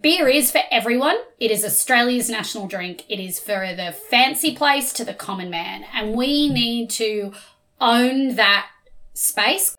beer 0.00 0.28
is 0.28 0.50
for 0.50 0.60
everyone. 0.70 1.16
It 1.38 1.50
is 1.50 1.64
Australia's 1.64 2.30
national 2.30 2.66
drink. 2.66 3.04
It 3.08 3.20
is 3.20 3.38
for 3.38 3.74
the 3.74 3.92
fancy 3.92 4.54
place 4.54 4.92
to 4.94 5.04
the 5.04 5.14
common 5.14 5.50
man. 5.50 5.84
And 5.92 6.14
we 6.14 6.48
need 6.48 6.90
to 6.90 7.32
own 7.80 8.36
that 8.36 8.68
space. 9.14 9.76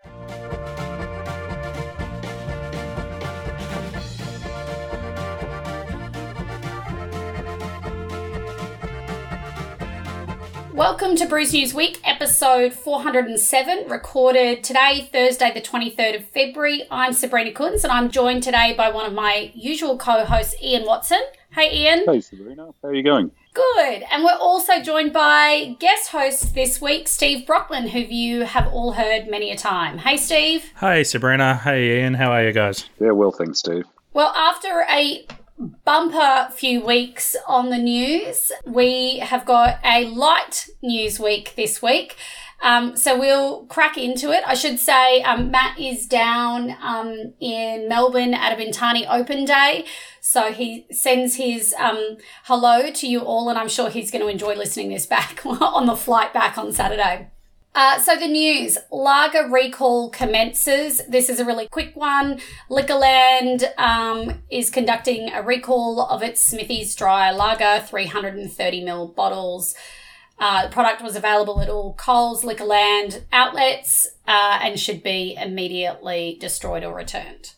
Welcome 10.79 11.17
to 11.17 11.25
Brews 11.25 11.51
News 11.51 11.73
Week, 11.73 11.99
episode 12.05 12.71
407, 12.71 13.89
recorded 13.89 14.63
today, 14.63 15.09
Thursday, 15.11 15.51
the 15.53 15.59
23rd 15.59 16.19
of 16.19 16.25
February. 16.29 16.83
I'm 16.89 17.11
Sabrina 17.11 17.51
Kunz, 17.51 17.83
and 17.83 17.91
I'm 17.91 18.09
joined 18.09 18.43
today 18.43 18.75
by 18.77 18.89
one 18.89 19.05
of 19.05 19.11
my 19.11 19.51
usual 19.53 19.97
co 19.97 20.23
hosts, 20.23 20.55
Ian 20.63 20.85
Watson. 20.85 21.19
Hey, 21.51 21.83
Ian. 21.83 22.05
Hey, 22.05 22.21
Sabrina. 22.21 22.69
How 22.81 22.87
are 22.87 22.93
you 22.93 23.03
going? 23.03 23.29
Good. 23.53 24.03
And 24.09 24.23
we're 24.23 24.37
also 24.39 24.81
joined 24.81 25.11
by 25.11 25.75
guest 25.79 26.11
host 26.11 26.55
this 26.55 26.79
week, 26.79 27.09
Steve 27.09 27.45
Brockman, 27.45 27.89
who 27.89 27.99
you 27.99 28.45
have 28.45 28.71
all 28.71 28.93
heard 28.93 29.27
many 29.27 29.51
a 29.51 29.57
time. 29.57 29.97
Hey, 29.97 30.15
Steve. 30.15 30.71
Hey, 30.79 31.03
Sabrina. 31.03 31.55
Hey, 31.55 31.99
Ian. 31.99 32.13
How 32.13 32.31
are 32.31 32.45
you 32.45 32.53
guys? 32.53 32.85
Yeah, 33.01 33.11
well, 33.11 33.31
thanks, 33.31 33.59
Steve. 33.59 33.83
Well, 34.13 34.33
after 34.33 34.85
a 34.89 35.27
bumper 35.59 36.49
few 36.53 36.83
weeks 36.85 37.35
on 37.47 37.69
the 37.69 37.77
news. 37.77 38.51
We 38.65 39.19
have 39.19 39.45
got 39.45 39.79
a 39.83 40.05
light 40.05 40.69
news 40.81 41.19
week 41.19 41.53
this 41.55 41.81
week. 41.81 42.15
Um, 42.61 42.97
so 42.97 43.17
we'll 43.17 43.65
crack 43.65 43.97
into 43.97 44.31
it. 44.31 44.43
I 44.45 44.53
should 44.53 44.79
say 44.79 45.21
um, 45.21 45.49
Matt 45.49 45.79
is 45.79 46.05
down 46.07 46.75
um, 46.81 47.33
in 47.39 47.87
Melbourne 47.87 48.33
at 48.33 48.57
a 48.57 48.61
Bintani 48.61 49.05
Open 49.09 49.45
Day. 49.45 49.85
So 50.19 50.51
he 50.51 50.85
sends 50.91 51.35
his 51.35 51.73
um, 51.79 52.17
hello 52.43 52.91
to 52.91 53.07
you 53.07 53.21
all, 53.21 53.49
and 53.49 53.57
I'm 53.57 53.69
sure 53.69 53.89
he's 53.89 54.11
going 54.11 54.23
to 54.23 54.27
enjoy 54.27 54.55
listening 54.55 54.89
this 54.89 55.05
back 55.05 55.41
on 55.45 55.85
the 55.85 55.95
flight 55.95 56.33
back 56.33 56.57
on 56.57 56.73
Saturday. 56.73 57.29
Uh, 57.75 57.99
so 57.99 58.15
the 58.15 58.27
news, 58.27 58.77
lager 58.91 59.47
recall 59.47 60.09
commences. 60.09 61.01
This 61.07 61.29
is 61.29 61.39
a 61.39 61.45
really 61.45 61.67
quick 61.67 61.95
one. 61.95 62.39
Liquorland 62.69 63.63
um, 63.77 64.41
is 64.49 64.69
conducting 64.69 65.31
a 65.31 65.43
recall 65.43 66.01
of 66.01 66.23
its 66.23 66.41
Smithy's 66.41 66.95
Dry 66.95 67.31
Lager 67.31 67.85
330ml 67.85 69.15
bottles. 69.15 69.75
Uh, 70.39 70.63
the 70.63 70.71
product 70.71 71.01
was 71.03 71.15
available 71.15 71.61
at 71.61 71.69
all 71.69 71.93
Coles 71.93 72.43
Liquorland 72.43 73.23
outlets 73.31 74.07
uh, 74.27 74.59
and 74.61 74.79
should 74.79 75.03
be 75.03 75.37
immediately 75.39 76.37
destroyed 76.39 76.83
or 76.83 76.95
returned. 76.95 77.53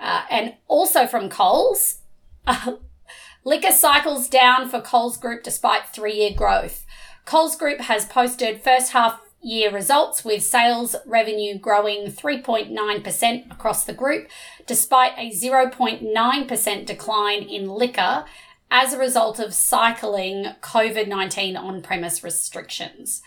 Uh, 0.00 0.22
and 0.30 0.54
also 0.66 1.06
from 1.06 1.28
Coles, 1.28 1.98
liquor 3.44 3.70
cycles 3.70 4.28
down 4.28 4.68
for 4.68 4.80
Coles 4.80 5.16
Group 5.16 5.42
despite 5.42 5.88
three 5.88 6.14
year 6.14 6.32
growth. 6.34 6.83
Coles 7.24 7.56
Group 7.56 7.80
has 7.80 8.04
posted 8.04 8.62
first 8.62 8.92
half 8.92 9.20
year 9.40 9.70
results 9.70 10.24
with 10.24 10.42
sales 10.42 10.96
revenue 11.06 11.58
growing 11.58 12.06
3.9% 12.06 13.50
across 13.52 13.84
the 13.84 13.92
group, 13.92 14.28
despite 14.66 15.12
a 15.16 15.30
0.9% 15.30 16.86
decline 16.86 17.42
in 17.42 17.68
liquor 17.68 18.24
as 18.70 18.92
a 18.92 18.98
result 18.98 19.38
of 19.38 19.54
cycling 19.54 20.46
COVID 20.60 21.08
19 21.08 21.56
on 21.56 21.82
premise 21.82 22.24
restrictions. 22.24 23.22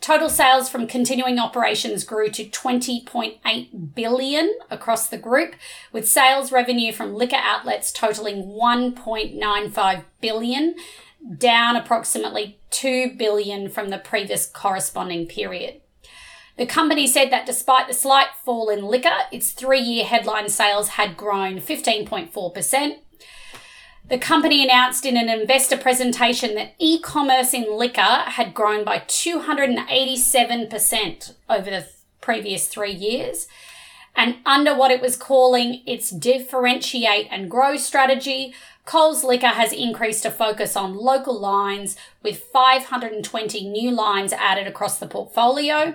Total 0.00 0.28
sales 0.28 0.68
from 0.68 0.86
continuing 0.86 1.38
operations 1.38 2.04
grew 2.04 2.28
to 2.28 2.44
20.8 2.44 3.94
billion 3.94 4.54
across 4.70 5.08
the 5.08 5.16
group, 5.16 5.54
with 5.92 6.06
sales 6.06 6.52
revenue 6.52 6.92
from 6.92 7.14
liquor 7.14 7.40
outlets 7.40 7.90
totaling 7.90 8.44
1.95 8.44 10.04
billion 10.20 10.74
down 11.38 11.76
approximately 11.76 12.58
2 12.70 13.12
billion 13.16 13.68
from 13.68 13.90
the 13.90 13.98
previous 13.98 14.46
corresponding 14.46 15.26
period. 15.26 15.80
The 16.56 16.66
company 16.66 17.06
said 17.06 17.30
that 17.30 17.46
despite 17.46 17.86
the 17.88 17.94
slight 17.94 18.28
fall 18.44 18.68
in 18.68 18.84
liquor, 18.84 19.16
its 19.32 19.52
three-year 19.52 20.04
headline 20.04 20.48
sales 20.48 20.90
had 20.90 21.16
grown 21.16 21.60
15.4%. 21.60 22.98
The 24.06 24.18
company 24.18 24.62
announced 24.62 25.06
in 25.06 25.16
an 25.16 25.30
investor 25.30 25.78
presentation 25.78 26.54
that 26.56 26.74
e-commerce 26.78 27.54
in 27.54 27.74
liquor 27.76 28.02
had 28.02 28.52
grown 28.52 28.84
by 28.84 28.98
287% 28.98 31.32
over 31.48 31.70
the 31.70 31.88
previous 32.20 32.68
3 32.68 32.92
years 32.92 33.48
and 34.14 34.36
under 34.46 34.76
what 34.76 34.90
it 34.90 35.00
was 35.00 35.16
calling 35.16 35.82
its 35.86 36.10
differentiate 36.10 37.28
and 37.30 37.50
grow 37.50 37.76
strategy, 37.76 38.54
Coles 38.84 39.24
Liquor 39.24 39.46
has 39.46 39.72
increased 39.72 40.26
a 40.26 40.30
focus 40.30 40.76
on 40.76 40.96
local 40.96 41.38
lines 41.38 41.96
with 42.22 42.38
520 42.38 43.68
new 43.68 43.90
lines 43.90 44.32
added 44.32 44.66
across 44.66 44.98
the 44.98 45.06
portfolio. 45.06 45.94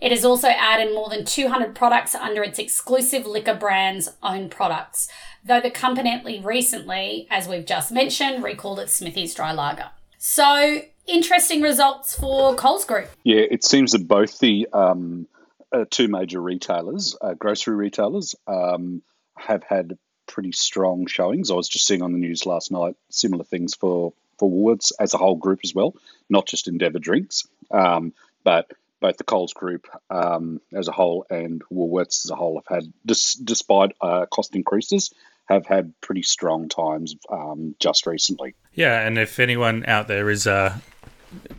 It 0.00 0.10
has 0.10 0.24
also 0.24 0.48
added 0.48 0.92
more 0.92 1.08
than 1.08 1.24
200 1.24 1.74
products 1.74 2.14
under 2.14 2.42
its 2.42 2.58
exclusive 2.58 3.24
liquor 3.24 3.54
brand's 3.54 4.10
own 4.22 4.48
products, 4.48 5.08
though 5.44 5.60
the 5.60 5.70
company 5.70 6.40
recently, 6.44 7.28
as 7.30 7.46
we've 7.46 7.64
just 7.64 7.92
mentioned, 7.92 8.42
recalled 8.42 8.80
its 8.80 8.94
Smithy's 8.94 9.34
Dry 9.34 9.52
Lager. 9.52 9.90
So, 10.18 10.82
interesting 11.06 11.62
results 11.62 12.18
for 12.18 12.54
Coles 12.56 12.84
Group. 12.84 13.08
Yeah, 13.22 13.42
it 13.50 13.64
seems 13.64 13.92
that 13.92 14.08
both 14.08 14.38
the 14.40 14.66
um, 14.72 15.28
uh, 15.72 15.84
two 15.90 16.08
major 16.08 16.40
retailers, 16.40 17.16
uh, 17.20 17.34
grocery 17.34 17.76
retailers, 17.76 18.34
um, 18.46 19.02
have 19.36 19.62
had 19.62 19.98
pretty 20.34 20.50
strong 20.50 21.06
showings. 21.06 21.48
I 21.48 21.54
was 21.54 21.68
just 21.68 21.86
seeing 21.86 22.02
on 22.02 22.10
the 22.10 22.18
news 22.18 22.44
last 22.44 22.72
night 22.72 22.96
similar 23.08 23.44
things 23.44 23.76
for 23.76 24.12
for 24.36 24.50
Woolworths 24.50 24.90
as 24.98 25.14
a 25.14 25.16
whole 25.16 25.36
group 25.36 25.60
as 25.62 25.72
well, 25.72 25.94
not 26.28 26.48
just 26.48 26.66
Endeavour 26.66 26.98
Drinks, 26.98 27.46
um, 27.70 28.12
but 28.42 28.68
both 28.98 29.16
the 29.16 29.22
Coles 29.22 29.52
Group 29.52 29.86
um, 30.10 30.60
as 30.72 30.88
a 30.88 30.92
whole 30.92 31.24
and 31.30 31.62
Woolworths 31.72 32.24
as 32.24 32.32
a 32.32 32.34
whole 32.34 32.56
have 32.56 32.82
had, 32.82 32.92
dis- 33.06 33.34
despite 33.34 33.92
uh, 34.00 34.26
cost 34.26 34.56
increases, 34.56 35.14
have 35.44 35.66
had 35.66 35.92
pretty 36.00 36.22
strong 36.22 36.68
times 36.68 37.14
um, 37.30 37.76
just 37.78 38.04
recently. 38.04 38.56
Yeah, 38.72 39.06
and 39.06 39.16
if 39.16 39.38
anyone 39.38 39.84
out 39.86 40.08
there 40.08 40.28
is 40.30 40.48
uh, 40.48 40.76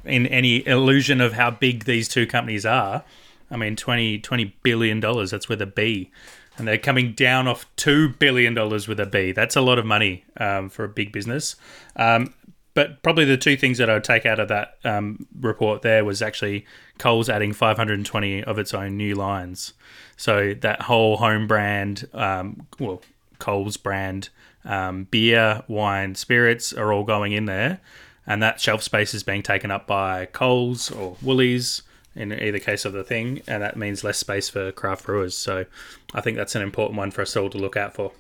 in 0.04 0.28
any 0.28 0.68
illusion 0.68 1.22
of 1.22 1.32
how 1.32 1.50
big 1.50 1.86
these 1.86 2.10
two 2.10 2.28
companies 2.28 2.66
are, 2.66 3.06
I 3.50 3.56
mean, 3.56 3.78
20, 3.78 4.20
$20 4.20 4.52
billion, 4.64 5.00
that's 5.00 5.48
with 5.48 5.62
a 5.62 5.66
B 5.66 6.12
and 6.58 6.68
they're 6.68 6.78
coming 6.78 7.14
down 7.14 7.48
off 7.48 7.66
two 7.76 8.10
billion 8.10 8.54
dollars 8.54 8.88
with 8.88 9.00
a 9.00 9.06
B. 9.06 9.32
That's 9.32 9.56
a 9.56 9.62
lot 9.62 9.78
of 9.78 9.86
money 9.86 10.24
um, 10.38 10.70
for 10.70 10.84
a 10.84 10.90
big 10.90 11.12
business. 11.12 11.56
Um, 11.96 12.34
but 12.76 13.02
probably 13.02 13.24
the 13.24 13.38
two 13.38 13.56
things 13.56 13.78
that 13.78 13.90
I 13.90 13.94
would 13.94 14.04
take 14.04 14.26
out 14.26 14.40
of 14.40 14.50
that 14.50 14.78
um, 14.84 15.28
report 15.40 15.82
there 15.82 16.04
was 16.04 16.22
actually 16.22 16.66
Coles 16.98 17.30
adding 17.30 17.54
520 17.54 18.44
of 18.44 18.60
its 18.60 18.74
own 18.74 18.98
new 18.98 19.16
lines. 19.16 19.74
So 20.18 20.54
that 20.56 20.84
whole 20.84 21.18
home 21.18 21.48
brand, 21.48 22.08
um, 22.14 22.68
well, 22.78 23.02
Coles 23.40 23.78
brand 23.78 24.30
um, 24.66 25.06
beer, 25.06 25.64
wine, 25.68 26.16
spirits 26.16 26.74
are 26.74 26.92
all 26.92 27.06
going 27.06 27.32
in 27.32 27.46
there, 27.46 27.80
and 28.28 28.44
that 28.44 28.60
shelf 28.60 28.84
space 28.84 29.14
is 29.14 29.24
being 29.24 29.42
taken 29.42 29.72
up 29.72 29.88
by 29.88 30.26
Coles 30.26 30.92
or 30.92 31.16
Woolies 31.22 31.82
in 32.16 32.32
either 32.32 32.60
case 32.60 32.86
of 32.86 32.94
the 32.94 33.04
thing, 33.04 33.42
and 33.48 33.62
that 33.62 33.78
means 33.78 34.04
less 34.04 34.18
space 34.18 34.50
for 34.50 34.72
craft 34.72 35.06
brewers. 35.06 35.38
So 35.38 35.66
I 36.14 36.22
think 36.22 36.38
that's 36.38 36.56
an 36.56 36.62
important 36.62 36.98
one 36.98 37.12
for 37.12 37.22
us 37.22 37.36
all 37.36 37.50
to 37.50 37.58
look 37.58 37.78
out 37.78 37.94
for. 37.94 38.12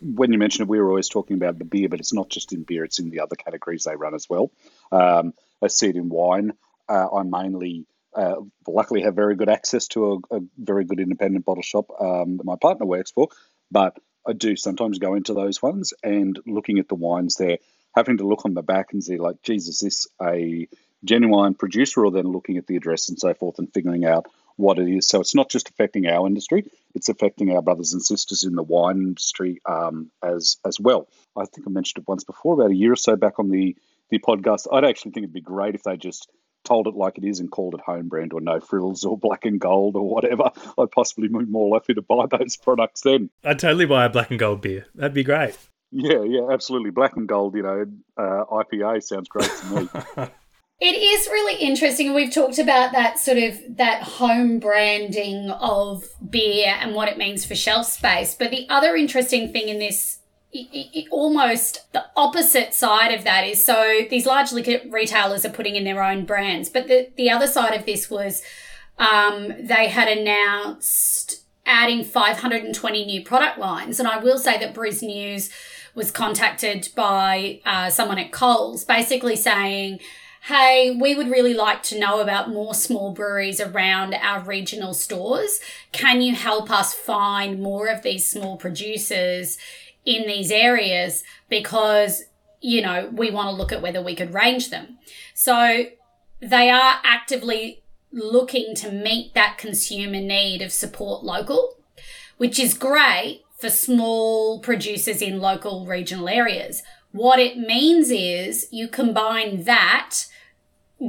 When 0.00 0.32
you 0.32 0.38
mentioned 0.38 0.66
it, 0.66 0.70
we 0.70 0.80
were 0.80 0.88
always 0.88 1.08
talking 1.08 1.36
about 1.36 1.58
the 1.58 1.64
beer, 1.64 1.88
but 1.88 2.00
it's 2.00 2.12
not 2.12 2.28
just 2.28 2.52
in 2.52 2.62
beer; 2.62 2.84
it's 2.84 2.98
in 2.98 3.10
the 3.10 3.20
other 3.20 3.36
categories 3.36 3.84
they 3.84 3.96
run 3.96 4.14
as 4.14 4.28
well. 4.28 4.50
Um, 4.92 5.34
I 5.62 5.68
see 5.68 5.88
it 5.88 5.96
in 5.96 6.08
wine. 6.08 6.52
Uh, 6.88 7.08
I 7.10 7.22
mainly, 7.22 7.86
uh, 8.14 8.36
luckily, 8.66 9.02
have 9.02 9.14
very 9.14 9.36
good 9.36 9.48
access 9.48 9.86
to 9.88 10.22
a, 10.30 10.36
a 10.36 10.40
very 10.58 10.84
good 10.84 11.00
independent 11.00 11.44
bottle 11.44 11.62
shop 11.62 11.86
um, 12.00 12.36
that 12.36 12.44
my 12.44 12.56
partner 12.56 12.84
works 12.86 13.12
for, 13.12 13.28
but 13.70 13.96
I 14.26 14.32
do 14.32 14.56
sometimes 14.56 14.98
go 14.98 15.14
into 15.14 15.34
those 15.34 15.62
ones 15.62 15.92
and 16.02 16.38
looking 16.46 16.78
at 16.78 16.88
the 16.88 16.94
wines 16.94 17.36
there, 17.36 17.58
having 17.94 18.18
to 18.18 18.26
look 18.26 18.44
on 18.44 18.54
the 18.54 18.62
back 18.62 18.92
and 18.92 19.02
see 19.02 19.18
like, 19.18 19.42
Jesus, 19.42 19.80
this 19.80 20.06
a 20.20 20.68
genuine 21.04 21.54
producer 21.54 22.04
or 22.04 22.10
then 22.10 22.32
looking 22.32 22.56
at 22.56 22.66
the 22.66 22.76
address 22.76 23.08
and 23.08 23.18
so 23.18 23.34
forth 23.34 23.58
and 23.58 23.72
figuring 23.72 24.04
out 24.04 24.26
what 24.56 24.78
it 24.78 24.88
is. 24.88 25.08
So 25.08 25.20
it's 25.20 25.34
not 25.34 25.50
just 25.50 25.68
affecting 25.68 26.06
our 26.06 26.26
industry; 26.26 26.64
it's 26.94 27.08
affecting 27.08 27.54
our 27.54 27.62
brothers 27.62 27.92
and 27.92 28.02
sisters 28.02 28.44
in 28.44 28.54
the 28.54 28.62
wine 28.62 28.98
industry 28.98 29.60
um, 29.66 30.10
as 30.22 30.58
as 30.64 30.78
well. 30.78 31.08
I 31.36 31.44
think 31.46 31.66
I 31.66 31.70
mentioned 31.70 32.02
it 32.02 32.08
once 32.08 32.24
before, 32.24 32.54
about 32.54 32.70
a 32.70 32.76
year 32.76 32.92
or 32.92 32.96
so 32.96 33.16
back 33.16 33.38
on 33.38 33.50
the 33.50 33.76
the 34.10 34.18
podcast. 34.18 34.66
I'd 34.72 34.84
actually 34.84 35.12
think 35.12 35.24
it'd 35.24 35.34
be 35.34 35.40
great 35.40 35.74
if 35.74 35.82
they 35.82 35.96
just 35.96 36.30
told 36.64 36.86
it 36.86 36.94
like 36.94 37.18
it 37.18 37.24
is 37.24 37.40
and 37.40 37.50
called 37.50 37.74
it 37.74 37.80
home 37.80 38.08
brand 38.08 38.32
or 38.32 38.40
no 38.40 38.58
frills 38.58 39.04
or 39.04 39.18
black 39.18 39.44
and 39.44 39.60
gold 39.60 39.96
or 39.96 40.08
whatever. 40.08 40.50
I'd 40.78 40.90
possibly 40.90 41.28
be 41.28 41.44
more 41.44 41.68
likely 41.68 41.94
to 41.94 42.02
buy 42.02 42.26
those 42.26 42.56
products 42.56 43.02
then. 43.02 43.30
I'd 43.44 43.58
totally 43.58 43.86
buy 43.86 44.06
a 44.06 44.08
black 44.08 44.30
and 44.30 44.38
gold 44.38 44.62
beer. 44.62 44.86
That'd 44.94 45.14
be 45.14 45.24
great. 45.24 45.56
Yeah, 45.92 46.24
yeah, 46.24 46.48
absolutely. 46.50 46.90
Black 46.90 47.16
and 47.16 47.28
gold, 47.28 47.54
you 47.54 47.62
know, 47.62 47.86
uh, 48.16 48.44
IPA 48.50 49.02
sounds 49.02 49.28
great 49.28 49.50
to 49.50 49.66
me. 50.16 50.28
It 50.86 51.00
is 51.00 51.28
really 51.28 51.64
interesting. 51.64 52.12
We've 52.12 52.30
talked 52.30 52.58
about 52.58 52.92
that 52.92 53.18
sort 53.18 53.38
of 53.38 53.58
that 53.78 54.02
home 54.02 54.58
branding 54.58 55.48
of 55.48 56.04
beer 56.28 56.76
and 56.78 56.94
what 56.94 57.08
it 57.08 57.16
means 57.16 57.46
for 57.46 57.54
shelf 57.54 57.86
space. 57.86 58.34
But 58.34 58.50
the 58.50 58.66
other 58.68 58.94
interesting 58.94 59.50
thing 59.50 59.70
in 59.70 59.78
this 59.78 60.18
it, 60.52 60.68
it, 60.92 61.08
almost 61.10 61.90
the 61.94 62.04
opposite 62.14 62.74
side 62.74 63.14
of 63.14 63.24
that 63.24 63.46
is 63.46 63.64
so 63.64 64.02
these 64.10 64.26
large 64.26 64.52
liquor 64.52 64.80
retailers 64.90 65.46
are 65.46 65.50
putting 65.50 65.74
in 65.74 65.84
their 65.84 66.02
own 66.02 66.26
brands, 66.26 66.68
but 66.68 66.86
the, 66.86 67.08
the 67.16 67.30
other 67.30 67.46
side 67.46 67.72
of 67.72 67.86
this 67.86 68.10
was 68.10 68.42
um, 68.98 69.54
they 69.58 69.88
had 69.88 70.06
announced 70.06 71.44
adding 71.64 72.04
520 72.04 73.06
new 73.06 73.24
product 73.24 73.58
lines. 73.58 73.98
And 73.98 74.06
I 74.06 74.18
will 74.18 74.36
say 74.36 74.58
that 74.58 74.74
Brews 74.74 75.02
News 75.02 75.48
was 75.94 76.10
contacted 76.10 76.90
by 76.94 77.62
uh, 77.64 77.88
someone 77.88 78.18
at 78.18 78.32
Coles 78.32 78.84
basically 78.84 79.34
saying, 79.34 80.00
hey, 80.44 80.94
we 81.00 81.14
would 81.14 81.30
really 81.30 81.54
like 81.54 81.82
to 81.82 81.98
know 81.98 82.20
about 82.20 82.50
more 82.50 82.74
small 82.74 83.12
breweries 83.12 83.62
around 83.62 84.12
our 84.12 84.40
regional 84.40 84.92
stores. 84.92 85.58
Can 85.90 86.20
you 86.20 86.34
help 86.34 86.70
us 86.70 86.92
find 86.92 87.62
more 87.62 87.86
of 87.86 88.02
these 88.02 88.28
small 88.28 88.58
producers 88.58 89.56
in 90.04 90.26
these 90.26 90.50
areas? 90.50 91.24
Because, 91.48 92.24
you 92.60 92.82
know, 92.82 93.08
we 93.10 93.30
want 93.30 93.48
to 93.48 93.56
look 93.56 93.72
at 93.72 93.80
whether 93.80 94.02
we 94.02 94.14
could 94.14 94.34
range 94.34 94.68
them. 94.68 94.98
So 95.32 95.86
they 96.40 96.68
are 96.68 97.00
actively 97.02 97.82
looking 98.12 98.74
to 98.74 98.92
meet 98.92 99.32
that 99.32 99.56
consumer 99.56 100.20
need 100.20 100.60
of 100.60 100.72
support 100.72 101.24
local, 101.24 101.78
which 102.36 102.58
is 102.58 102.74
great 102.74 103.44
for 103.56 103.70
small 103.70 104.60
producers 104.60 105.22
in 105.22 105.40
local 105.40 105.86
regional 105.86 106.28
areas. 106.28 106.82
What 107.12 107.38
it 107.38 107.56
means 107.56 108.10
is 108.10 108.68
you 108.70 108.88
combine 108.88 109.64
that 109.64 110.26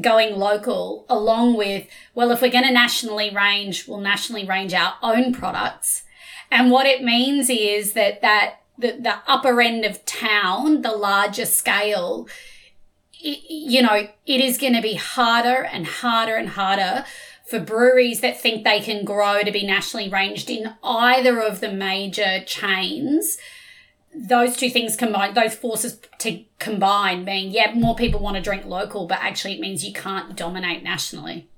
going 0.02 0.36
local 0.36 1.06
along 1.10 1.56
with, 1.56 1.88
well, 2.14 2.32
if 2.32 2.42
we're 2.42 2.52
going 2.52 2.66
to 2.66 2.72
nationally 2.72 3.34
range, 3.34 3.88
we'll 3.88 4.00
nationally 4.00 4.46
range 4.46 4.74
our 4.74 4.96
own 5.02 5.34
products. 5.34 6.04
And 6.52 6.72
what 6.72 6.86
it 6.86 7.04
means 7.04 7.50
is 7.50 7.94
that 7.94 8.22
that 8.22 8.62
the, 8.78 8.98
the 9.00 9.18
upper 9.28 9.62
end 9.62 9.86
of 9.86 10.06
town, 10.06 10.82
the 10.82 10.92
larger 10.92 11.46
scale, 11.46 12.28
it, 13.14 13.40
you 13.50 13.82
know, 13.82 14.08
it 14.26 14.42
is 14.42 14.58
going 14.58 14.74
to 14.74 14.82
be 14.82 14.96
harder 14.96 15.64
and 15.64 15.88
harder 15.88 16.36
and 16.36 16.50
harder 16.50 17.06
for 17.46 17.60
breweries 17.60 18.22
that 18.22 18.42
think 18.42 18.64
they 18.64 18.82
can 18.82 19.06
grow 19.06 19.44
to 19.44 19.52
be 19.52 19.66
nationally 19.66 20.10
ranged 20.10 20.50
in 20.50 20.74
either 20.84 21.40
of 21.40 21.60
the 21.60 21.72
major 21.72 22.44
chains 22.46 23.38
those 24.16 24.58
two 24.58 24.70
things 24.70 24.96
combined, 24.96 25.36
those 25.36 25.56
forces 25.56 26.00
to 26.20 26.44
combine, 26.60 27.26
being 27.26 27.52
yeah, 27.52 27.74
more 27.74 27.96
people 27.96 28.20
want 28.20 28.36
to 28.36 28.42
drink 28.42 28.66
local, 28.66 29.08
but 29.08 29.20
actually 29.22 29.54
it 29.54 29.60
means 29.60 29.86
you 29.86 29.94
can't 29.94 30.36
dominate 30.36 30.84
nationally. 30.84 31.50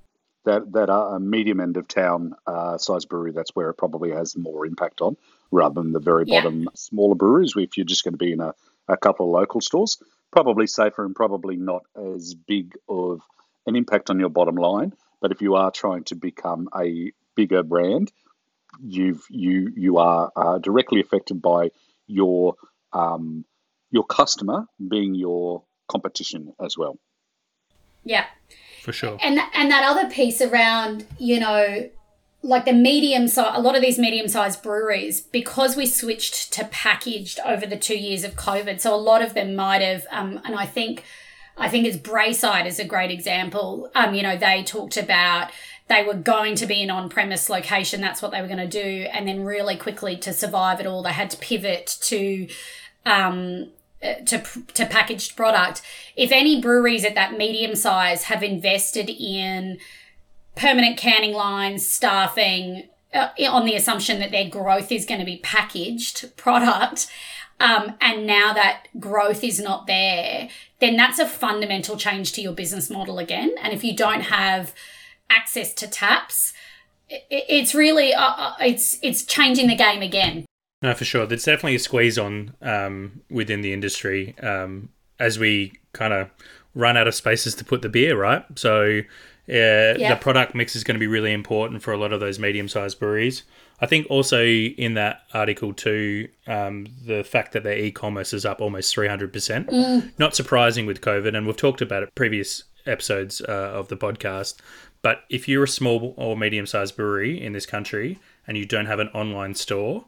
That 0.45 0.71
that 0.73 0.89
are 0.89 1.17
a 1.17 1.19
medium 1.19 1.59
end 1.59 1.77
of 1.77 1.87
town 1.87 2.33
uh, 2.45 2.77
size 2.77 3.05
brewery, 3.05 3.31
that's 3.31 3.55
where 3.55 3.69
it 3.69 3.75
probably 3.75 4.11
has 4.11 4.37
more 4.37 4.65
impact 4.65 5.01
on, 5.01 5.17
rather 5.51 5.81
than 5.81 5.91
the 5.91 5.99
very 5.99 6.25
bottom 6.25 6.61
yeah. 6.61 6.69
smaller 6.73 7.15
breweries. 7.15 7.53
If 7.55 7.77
you're 7.77 7.85
just 7.85 8.03
going 8.03 8.13
to 8.13 8.17
be 8.17 8.31
in 8.31 8.39
a, 8.39 8.53
a 8.87 8.97
couple 8.97 9.27
of 9.27 9.39
local 9.39 9.61
stores, 9.61 9.97
probably 10.31 10.67
safer 10.67 11.05
and 11.05 11.15
probably 11.15 11.57
not 11.57 11.83
as 11.95 12.33
big 12.33 12.75
of 12.87 13.21
an 13.65 13.75
impact 13.75 14.09
on 14.09 14.19
your 14.19 14.29
bottom 14.29 14.55
line. 14.55 14.93
But 15.19 15.31
if 15.31 15.41
you 15.41 15.55
are 15.55 15.71
trying 15.71 16.05
to 16.05 16.15
become 16.15 16.69
a 16.73 17.11
bigger 17.35 17.63
brand, 17.63 18.11
you've 18.81 19.25
you 19.29 19.71
you 19.75 19.97
are 19.97 20.31
uh, 20.35 20.57
directly 20.59 21.01
affected 21.01 21.41
by 21.41 21.71
your 22.07 22.55
um, 22.93 23.45
your 23.91 24.03
customer 24.05 24.65
being 24.87 25.15
your 25.15 25.63
competition 25.87 26.53
as 26.63 26.77
well. 26.77 26.97
Yeah, 28.03 28.25
for 28.83 28.93
sure. 28.93 29.17
And 29.21 29.39
and 29.53 29.69
that 29.71 29.83
other 29.83 30.09
piece 30.09 30.41
around 30.41 31.05
you 31.19 31.39
know 31.39 31.89
like 32.43 32.65
the 32.65 32.73
medium 32.73 33.27
size 33.27 33.51
a 33.55 33.61
lot 33.61 33.75
of 33.75 33.81
these 33.81 33.97
medium 33.97 34.27
sized 34.27 34.61
breweries 34.61 35.21
because 35.21 35.75
we 35.75 35.85
switched 35.85 36.53
to 36.53 36.63
packaged 36.65 37.39
over 37.45 37.65
the 37.65 37.75
two 37.75 37.97
years 37.97 38.23
of 38.23 38.35
covid 38.35 38.79
so 38.79 38.93
a 38.93 38.95
lot 38.95 39.21
of 39.21 39.33
them 39.33 39.55
might 39.55 39.81
have 39.81 40.05
um, 40.11 40.39
and 40.45 40.55
i 40.55 40.65
think 40.65 41.03
i 41.57 41.67
think 41.67 41.85
it's 41.85 41.97
braeside 41.97 42.67
is 42.67 42.79
a 42.79 42.85
great 42.85 43.09
example 43.11 43.89
um, 43.95 44.13
you 44.13 44.21
know 44.21 44.37
they 44.37 44.63
talked 44.63 44.97
about 44.97 45.49
they 45.89 46.03
were 46.03 46.13
going 46.13 46.55
to 46.55 46.65
be 46.65 46.83
an 46.83 46.89
on-premise 46.89 47.49
location. 47.49 48.01
That's 48.01 48.21
what 48.21 48.31
they 48.31 48.41
were 48.41 48.47
going 48.47 48.57
to 48.57 48.67
do, 48.67 49.07
and 49.11 49.27
then 49.27 49.43
really 49.43 49.77
quickly 49.77 50.17
to 50.17 50.33
survive 50.33 50.79
it 50.79 50.85
all, 50.85 51.03
they 51.03 51.13
had 51.13 51.29
to 51.31 51.37
pivot 51.37 51.97
to 52.01 52.47
um, 53.05 53.69
to 54.01 54.43
to 54.73 54.85
packaged 54.85 55.35
product. 55.35 55.81
If 56.15 56.31
any 56.31 56.61
breweries 56.61 57.05
at 57.05 57.15
that 57.15 57.37
medium 57.37 57.75
size 57.75 58.23
have 58.23 58.43
invested 58.43 59.09
in 59.09 59.79
permanent 60.55 60.97
canning 60.97 61.33
lines, 61.33 61.89
staffing, 61.89 62.89
uh, 63.13 63.29
on 63.49 63.65
the 63.65 63.75
assumption 63.75 64.19
that 64.19 64.31
their 64.31 64.49
growth 64.49 64.91
is 64.91 65.05
going 65.05 65.19
to 65.19 65.25
be 65.25 65.37
packaged 65.37 66.35
product. 66.35 67.07
Um, 67.59 67.95
and 68.01 68.27
now 68.27 68.53
that 68.53 68.87
growth 68.99 69.43
is 69.43 69.59
not 69.59 69.87
there, 69.87 70.49
then 70.79 70.95
that's 70.95 71.17
a 71.17 71.25
fundamental 71.25 71.97
change 71.97 72.33
to 72.33 72.41
your 72.41 72.53
business 72.53 72.89
model 72.89 73.17
again. 73.17 73.55
And 73.61 73.73
if 73.73 73.83
you 73.83 73.95
don't 73.95 74.21
have 74.21 74.73
access 75.29 75.73
to 75.75 75.87
taps, 75.87 76.53
it's 77.09 77.73
really 77.73 78.13
uh, 78.13 78.33
uh, 78.37 78.53
it's 78.59 78.99
it's 79.01 79.23
changing 79.23 79.67
the 79.67 79.75
game 79.75 80.01
again. 80.01 80.45
No, 80.81 80.93
for 80.93 81.05
sure. 81.05 81.25
There's 81.25 81.43
definitely 81.43 81.75
a 81.75 81.79
squeeze 81.79 82.19
on 82.19 82.53
um, 82.61 83.21
within 83.29 83.61
the 83.61 83.73
industry 83.73 84.37
um, 84.39 84.89
as 85.19 85.39
we 85.39 85.73
kind 85.93 86.13
of 86.13 86.29
run 86.75 86.95
out 86.97 87.07
of 87.07 87.15
spaces 87.15 87.55
to 87.55 87.65
put 87.65 87.81
the 87.81 87.89
beer, 87.89 88.15
right? 88.15 88.45
So 88.55 88.99
uh, 89.49 89.97
the 89.97 90.17
product 90.21 90.53
mix 90.53 90.75
is 90.75 90.83
going 90.83 90.95
to 90.95 90.99
be 90.99 91.07
really 91.07 91.33
important 91.33 91.81
for 91.81 91.93
a 91.93 91.97
lot 91.97 92.13
of 92.13 92.19
those 92.19 92.37
medium-sized 92.37 92.99
breweries. 92.99 93.43
I 93.79 93.85
think 93.85 94.07
also 94.09 94.43
in 94.43 94.95
that 94.95 95.21
article 95.33 95.73
too, 95.73 96.27
um, 96.45 96.87
the 97.05 97.23
fact 97.23 97.53
that 97.53 97.63
their 97.63 97.77
e-commerce 97.77 98.33
is 98.33 98.45
up 98.45 98.61
almost 98.61 98.95
300%. 98.95 99.31
Mm. 99.69 100.11
Not 100.19 100.35
surprising 100.35 100.85
with 100.85 101.01
COVID, 101.01 101.35
and 101.35 101.47
we've 101.47 101.57
talked 101.57 101.81
about 101.81 102.03
it 102.03 102.13
previous 102.13 102.63
episodes 102.85 103.41
uh, 103.41 103.51
of 103.51 103.87
the 103.87 103.97
podcast. 103.97 104.57
But 105.07 105.23
if 105.29 105.47
you're 105.47 105.63
a 105.63 105.69
small 105.69 106.13
or 106.17 106.35
medium 106.35 106.65
sized 106.65 106.97
brewery 106.97 107.41
in 107.41 107.53
this 107.53 107.65
country 107.65 108.19
and 108.45 108.57
you 108.57 108.65
don't 108.65 108.87
have 108.87 108.99
an 108.99 109.07
online 109.13 109.55
store, 109.55 110.03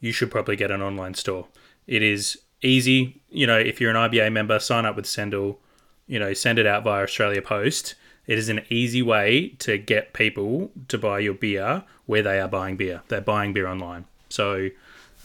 you 0.00 0.12
should 0.12 0.30
probably 0.30 0.56
get 0.56 0.70
an 0.70 0.80
online 0.80 1.12
store. 1.12 1.48
It 1.86 2.02
is 2.02 2.38
easy. 2.62 3.20
You 3.28 3.46
know, 3.46 3.58
if 3.58 3.82
you're 3.82 3.90
an 3.90 3.98
IBA 3.98 4.32
member, 4.32 4.58
sign 4.58 4.86
up 4.86 4.96
with 4.96 5.04
Sendle, 5.04 5.60
you 6.06 6.18
know, 6.18 6.32
send 6.32 6.58
it 6.58 6.64
out 6.64 6.84
via 6.84 7.02
Australia 7.02 7.42
Post. 7.42 7.96
It 8.26 8.38
is 8.38 8.48
an 8.48 8.62
easy 8.70 9.02
way 9.02 9.48
to 9.58 9.76
get 9.76 10.14
people 10.14 10.70
to 10.88 10.96
buy 10.96 11.18
your 11.18 11.34
beer 11.34 11.84
where 12.06 12.22
they 12.22 12.40
are 12.40 12.48
buying 12.48 12.78
beer. 12.78 13.02
They're 13.08 13.20
buying 13.20 13.52
beer 13.52 13.66
online. 13.66 14.06
So 14.30 14.70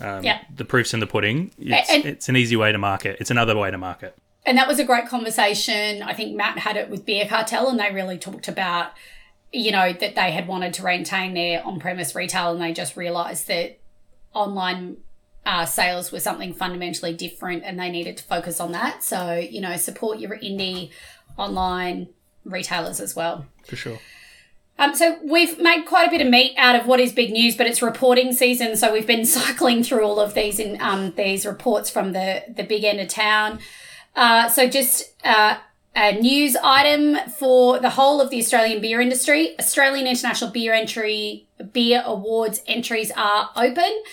um, 0.02 0.26
yeah. 0.26 0.42
the 0.54 0.66
proof's 0.66 0.94
in 0.94 1.00
the 1.00 1.08
pudding. 1.08 1.52
It's, 1.58 1.90
and, 1.90 2.04
it's 2.04 2.28
an 2.28 2.36
easy 2.36 2.58
way 2.58 2.74
to 2.74 2.78
market. 2.78 3.16
It's 3.22 3.32
another 3.32 3.56
way 3.56 3.72
to 3.72 3.78
market 3.78 4.18
and 4.46 4.58
that 4.58 4.68
was 4.68 4.80
a 4.80 4.84
great 4.84 5.08
conversation. 5.08 6.04
I 6.04 6.14
think 6.14 6.36
Matt 6.36 6.60
had 6.60 6.78
it 6.78 6.90
with 6.90 7.06
Beer 7.06 7.26
Cartel, 7.28 7.70
and 7.70 7.80
they 7.80 7.92
really 7.92 8.18
talked 8.18 8.48
about, 8.48 8.92
you 9.52 9.72
know, 9.72 9.92
that 9.94 10.16
they 10.16 10.32
had 10.32 10.48
wanted 10.48 10.74
to 10.76 10.84
maintain 10.84 11.34
their 11.34 11.66
on 11.66 11.80
premise 11.80 12.14
retail, 12.16 12.52
and 12.52 12.62
they 12.62 12.72
just 12.72 12.96
realized 12.96 13.48
that 13.48 13.80
online 14.34 14.98
uh, 15.46 15.66
sales 15.66 16.12
were 16.12 16.20
something 16.20 16.54
fundamentally 16.54 17.14
different, 17.14 17.64
and 17.64 17.80
they 17.80 17.90
needed 17.90 18.18
to 18.18 18.24
focus 18.24 18.60
on 18.60 18.72
that. 18.74 19.04
So, 19.04 19.34
you 19.34 19.62
know, 19.62 19.76
support 19.78 20.20
your 20.20 20.38
indie 20.38 20.92
online 21.38 22.10
retailers 22.44 23.00
as 23.00 23.16
well. 23.16 23.48
For 23.64 23.76
sure. 23.76 24.00
Um, 24.78 24.94
so 24.94 25.18
we've 25.24 25.58
made 25.60 25.86
quite 25.86 26.08
a 26.08 26.12
bit 26.12 26.22
of 26.22 26.28
meat 26.28 26.54
out 26.58 26.76
of 26.76 26.86
what 26.86 27.00
is 27.00 27.14
big 27.14 27.32
news, 27.32 27.56
but 27.56 27.66
it's 27.66 27.82
reporting 27.82 28.34
season, 28.34 28.76
so 28.76 28.92
we've 28.92 29.08
been 29.08 29.26
cycling 29.26 29.84
through 29.84 30.04
all 30.04 30.20
of 30.20 30.34
these 30.34 30.60
in 30.60 30.80
um, 30.82 31.14
these 31.16 31.46
reports 31.46 31.90
from 31.90 32.12
the 32.12 32.44
the 32.48 32.64
big 32.64 32.84
end 32.84 33.00
of 33.00 33.08
town. 33.08 33.60
Uh, 34.16 34.48
so 34.48 34.68
just 34.68 35.14
uh, 35.24 35.58
a 35.96 36.14
news 36.14 36.56
item 36.64 37.18
for 37.32 37.80
the 37.80 37.92
whole 37.92 38.22
of 38.22 38.30
the 38.30 38.40
Australian 38.40 38.82
beer 38.82 39.02
industry. 39.02 39.58
Australian 39.60 40.08
International 40.08 40.52
Beer 40.52 40.74
Entry 40.74 41.48
Beer 41.74 42.04
Awards 42.06 42.62
entries 42.68 43.12
are 43.16 43.50
open. 43.56 44.04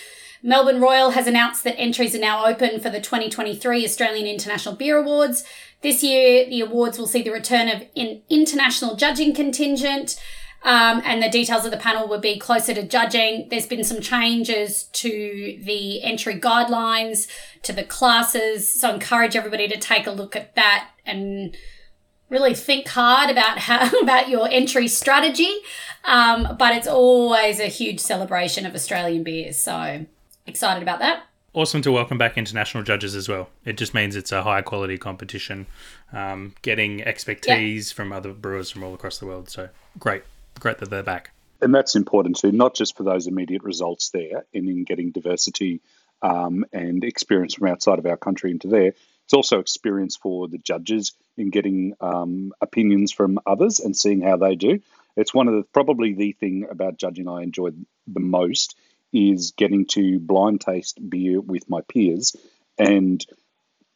Melbourne 0.45 0.81
Royal 0.81 1.11
has 1.11 1.25
announced 1.25 1.63
that 1.63 1.79
entries 1.79 2.13
are 2.13 2.19
now 2.19 2.45
open 2.45 2.81
for 2.81 2.89
the 2.89 2.99
2023 2.99 3.85
Australian 3.85 4.27
International 4.27 4.75
Beer 4.75 4.97
Awards. 4.97 5.45
This 5.81 6.03
year, 6.03 6.45
the 6.49 6.61
awards 6.61 6.97
will 6.97 7.07
see 7.07 7.21
the 7.21 7.31
return 7.31 7.69
of 7.69 7.83
an 7.95 8.21
international 8.29 8.95
judging 8.95 9.33
contingent. 9.33 10.19
Um, 10.63 11.01
and 11.03 11.21
the 11.21 11.29
details 11.29 11.65
of 11.65 11.71
the 11.71 11.77
panel 11.77 12.07
will 12.07 12.19
be 12.19 12.39
closer 12.39 12.73
to 12.73 12.83
judging. 12.83 13.49
There's 13.49 13.67
been 13.67 13.83
some 13.83 13.99
changes 13.99 14.83
to 14.83 15.59
the 15.61 16.01
entry 16.03 16.39
guidelines, 16.39 17.27
to 17.63 17.73
the 17.73 17.83
classes. 17.83 18.79
So 18.79 18.89
I 18.89 18.93
encourage 18.93 19.35
everybody 19.35 19.67
to 19.67 19.77
take 19.77 20.07
a 20.07 20.11
look 20.11 20.35
at 20.35 20.55
that 20.55 20.89
and 21.05 21.55
really 22.29 22.55
think 22.55 22.87
hard 22.87 23.29
about 23.29 23.59
how 23.59 23.89
about 24.01 24.29
your 24.29 24.47
entry 24.49 24.87
strategy. 24.87 25.53
Um, 26.05 26.55
but 26.57 26.75
it's 26.75 26.87
always 26.87 27.59
a 27.59 27.67
huge 27.67 27.99
celebration 27.99 28.65
of 28.65 28.73
Australian 28.73 29.23
beers. 29.23 29.59
So 29.59 30.05
excited 30.47 30.81
about 30.81 30.99
that. 30.99 31.23
Awesome 31.53 31.83
to 31.83 31.91
welcome 31.91 32.17
back 32.17 32.35
international 32.37 32.83
judges 32.83 33.15
as 33.15 33.29
well. 33.29 33.49
It 33.63 33.77
just 33.77 33.93
means 33.93 34.15
it's 34.15 34.31
a 34.31 34.41
high 34.41 34.63
quality 34.63 34.97
competition, 34.97 35.67
um, 36.11 36.55
getting 36.63 37.03
expertise 37.03 37.89
yep. 37.89 37.95
from 37.95 38.11
other 38.11 38.33
brewers 38.33 38.71
from 38.71 38.83
all 38.83 38.95
across 38.95 39.19
the 39.19 39.27
world. 39.27 39.49
So 39.49 39.69
great 39.99 40.23
great 40.59 40.79
that 40.79 40.89
they're 40.89 41.03
back. 41.03 41.31
And 41.61 41.73
that's 41.73 41.95
important 41.95 42.37
too, 42.37 42.51
not 42.51 42.75
just 42.75 42.97
for 42.97 43.03
those 43.03 43.27
immediate 43.27 43.63
results 43.63 44.09
there 44.09 44.45
and 44.53 44.67
in 44.67 44.83
getting 44.83 45.11
diversity 45.11 45.81
um, 46.21 46.65
and 46.73 47.03
experience 47.03 47.53
from 47.55 47.67
outside 47.67 47.99
of 47.99 48.05
our 48.05 48.17
country 48.17 48.51
into 48.51 48.67
there. 48.67 48.93
It's 49.25 49.33
also 49.33 49.59
experience 49.59 50.17
for 50.17 50.47
the 50.47 50.57
judges 50.57 51.13
in 51.37 51.49
getting 51.49 51.93
um, 52.01 52.51
opinions 52.59 53.11
from 53.11 53.39
others 53.45 53.79
and 53.79 53.95
seeing 53.95 54.21
how 54.21 54.37
they 54.37 54.55
do. 54.55 54.81
It's 55.15 55.33
one 55.33 55.47
of 55.47 55.53
the 55.53 55.63
probably 55.63 56.13
the 56.13 56.33
thing 56.33 56.67
about 56.69 56.97
judging 56.97 57.27
I 57.27 57.43
enjoy 57.43 57.69
the 58.07 58.19
most 58.19 58.75
is 59.13 59.51
getting 59.51 59.85
to 59.85 60.19
blind 60.19 60.61
taste 60.61 60.97
beer 61.09 61.39
with 61.39 61.69
my 61.69 61.81
peers 61.81 62.35
and 62.77 63.25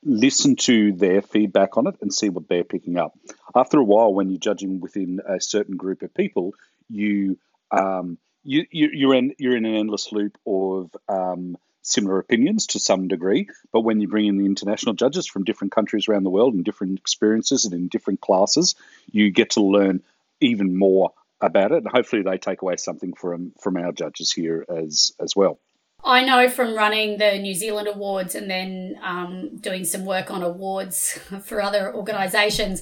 listen 0.04 0.56
to 0.56 0.94
their 0.94 1.22
feedback 1.22 1.78
on 1.78 1.88
it 1.88 1.96
and 2.02 2.14
see 2.14 2.30
what 2.30 2.48
they're 2.48 2.64
picking 2.64 2.98
up. 2.98 3.18
After 3.56 3.80
a 3.80 3.84
while, 3.84 4.14
when 4.14 4.30
you're 4.30 4.40
judging 4.40 4.80
within 4.80 5.20
a 5.28 5.42
certain 5.42 5.78
group 5.78 6.02
of 6.02 6.14
people, 6.14 6.54
you 6.90 7.38
um, 7.72 8.18
you, 8.44 8.66
you 8.72 9.12
are 9.12 9.16
in 9.16 9.34
you're 9.38 9.58
in 9.58 9.66
an 9.66 9.76
endless 9.76 10.12
loop 10.12 10.38
of 10.46 10.96
um, 11.10 11.58
similar 11.82 12.20
opinions 12.20 12.68
to 12.68 12.80
some 12.80 13.08
degree. 13.08 13.50
But 13.74 13.82
when 13.82 14.00
you 14.00 14.08
bring 14.08 14.26
in 14.26 14.38
the 14.38 14.46
international 14.46 14.94
judges 14.94 15.28
from 15.28 15.44
different 15.44 15.74
countries 15.74 16.08
around 16.08 16.24
the 16.24 16.30
world 16.30 16.54
and 16.54 16.64
different 16.64 17.00
experiences 17.00 17.66
and 17.66 17.74
in 17.74 17.88
different 17.88 18.22
classes, 18.22 18.76
you 19.12 19.32
get 19.32 19.52
to 19.52 19.62
learn 19.62 20.04
even 20.40 20.78
more 20.78 21.12
about 21.42 21.72
it, 21.72 21.84
and 21.84 21.88
hopefully 21.88 22.24
they 22.24 22.38
take 22.38 22.62
away 22.62 22.78
something 22.78 23.14
from 23.14 23.54
from 23.62 23.78
our 23.78 23.92
judges 23.92 24.32
here 24.32 24.66
as 24.70 25.14
as 25.20 25.36
well. 25.36 25.60
I 26.04 26.24
know 26.24 26.50
from 26.50 26.76
running 26.76 27.18
the 27.18 27.38
New 27.40 27.54
Zealand 27.54 27.88
Awards 27.88 28.36
and 28.36 28.50
then 28.50 28.98
um, 29.04 29.58
doing 29.58 29.84
some 29.84 30.06
work 30.06 30.32
on 30.32 30.44
awards 30.44 31.12
for 31.44 31.62
other 31.62 31.94
organisations 31.94 32.82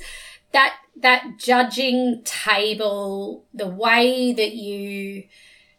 that 0.56 0.76
that 0.98 1.34
judging 1.38 2.22
table, 2.24 3.46
the 3.54 3.68
way 3.68 4.32
that 4.32 4.54
you 4.54 5.24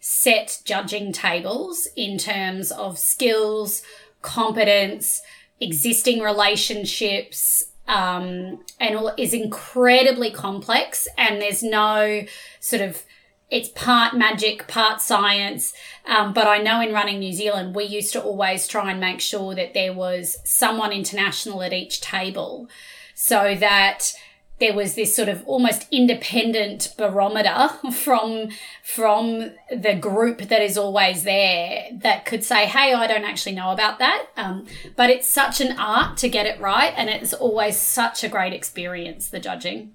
set 0.00 0.60
judging 0.64 1.12
tables 1.12 1.88
in 1.96 2.18
terms 2.18 2.70
of 2.70 2.98
skills, 2.98 3.82
competence, 4.20 5.22
existing 5.60 6.20
relationships, 6.20 7.64
um, 7.88 8.60
and 8.78 8.96
all 8.96 9.14
is 9.16 9.32
incredibly 9.32 10.30
complex. 10.30 11.08
And 11.16 11.40
there's 11.40 11.62
no 11.62 12.24
sort 12.60 12.82
of 12.82 13.02
it's 13.50 13.68
part 13.68 14.14
magic, 14.14 14.66
part 14.66 15.00
science. 15.00 15.72
Um, 16.04 16.32
but 16.32 16.46
I 16.46 16.58
know 16.58 16.80
in 16.80 16.92
running 16.92 17.20
New 17.20 17.32
Zealand, 17.32 17.74
we 17.74 17.84
used 17.84 18.12
to 18.14 18.22
always 18.22 18.66
try 18.66 18.90
and 18.90 19.00
make 19.00 19.20
sure 19.20 19.54
that 19.54 19.74
there 19.74 19.92
was 19.92 20.38
someone 20.44 20.92
international 20.92 21.62
at 21.62 21.72
each 21.72 22.00
table 22.00 22.68
so 23.14 23.54
that 23.54 24.12
there 24.58 24.74
was 24.74 24.94
this 24.94 25.14
sort 25.14 25.28
of 25.28 25.46
almost 25.46 25.86
independent 25.90 26.94
barometer 26.96 27.68
from 27.92 28.48
from 28.82 29.50
the 29.70 29.94
group 29.94 30.42
that 30.42 30.62
is 30.62 30.78
always 30.78 31.24
there 31.24 31.88
that 31.92 32.24
could 32.24 32.42
say 32.42 32.66
hey 32.66 32.94
i 32.94 33.06
don't 33.06 33.24
actually 33.24 33.54
know 33.54 33.70
about 33.70 33.98
that 33.98 34.26
um, 34.36 34.66
but 34.96 35.10
it's 35.10 35.28
such 35.28 35.60
an 35.60 35.78
art 35.78 36.16
to 36.16 36.28
get 36.28 36.46
it 36.46 36.58
right 36.60 36.94
and 36.96 37.10
it's 37.10 37.34
always 37.34 37.76
such 37.76 38.24
a 38.24 38.28
great 38.28 38.52
experience 38.52 39.28
the 39.28 39.40
judging 39.40 39.92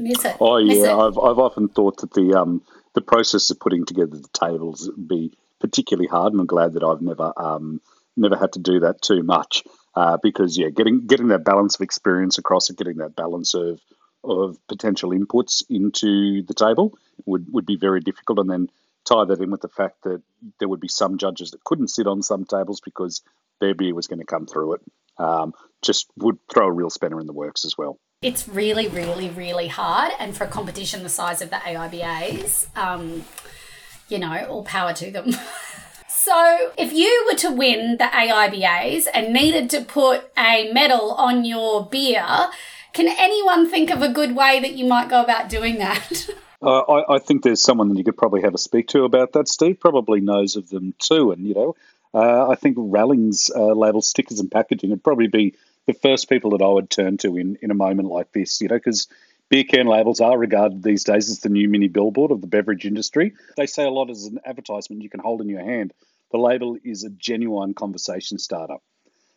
miss 0.00 0.24
it 0.24 0.36
oh 0.40 0.62
miss 0.62 0.78
yeah 0.78 0.92
it. 0.92 0.98
I've, 0.98 1.18
I've 1.18 1.38
often 1.38 1.68
thought 1.68 1.98
that 1.98 2.12
the 2.12 2.34
um 2.34 2.62
the 2.94 3.00
process 3.00 3.50
of 3.50 3.60
putting 3.60 3.84
together 3.84 4.16
the 4.16 4.28
tables 4.32 4.90
would 4.94 5.08
be 5.08 5.32
particularly 5.60 6.08
hard 6.08 6.32
and 6.32 6.40
i'm 6.40 6.46
glad 6.46 6.74
that 6.74 6.84
i've 6.84 7.02
never 7.02 7.32
um 7.36 7.80
never 8.16 8.36
had 8.36 8.52
to 8.52 8.58
do 8.58 8.80
that 8.80 9.00
too 9.00 9.22
much 9.22 9.62
uh, 9.98 10.16
because 10.22 10.56
yeah, 10.56 10.68
getting 10.68 11.06
getting 11.08 11.26
that 11.28 11.44
balance 11.44 11.74
of 11.74 11.80
experience 11.80 12.38
across 12.38 12.68
and 12.68 12.78
getting 12.78 12.98
that 12.98 13.16
balance 13.16 13.54
of 13.54 13.80
of 14.22 14.56
potential 14.68 15.10
inputs 15.10 15.64
into 15.68 16.42
the 16.42 16.54
table 16.54 16.96
would, 17.26 17.46
would 17.52 17.66
be 17.66 17.76
very 17.76 18.00
difficult, 18.00 18.38
and 18.38 18.48
then 18.48 18.68
tie 19.04 19.24
that 19.24 19.40
in 19.40 19.50
with 19.50 19.60
the 19.60 19.68
fact 19.68 20.02
that 20.04 20.22
there 20.60 20.68
would 20.68 20.78
be 20.78 20.86
some 20.86 21.18
judges 21.18 21.50
that 21.50 21.64
couldn't 21.64 21.88
sit 21.88 22.06
on 22.06 22.22
some 22.22 22.44
tables 22.44 22.80
because 22.80 23.22
their 23.60 23.74
beer 23.74 23.92
was 23.92 24.06
going 24.06 24.20
to 24.20 24.24
come 24.24 24.46
through 24.46 24.74
it. 24.74 24.80
Um, 25.18 25.52
just 25.82 26.06
would 26.16 26.38
throw 26.48 26.68
a 26.68 26.72
real 26.72 26.90
spanner 26.90 27.18
in 27.18 27.26
the 27.26 27.32
works 27.32 27.64
as 27.64 27.76
well. 27.76 27.98
It's 28.20 28.48
really, 28.48 28.88
really, 28.88 29.28
really 29.28 29.68
hard, 29.68 30.10
and 30.18 30.36
for 30.36 30.42
a 30.42 30.48
competition 30.48 31.04
the 31.04 31.08
size 31.08 31.40
of 31.40 31.50
the 31.50 31.56
AIBAs, 31.56 32.66
um, 32.76 33.24
you 34.08 34.18
know, 34.18 34.44
all 34.50 34.64
power 34.64 34.92
to 34.94 35.10
them. 35.10 35.30
So, 36.10 36.72
if 36.76 36.92
you 36.92 37.26
were 37.26 37.38
to 37.38 37.52
win 37.52 37.96
the 37.96 38.04
AIBAs 38.04 39.06
and 39.14 39.32
needed 39.32 39.70
to 39.70 39.82
put 39.82 40.30
a 40.36 40.70
medal 40.72 41.12
on 41.12 41.44
your 41.46 41.86
beer, 41.86 42.26
can 42.92 43.08
anyone 43.08 43.70
think 43.70 43.88
of 43.88 44.02
a 44.02 44.08
good 44.08 44.36
way 44.36 44.58
that 44.60 44.74
you 44.74 44.84
might 44.84 45.08
go 45.08 45.22
about 45.22 45.48
doing 45.48 45.78
that? 45.78 46.28
Uh, 46.60 46.80
I, 46.80 47.14
I, 47.14 47.18
think 47.20 47.44
there's 47.44 47.62
someone 47.62 47.88
that 47.88 47.98
you 47.98 48.02
could 48.02 48.16
probably 48.16 48.42
have 48.42 48.52
a 48.52 48.58
speak 48.58 48.88
to 48.88 49.04
about 49.04 49.32
that. 49.34 49.46
Steve 49.46 49.78
probably 49.78 50.20
knows 50.20 50.56
of 50.56 50.68
them 50.68 50.92
too, 50.98 51.30
and 51.30 51.46
you 51.46 51.54
know, 51.54 51.76
uh, 52.12 52.48
I 52.48 52.56
think 52.56 52.76
Rallings 52.80 53.48
uh, 53.54 53.74
label 53.74 54.02
stickers 54.02 54.40
and 54.40 54.50
packaging 54.50 54.90
would 54.90 55.04
probably 55.04 55.28
be 55.28 55.54
the 55.88 55.94
first 55.94 56.28
people 56.28 56.50
that 56.50 56.62
I 56.62 56.68
would 56.68 56.90
turn 56.90 57.16
to 57.18 57.36
in 57.36 57.58
in 57.62 57.72
a 57.72 57.74
moment 57.74 58.08
like 58.08 58.30
this. 58.32 58.60
You 58.60 58.68
know, 58.68 58.76
because 58.76 59.08
beer 59.48 59.64
can 59.64 59.86
labels 59.86 60.20
are 60.20 60.38
regarded 60.38 60.82
these 60.82 61.02
days 61.02 61.30
as 61.30 61.40
the 61.40 61.48
new 61.48 61.68
mini 61.68 61.88
billboard 61.88 62.30
of 62.30 62.42
the 62.42 62.46
beverage 62.46 62.84
industry. 62.84 63.32
They 63.56 63.66
say 63.66 63.84
a 63.84 63.90
lot 63.90 64.10
as 64.10 64.26
an 64.26 64.38
advertisement 64.44 65.02
you 65.02 65.08
can 65.08 65.20
hold 65.20 65.40
in 65.40 65.48
your 65.48 65.64
hand. 65.64 65.94
The 66.30 66.38
label 66.38 66.76
is 66.84 67.04
a 67.04 67.10
genuine 67.10 67.72
conversation 67.72 68.38
starter. 68.38 68.76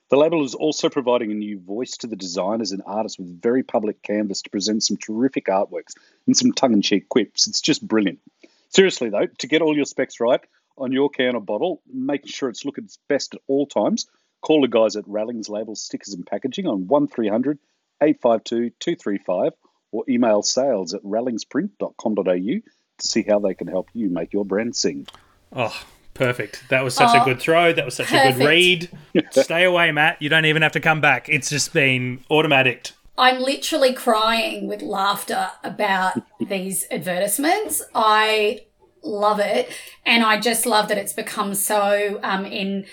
The 0.10 0.17
label 0.17 0.43
is 0.43 0.53
also 0.53 0.89
providing 0.89 1.31
a 1.31 1.36
new 1.36 1.58
voice 1.58 1.96
to 2.00 2.08
the 2.08 2.17
designers 2.17 2.74
and 2.74 2.84
artists 2.86 3.17
with 3.17 3.41
very 3.41 3.63
public 3.63 4.03
canvas 4.03 4.41
to 4.41 4.50
present 4.50 4.84
some 4.84 4.98
terrific 4.98 5.46
artworks 5.46 5.93
and 6.27 6.36
some 6.36 6.51
tongue 6.51 6.74
in 6.74 6.81
cheek 6.81 7.08
quips. 7.08 7.48
It's 7.48 7.62
just 7.62 7.88
brilliant. 7.88 8.20
Seriously, 8.67 9.10
though, 9.10 9.27
to 9.27 9.48
get 9.48 9.62
all 9.62 9.74
your 9.74 9.86
specs 9.86 10.20
right 10.20 10.41
on 10.77 10.91
your 10.91 11.10
can 11.10 11.36
or 11.36 11.41
bottle, 11.41 11.81
making 11.89 12.27
sure 12.27 12.50
it's 12.50 12.65
looking 12.65 12.84
its 12.84 13.00
best 13.08 13.36
at 13.36 13.41
all 13.48 13.67
times, 13.67 14.08
call 14.41 14.62
the 14.62 14.67
guys 14.67 14.95
at 14.95 15.07
Rallings 15.07 15.50
Labels, 15.50 15.81
Stickers 15.81 16.13
and 16.13 16.25
Packaging 16.25 16.67
on 16.67 16.88
1300 16.88 17.60
852 18.01 18.71
235 18.79 19.51
or 19.91 20.03
email 20.10 20.41
sales 20.41 20.93
at 20.93 21.03
rallingsprint.com.au 21.03 22.24
to 22.24 23.07
see 23.07 23.24
how 23.24 23.39
they 23.39 23.53
can 23.53 23.67
help 23.67 23.89
you 23.93 24.10
make 24.10 24.33
your 24.33 24.45
brand 24.45 24.75
sing. 24.75 25.07
Oh, 25.53 25.83
Perfect. 26.13 26.63
That 26.69 26.83
was 26.83 26.93
such 26.93 27.15
oh, 27.15 27.21
a 27.21 27.25
good 27.25 27.39
throw. 27.39 27.74
That 27.74 27.86
was 27.86 27.95
such 27.95 28.07
perfect. 28.07 28.36
a 28.36 28.39
good 28.39 28.48
read. 28.48 28.89
Stay 29.31 29.63
away, 29.63 29.91
Matt. 29.91 30.21
You 30.21 30.29
don't 30.29 30.45
even 30.45 30.62
have 30.62 30.74
to 30.74 30.79
come 30.79 31.01
back. 31.01 31.29
It's 31.29 31.50
just 31.50 31.74
been 31.74 32.24
automatic. 32.29 32.91
I'm 33.17 33.39
literally 33.39 33.93
crying 33.93 34.67
with 34.67 34.81
laughter 34.81 35.50
about 35.63 36.21
these 36.39 36.86
advertisements. 36.91 37.81
I 37.95 38.65
love 39.03 39.39
it. 39.39 39.69
And 40.05 40.24
I 40.24 40.39
just 40.39 40.65
love 40.65 40.89
that 40.89 40.98
it's 40.98 41.13
become 41.13 41.55
so 41.55 42.19
um, 42.24 42.45
in 42.45 42.86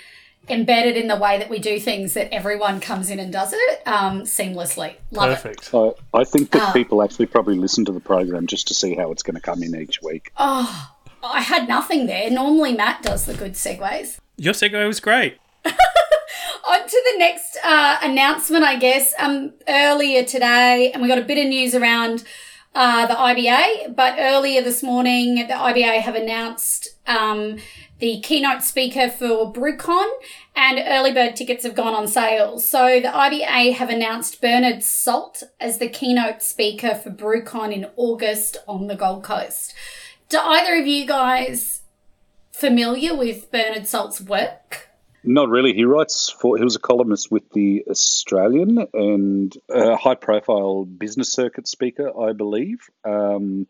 embedded 0.50 0.96
in 0.96 1.08
the 1.08 1.16
way 1.16 1.38
that 1.38 1.48
we 1.48 1.58
do 1.58 1.78
things 1.78 2.14
that 2.14 2.32
everyone 2.32 2.80
comes 2.80 3.10
in 3.10 3.18
and 3.18 3.32
does 3.32 3.52
it 3.52 3.82
um, 3.86 4.22
seamlessly. 4.22 4.94
Love 5.10 5.34
Perfect. 5.42 5.70
it. 5.72 5.96
I, 6.14 6.20
I 6.20 6.24
think 6.24 6.50
that 6.52 6.62
uh, 6.62 6.72
people 6.72 7.02
actually 7.02 7.26
probably 7.26 7.56
listen 7.56 7.84
to 7.86 7.92
the 7.92 8.00
program 8.00 8.46
just 8.46 8.68
to 8.68 8.74
see 8.74 8.94
how 8.94 9.10
it's 9.12 9.22
going 9.22 9.34
to 9.34 9.40
come 9.40 9.62
in 9.62 9.74
each 9.74 10.02
week. 10.02 10.32
Oh, 10.36 10.92
I 11.22 11.40
had 11.40 11.68
nothing 11.68 12.06
there. 12.06 12.30
Normally, 12.30 12.74
Matt 12.74 13.02
does 13.02 13.26
the 13.26 13.34
good 13.34 13.52
segues. 13.52 14.18
Your 14.36 14.54
segue 14.54 14.86
was 14.86 15.00
great. 15.00 15.38
On 15.64 16.80
to 16.86 17.12
the 17.12 17.18
next 17.18 17.58
uh, 17.64 17.98
announcement, 18.02 18.64
I 18.64 18.76
guess. 18.76 19.14
Um, 19.18 19.52
earlier 19.66 20.22
today, 20.24 20.92
and 20.92 21.02
we 21.02 21.08
got 21.08 21.18
a 21.18 21.22
bit 21.22 21.38
of 21.38 21.48
news 21.48 21.74
around 21.74 22.24
uh, 22.74 23.06
the 23.06 23.14
IBA, 23.14 23.96
but 23.96 24.16
earlier 24.18 24.62
this 24.62 24.82
morning, 24.82 25.34
the 25.34 25.54
IBA 25.54 26.00
have 26.00 26.14
announced 26.14 26.90
um, 27.06 27.56
the 27.98 28.20
keynote 28.20 28.62
speaker 28.62 29.08
for 29.08 29.52
BrewCon, 29.52 30.08
and 30.54 30.82
early 30.86 31.12
bird 31.12 31.36
tickets 31.36 31.64
have 31.64 31.74
gone 31.74 31.94
on 31.94 32.06
sale. 32.06 32.58
So 32.58 33.00
the 33.00 33.08
IBA 33.08 33.74
have 33.74 33.90
announced 33.90 34.40
Bernard 34.40 34.82
Salt 34.82 35.42
as 35.60 35.78
the 35.78 35.88
keynote 35.88 36.42
speaker 36.42 36.94
for 36.94 37.10
BrewCon 37.10 37.72
in 37.72 37.86
August 37.96 38.58
on 38.66 38.86
the 38.86 38.94
Gold 38.94 39.24
Coast. 39.24 39.74
Do 40.28 40.38
either 40.38 40.80
of 40.80 40.86
you 40.86 41.06
guys 41.06 41.82
familiar 42.52 43.16
with 43.16 43.50
Bernard 43.50 43.86
Salt's 43.86 44.20
work? 44.20 44.88
Not 45.24 45.48
really. 45.48 45.74
He 45.74 45.84
writes 45.84 46.30
for. 46.30 46.56
He 46.56 46.64
was 46.64 46.76
a 46.76 46.80
columnist 46.80 47.30
with 47.30 47.50
the 47.50 47.84
Australian 47.90 48.86
and 48.94 49.54
a 49.68 49.96
high-profile 49.96 50.84
business 50.84 51.32
circuit 51.32 51.66
speaker, 51.66 52.10
I 52.18 52.32
believe. 52.32 52.78
Um, 53.04 53.66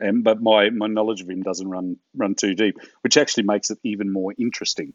and 0.00 0.24
but 0.24 0.40
my 0.40 0.70
my 0.70 0.86
knowledge 0.86 1.20
of 1.20 1.30
him 1.30 1.42
doesn't 1.42 1.68
run 1.68 1.96
run 2.16 2.34
too 2.34 2.54
deep, 2.54 2.76
which 3.02 3.16
actually 3.16 3.44
makes 3.44 3.70
it 3.70 3.78
even 3.82 4.12
more 4.12 4.34
interesting. 4.38 4.92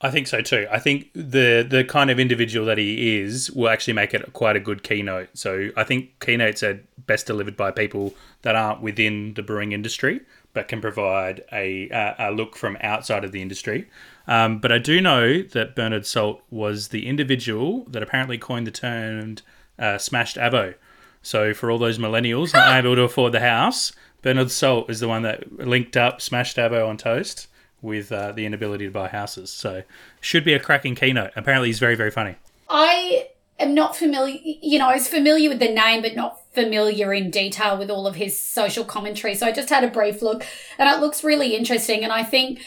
I 0.00 0.10
think 0.10 0.26
so 0.26 0.42
too. 0.42 0.66
I 0.70 0.78
think 0.78 1.10
the 1.14 1.66
the 1.68 1.82
kind 1.84 2.10
of 2.10 2.20
individual 2.20 2.66
that 2.66 2.76
he 2.76 3.18
is 3.18 3.50
will 3.50 3.70
actually 3.70 3.94
make 3.94 4.12
it 4.12 4.30
quite 4.34 4.54
a 4.54 4.60
good 4.60 4.82
keynote. 4.82 5.30
So 5.32 5.70
I 5.76 5.84
think 5.84 6.20
keynotes 6.20 6.62
are 6.62 6.80
best 7.06 7.26
delivered 7.26 7.56
by 7.56 7.70
people 7.70 8.14
that 8.42 8.56
aren't 8.56 8.82
within 8.82 9.32
the 9.34 9.42
brewing 9.42 9.72
industry, 9.72 10.20
but 10.52 10.68
can 10.68 10.82
provide 10.82 11.44
a, 11.50 11.88
a 12.18 12.30
look 12.30 12.56
from 12.56 12.76
outside 12.82 13.24
of 13.24 13.32
the 13.32 13.40
industry. 13.40 13.88
Um, 14.26 14.58
but 14.58 14.70
I 14.70 14.78
do 14.78 15.00
know 15.00 15.40
that 15.42 15.74
Bernard 15.74 16.04
Salt 16.04 16.42
was 16.50 16.88
the 16.88 17.06
individual 17.06 17.84
that 17.84 18.02
apparently 18.02 18.36
coined 18.36 18.66
the 18.66 18.72
term 18.72 19.36
uh, 19.78 19.96
"smashed 19.96 20.36
avo." 20.36 20.74
So 21.22 21.54
for 21.54 21.70
all 21.70 21.78
those 21.78 21.98
millennials 21.98 22.52
not 22.52 22.76
able 22.84 22.96
to 22.96 23.02
afford 23.02 23.32
the 23.32 23.40
house, 23.40 23.92
Bernard 24.26 24.50
Salt 24.50 24.90
is 24.90 24.98
the 24.98 25.06
one 25.06 25.22
that 25.22 25.52
linked 25.56 25.96
up 25.96 26.20
smashed 26.20 26.56
avo 26.56 26.88
on 26.88 26.96
toast 26.96 27.46
with 27.80 28.10
uh, 28.10 28.32
the 28.32 28.44
inability 28.44 28.84
to 28.84 28.90
buy 28.90 29.06
houses. 29.06 29.52
So 29.52 29.84
should 30.20 30.42
be 30.42 30.52
a 30.52 30.58
cracking 30.58 30.96
keynote. 30.96 31.30
Apparently, 31.36 31.68
he's 31.68 31.78
very 31.78 31.94
very 31.94 32.10
funny. 32.10 32.34
I 32.68 33.28
am 33.60 33.72
not 33.72 33.94
familiar, 33.94 34.36
you 34.42 34.80
know, 34.80 34.88
I 34.88 34.94
was 34.94 35.06
familiar 35.06 35.48
with 35.48 35.60
the 35.60 35.72
name, 35.72 36.02
but 36.02 36.16
not 36.16 36.40
familiar 36.52 37.14
in 37.14 37.30
detail 37.30 37.78
with 37.78 37.88
all 37.88 38.08
of 38.08 38.16
his 38.16 38.36
social 38.36 38.84
commentary. 38.84 39.36
So 39.36 39.46
I 39.46 39.52
just 39.52 39.68
had 39.68 39.84
a 39.84 39.88
brief 39.88 40.20
look 40.22 40.44
and 40.76 40.88
it 40.88 41.00
looks 41.00 41.22
really 41.22 41.54
interesting. 41.54 42.02
And 42.02 42.12
I 42.12 42.24
think 42.24 42.62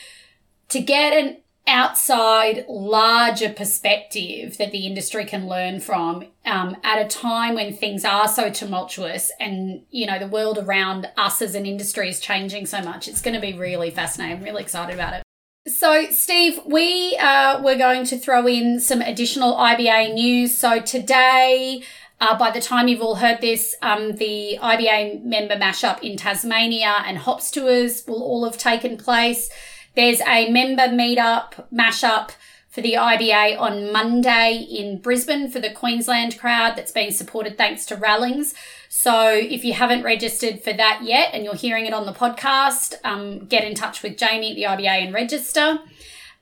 to 0.70 0.80
get 0.80 1.12
an 1.12 1.40
outside, 1.70 2.66
larger 2.68 3.54
perspective 3.54 4.58
that 4.58 4.72
the 4.72 4.86
industry 4.86 5.24
can 5.24 5.48
learn 5.48 5.80
from 5.80 6.26
um, 6.46 6.76
at 6.84 7.00
a 7.00 7.08
time 7.08 7.56
when 7.56 7.74
things 7.74 8.04
are 8.04 8.28
so 8.28 8.50
tumultuous 8.50 9.32
and, 9.40 9.84
you 9.92 10.06
know, 10.06 10.20
the 10.20 10.28
world 10.28 10.58
around 10.58 11.08
us 11.16 11.42
as 11.42 11.56
an 11.56 11.66
industry 11.66 12.10
is 12.10 12.20
changing 12.20 12.66
so 12.66 12.82
much. 12.82 13.08
It's 13.08 13.22
going 13.22 13.36
to 13.36 13.42
be 13.42 13.54
really 13.54 13.92
fascinating. 13.92 14.38
I'm 14.38 14.44
really 14.44 14.64
excited 14.64 14.94
about 14.94 15.14
it. 15.14 15.24
So, 15.68 16.10
Steve, 16.10 16.60
we 16.66 17.16
uh, 17.18 17.62
we're 17.62 17.78
going 17.78 18.06
to 18.06 18.18
throw 18.18 18.48
in 18.48 18.80
some 18.80 19.02
additional 19.02 19.56
IBA 19.56 20.14
news. 20.14 20.58
So 20.58 20.80
today, 20.80 21.84
uh, 22.20 22.38
by 22.38 22.52
the 22.52 22.60
time 22.60 22.88
you've 22.88 23.02
all 23.02 23.16
heard 23.16 23.40
this, 23.40 23.76
um, 23.82 24.16
the 24.16 24.58
IBA 24.62 25.24
member 25.24 25.56
mashup 25.56 26.02
in 26.02 26.18
Tasmania 26.18 27.04
and 27.06 27.20
Hops 27.20 27.52
tours 27.52 28.04
will 28.08 28.24
all 28.24 28.46
have 28.46 28.58
taken 28.58 28.98
place. 28.98 29.50
There's 29.96 30.22
a 30.22 30.50
member 30.50 30.84
meetup 30.84 31.68
mashup 31.74 32.32
for 32.70 32.82
the 32.82 32.94
IBA 32.94 33.60
on 33.60 33.92
Monday 33.92 34.66
in 34.70 35.00
Brisbane 35.00 35.50
for 35.50 35.60
the 35.60 35.72
Queensland 35.72 36.38
crowd 36.38 36.76
that's 36.76 36.92
being 36.92 37.12
supported 37.12 37.58
thanks 37.58 37.86
to 37.88 37.96
Rallings. 37.96 38.54
So 38.90 39.32
if 39.34 39.66
you 39.66 39.74
haven't 39.74 40.04
registered 40.04 40.64
for 40.64 40.72
that 40.74 41.02
yet 41.04 41.32
and 41.34 41.44
you're 41.44 41.56
hearing 41.56 41.88
it 41.88 41.94
on 41.94 42.06
the 42.06 42.14
podcast, 42.14 42.94
um, 43.04 43.46
get 43.46 43.64
in 43.64 43.74
touch 43.74 44.04
with 44.04 44.18
Jamie 44.18 44.52
at 44.52 44.56
the 44.56 44.84
IBA 44.84 45.06
and 45.06 45.14
register. 45.14 45.80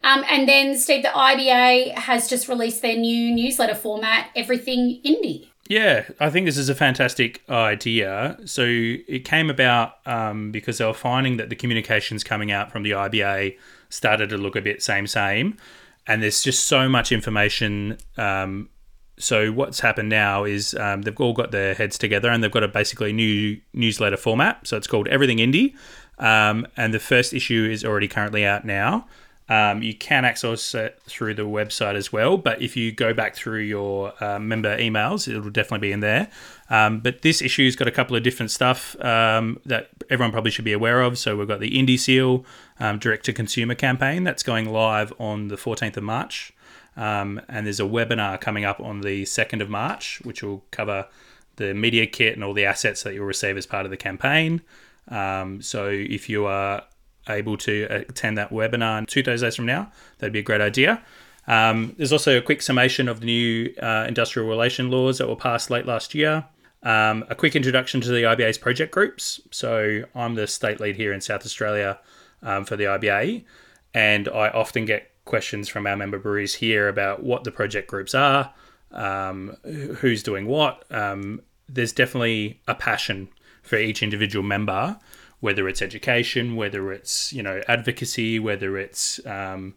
Um, 0.03 0.23
and 0.29 0.47
then, 0.47 0.77
Steve, 0.77 1.03
the 1.03 1.09
IBA 1.09 1.93
has 1.93 2.29
just 2.29 2.47
released 2.47 2.81
their 2.81 2.95
new 2.95 3.33
newsletter 3.33 3.75
format, 3.75 4.29
Everything 4.35 5.01
Indie. 5.03 5.47
Yeah, 5.69 6.05
I 6.19 6.29
think 6.29 6.45
this 6.45 6.57
is 6.57 6.69
a 6.69 6.75
fantastic 6.75 7.43
idea. 7.49 8.37
So 8.45 8.63
it 8.65 9.25
came 9.25 9.49
about 9.49 9.95
um, 10.05 10.51
because 10.51 10.77
they 10.77 10.85
were 10.85 10.93
finding 10.93 11.37
that 11.37 11.49
the 11.49 11.55
communications 11.55 12.23
coming 12.23 12.51
out 12.51 12.71
from 12.71 12.83
the 12.83 12.91
IBA 12.91 13.57
started 13.89 14.29
to 14.29 14.37
look 14.37 14.55
a 14.55 14.61
bit 14.61 14.81
same 14.81 15.07
same, 15.07 15.57
and 16.07 16.23
there's 16.23 16.41
just 16.41 16.65
so 16.65 16.87
much 16.87 17.11
information. 17.11 17.97
Um, 18.17 18.69
so 19.19 19.51
what's 19.51 19.81
happened 19.81 20.07
now 20.07 20.45
is 20.45 20.73
um, 20.75 21.01
they've 21.01 21.19
all 21.19 21.33
got 21.33 21.51
their 21.51 21.73
heads 21.73 21.97
together 21.97 22.29
and 22.29 22.41
they've 22.43 22.51
got 22.51 22.63
a 22.63 22.67
basically 22.67 23.11
new 23.11 23.59
newsletter 23.73 24.17
format. 24.17 24.65
So 24.65 24.77
it's 24.77 24.87
called 24.87 25.09
Everything 25.09 25.39
Indie, 25.39 25.75
um, 26.17 26.65
and 26.77 26.93
the 26.93 26.99
first 26.99 27.33
issue 27.33 27.67
is 27.69 27.83
already 27.83 28.07
currently 28.07 28.45
out 28.45 28.63
now. 28.63 29.05
Um, 29.49 29.81
you 29.81 29.95
can 29.95 30.25
access 30.25 30.75
it 30.75 30.99
through 31.05 31.35
the 31.35 31.43
website 31.43 31.95
as 31.95 32.11
well, 32.11 32.37
but 32.37 32.61
if 32.61 32.75
you 32.75 32.91
go 32.91 33.13
back 33.13 33.33
through 33.33 33.61
your 33.61 34.13
uh, 34.21 34.39
member 34.39 34.77
emails, 34.77 35.27
it'll 35.27 35.49
definitely 35.49 35.87
be 35.87 35.91
in 35.93 36.01
there. 36.01 36.29
Um, 36.69 36.99
but 36.99 37.21
this 37.21 37.41
issue's 37.41 37.75
got 37.75 37.87
a 37.87 37.91
couple 37.91 38.17
of 38.17 38.23
different 38.23 38.51
stuff 38.51 38.99
um, 39.01 39.59
that 39.65 39.89
everyone 40.09 40.33
probably 40.33 40.51
should 40.51 40.65
be 40.65 40.73
aware 40.73 41.01
of. 41.01 41.17
So 41.17 41.37
we've 41.37 41.47
got 41.47 41.61
the 41.61 41.71
Indie 41.71 41.97
Seal 41.97 42.45
um, 42.79 42.99
direct 42.99 43.25
to 43.25 43.33
consumer 43.33 43.75
campaign 43.75 44.25
that's 44.25 44.43
going 44.43 44.69
live 44.69 45.13
on 45.17 45.47
the 45.47 45.55
14th 45.55 45.95
of 45.95 46.03
March. 46.03 46.51
Um, 46.97 47.39
and 47.47 47.65
there's 47.65 47.79
a 47.79 47.83
webinar 47.83 48.41
coming 48.41 48.65
up 48.65 48.81
on 48.81 49.01
the 49.01 49.23
2nd 49.23 49.61
of 49.61 49.69
March, 49.69 50.19
which 50.23 50.43
will 50.43 50.65
cover 50.71 51.07
the 51.55 51.73
media 51.73 52.05
kit 52.05 52.33
and 52.33 52.43
all 52.43 52.53
the 52.53 52.65
assets 52.65 53.03
that 53.03 53.13
you'll 53.13 53.25
receive 53.25 53.55
as 53.55 53.65
part 53.65 53.85
of 53.85 53.91
the 53.91 53.97
campaign. 53.97 54.61
Um, 55.07 55.61
so 55.61 55.87
if 55.87 56.27
you 56.27 56.45
are 56.47 56.83
able 57.29 57.57
to 57.57 58.05
attend 58.09 58.37
that 58.37 58.51
webinar 58.51 59.05
two 59.07 59.23
Thursdays 59.23 59.55
from 59.55 59.65
now, 59.65 59.91
that'd 60.17 60.33
be 60.33 60.39
a 60.39 60.43
great 60.43 60.61
idea. 60.61 61.01
Um, 61.47 61.95
there's 61.97 62.11
also 62.11 62.37
a 62.37 62.41
quick 62.41 62.61
summation 62.61 63.07
of 63.07 63.21
the 63.21 63.25
new 63.25 63.73
uh, 63.81 64.05
industrial 64.07 64.49
relation 64.49 64.91
laws 64.91 65.17
that 65.17 65.27
were 65.27 65.35
passed 65.35 65.69
late 65.69 65.85
last 65.85 66.13
year. 66.13 66.45
Um, 66.83 67.25
a 67.29 67.35
quick 67.35 67.55
introduction 67.55 68.01
to 68.01 68.09
the 68.09 68.23
IBA's 68.23 68.57
project 68.57 68.91
groups. 68.91 69.41
So 69.51 70.03
I'm 70.13 70.35
the 70.35 70.47
state 70.47 70.79
lead 70.79 70.95
here 70.95 71.13
in 71.13 71.21
South 71.21 71.45
Australia 71.45 71.99
um, 72.43 72.65
for 72.65 72.75
the 72.75 72.83
IBA, 72.85 73.45
and 73.93 74.27
I 74.27 74.49
often 74.49 74.85
get 74.85 75.11
questions 75.25 75.67
from 75.67 75.87
our 75.87 75.95
member 75.95 76.19
breweries 76.19 76.55
here 76.55 76.87
about 76.87 77.23
what 77.23 77.43
the 77.43 77.51
project 77.51 77.89
groups 77.89 78.13
are, 78.13 78.53
um, 78.91 79.55
who's 79.63 80.23
doing 80.23 80.45
what. 80.47 80.85
Um, 80.91 81.41
there's 81.67 81.91
definitely 81.91 82.61
a 82.67 82.75
passion 82.75 83.29
for 83.63 83.77
each 83.77 84.01
individual 84.01 84.43
member 84.43 84.97
whether 85.39 85.67
it's 85.67 85.81
education, 85.81 86.55
whether 86.55 86.91
it's 86.91 87.31
you 87.33 87.43
know 87.43 87.61
advocacy, 87.67 88.39
whether 88.39 88.77
it's 88.77 89.25
um, 89.25 89.75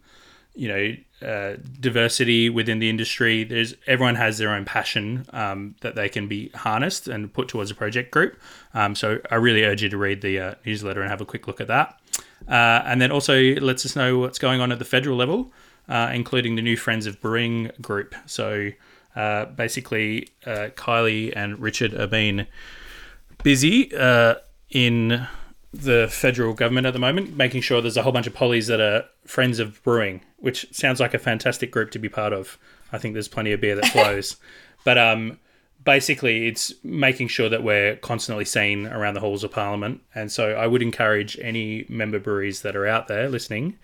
you 0.55 0.67
know 0.67 0.95
uh, 1.27 1.57
diversity 1.79 2.49
within 2.49 2.79
the 2.79 2.89
industry. 2.89 3.43
There's 3.43 3.75
everyone 3.87 4.15
has 4.15 4.37
their 4.37 4.49
own 4.49 4.65
passion 4.65 5.25
um, 5.33 5.75
that 5.81 5.95
they 5.95 6.09
can 6.09 6.27
be 6.27 6.49
harnessed 6.49 7.07
and 7.07 7.31
put 7.31 7.47
towards 7.47 7.71
a 7.71 7.75
project 7.75 8.11
group. 8.11 8.39
Um, 8.73 8.95
so 8.95 9.19
I 9.29 9.35
really 9.35 9.63
urge 9.63 9.83
you 9.83 9.89
to 9.89 9.97
read 9.97 10.21
the 10.21 10.39
uh, 10.39 10.55
newsletter 10.65 11.01
and 11.01 11.09
have 11.09 11.21
a 11.21 11.25
quick 11.25 11.47
look 11.47 11.61
at 11.61 11.67
that. 11.67 11.99
Uh, 12.47 12.81
and 12.85 12.99
then 12.99 13.11
also 13.11 13.35
it 13.35 13.61
lets 13.61 13.85
us 13.85 13.95
know 13.95 14.17
what's 14.17 14.39
going 14.39 14.61
on 14.61 14.71
at 14.71 14.79
the 14.79 14.85
federal 14.85 15.15
level, 15.15 15.53
uh, 15.87 16.09
including 16.11 16.55
the 16.55 16.61
new 16.61 16.75
Friends 16.75 17.05
of 17.05 17.21
Brewing 17.21 17.71
group. 17.79 18.15
So 18.25 18.71
uh, 19.15 19.45
basically, 19.45 20.29
uh, 20.45 20.69
Kylie 20.75 21.33
and 21.35 21.59
Richard 21.59 21.93
are 21.93 22.07
being 22.07 22.47
busy 23.43 23.91
in 24.71 25.27
the 25.73 26.07
federal 26.11 26.53
government 26.53 26.85
at 26.85 26.93
the 26.93 26.99
moment, 26.99 27.35
making 27.35 27.61
sure 27.61 27.81
there's 27.81 27.97
a 27.97 28.03
whole 28.03 28.11
bunch 28.11 28.27
of 28.27 28.33
pollies 28.33 28.67
that 28.67 28.81
are 28.81 29.05
friends 29.25 29.59
of 29.59 29.81
brewing, 29.83 30.21
which 30.37 30.67
sounds 30.71 30.99
like 30.99 31.13
a 31.13 31.19
fantastic 31.19 31.71
group 31.71 31.91
to 31.91 31.99
be 31.99 32.09
part 32.09 32.33
of. 32.33 32.57
I 32.91 32.97
think 32.97 33.13
there's 33.13 33.29
plenty 33.29 33.53
of 33.53 33.61
beer 33.61 33.75
that 33.75 33.85
flows, 33.91 34.35
but 34.83 34.97
um, 34.97 35.39
basically 35.83 36.47
it's 36.47 36.73
making 36.83 37.27
sure 37.29 37.49
that 37.49 37.63
we're 37.63 37.95
constantly 37.97 38.45
seen 38.45 38.87
around 38.87 39.13
the 39.13 39.19
halls 39.19 39.43
of 39.43 39.51
parliament. 39.51 40.01
And 40.13 40.31
so 40.31 40.51
I 40.51 40.67
would 40.67 40.81
encourage 40.81 41.37
any 41.39 41.85
member 41.89 42.19
breweries 42.19 42.61
that 42.61 42.75
are 42.75 42.87
out 42.87 43.07
there 43.07 43.29
listening 43.29 43.77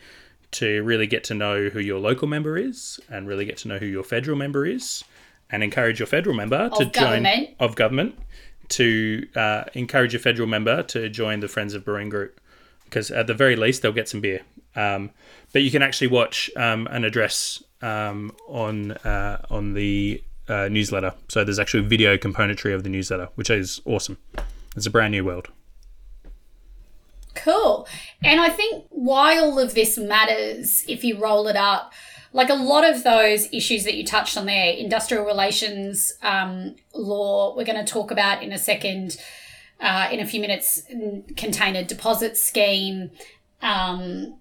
to 0.51 0.83
really 0.83 1.07
get 1.07 1.23
to 1.25 1.33
know 1.33 1.69
who 1.69 1.79
your 1.79 1.99
local 1.99 2.27
member 2.27 2.57
is 2.57 2.99
and 3.09 3.27
really 3.27 3.45
get 3.45 3.57
to 3.57 3.67
know 3.67 3.77
who 3.77 3.85
your 3.85 4.03
federal 4.03 4.37
member 4.37 4.65
is 4.65 5.03
and 5.49 5.63
encourage 5.63 5.99
your 5.99 6.07
federal 6.07 6.35
member 6.35 6.55
of 6.57 6.77
to 6.77 6.85
government. 6.85 7.25
join 7.25 7.55
of 7.59 7.75
government 7.75 8.17
to 8.69 9.27
uh, 9.35 9.63
encourage 9.73 10.13
a 10.15 10.19
federal 10.19 10.47
member 10.47 10.83
to 10.83 11.09
join 11.09 11.39
the 11.39 11.47
Friends 11.47 11.73
of 11.73 11.85
Brewing 11.85 12.09
group 12.09 12.39
because 12.85 13.11
at 13.11 13.27
the 13.27 13.33
very 13.33 13.55
least 13.55 13.81
they'll 13.81 13.91
get 13.91 14.09
some 14.09 14.21
beer. 14.21 14.41
Um, 14.75 15.11
but 15.53 15.61
you 15.63 15.71
can 15.71 15.81
actually 15.81 16.07
watch 16.07 16.49
um, 16.55 16.87
an 16.91 17.03
address 17.03 17.63
um, 17.81 18.35
on 18.47 18.91
uh, 18.91 19.41
on 19.49 19.73
the 19.73 20.23
uh, 20.47 20.67
newsletter. 20.69 21.13
So 21.29 21.43
there's 21.43 21.59
actually 21.59 21.83
video 21.83 22.17
componentry 22.17 22.73
of 22.73 22.83
the 22.83 22.89
newsletter, 22.89 23.29
which 23.35 23.49
is 23.49 23.81
awesome. 23.85 24.17
It's 24.75 24.85
a 24.85 24.91
brand 24.91 25.11
new 25.11 25.25
world. 25.25 25.49
Cool. 27.35 27.87
And 28.23 28.39
I 28.41 28.49
think 28.49 28.85
why 28.89 29.37
all 29.37 29.59
of 29.59 29.73
this 29.73 29.97
matters, 29.97 30.83
if 30.87 31.03
you 31.03 31.19
roll 31.19 31.47
it 31.47 31.55
up, 31.55 31.93
like 32.33 32.49
a 32.49 32.55
lot 32.55 32.83
of 32.83 33.03
those 33.03 33.51
issues 33.53 33.83
that 33.85 33.95
you 33.95 34.05
touched 34.05 34.37
on 34.37 34.45
there, 34.45 34.73
industrial 34.73 35.25
relations 35.25 36.13
um, 36.21 36.75
law, 36.93 37.55
we're 37.55 37.65
going 37.65 37.83
to 37.83 37.91
talk 37.91 38.11
about 38.11 38.43
in 38.43 38.51
a 38.51 38.57
second, 38.57 39.17
uh, 39.79 40.09
in 40.11 40.19
a 40.19 40.25
few 40.25 40.41
minutes, 40.41 40.83
container 41.35 41.83
deposit 41.83 42.37
scheme. 42.37 43.11
Um, 43.61 44.35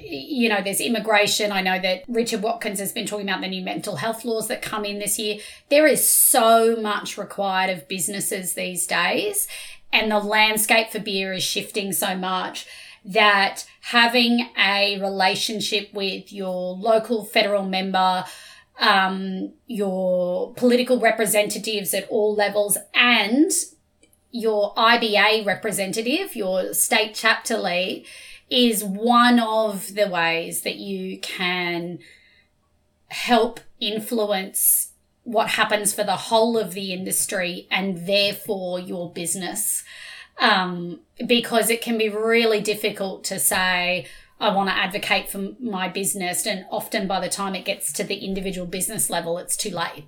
you 0.00 0.48
know, 0.48 0.62
there's 0.62 0.80
immigration. 0.80 1.52
I 1.52 1.60
know 1.60 1.78
that 1.80 2.04
Richard 2.08 2.42
Watkins 2.42 2.78
has 2.78 2.92
been 2.92 3.06
talking 3.06 3.28
about 3.28 3.40
the 3.40 3.48
new 3.48 3.62
mental 3.62 3.96
health 3.96 4.24
laws 4.24 4.48
that 4.48 4.62
come 4.62 4.84
in 4.84 4.98
this 4.98 5.18
year. 5.18 5.38
There 5.68 5.86
is 5.86 6.08
so 6.08 6.76
much 6.76 7.18
required 7.18 7.70
of 7.70 7.88
businesses 7.88 8.54
these 8.54 8.86
days, 8.86 9.48
and 9.92 10.10
the 10.10 10.18
landscape 10.18 10.90
for 10.90 11.00
beer 11.00 11.32
is 11.32 11.42
shifting 11.42 11.92
so 11.92 12.16
much 12.16 12.66
that 13.08 13.64
having 13.80 14.50
a 14.56 15.00
relationship 15.00 15.92
with 15.94 16.30
your 16.30 16.76
local 16.76 17.24
federal 17.24 17.64
member, 17.64 18.24
um, 18.78 19.52
your 19.66 20.52
political 20.54 21.00
representatives 21.00 21.94
at 21.94 22.06
all 22.10 22.34
levels, 22.34 22.76
and 22.94 23.50
your 24.30 24.74
IBA 24.74 25.46
representative, 25.46 26.36
your 26.36 26.74
state 26.74 27.14
chapter 27.14 27.56
lead, 27.56 28.04
is 28.50 28.84
one 28.84 29.40
of 29.40 29.94
the 29.94 30.08
ways 30.08 30.60
that 30.62 30.76
you 30.76 31.18
can 31.18 31.98
help 33.08 33.60
influence 33.80 34.92
what 35.24 35.50
happens 35.50 35.94
for 35.94 36.04
the 36.04 36.16
whole 36.16 36.58
of 36.58 36.74
the 36.74 36.92
industry 36.92 37.66
and 37.70 38.06
therefore 38.06 38.78
your 38.78 39.10
business 39.12 39.84
um, 40.38 41.00
because 41.26 41.70
it 41.70 41.82
can 41.82 41.98
be 41.98 42.08
really 42.08 42.60
difficult 42.60 43.24
to 43.24 43.38
say, 43.38 44.06
I 44.40 44.54
want 44.54 44.68
to 44.68 44.74
advocate 44.74 45.28
for 45.28 45.50
my 45.58 45.88
business. 45.88 46.46
And 46.46 46.64
often 46.70 47.08
by 47.08 47.20
the 47.20 47.28
time 47.28 47.54
it 47.54 47.64
gets 47.64 47.92
to 47.94 48.04
the 48.04 48.16
individual 48.16 48.66
business 48.66 49.10
level, 49.10 49.38
it's 49.38 49.56
too 49.56 49.70
late. 49.70 50.04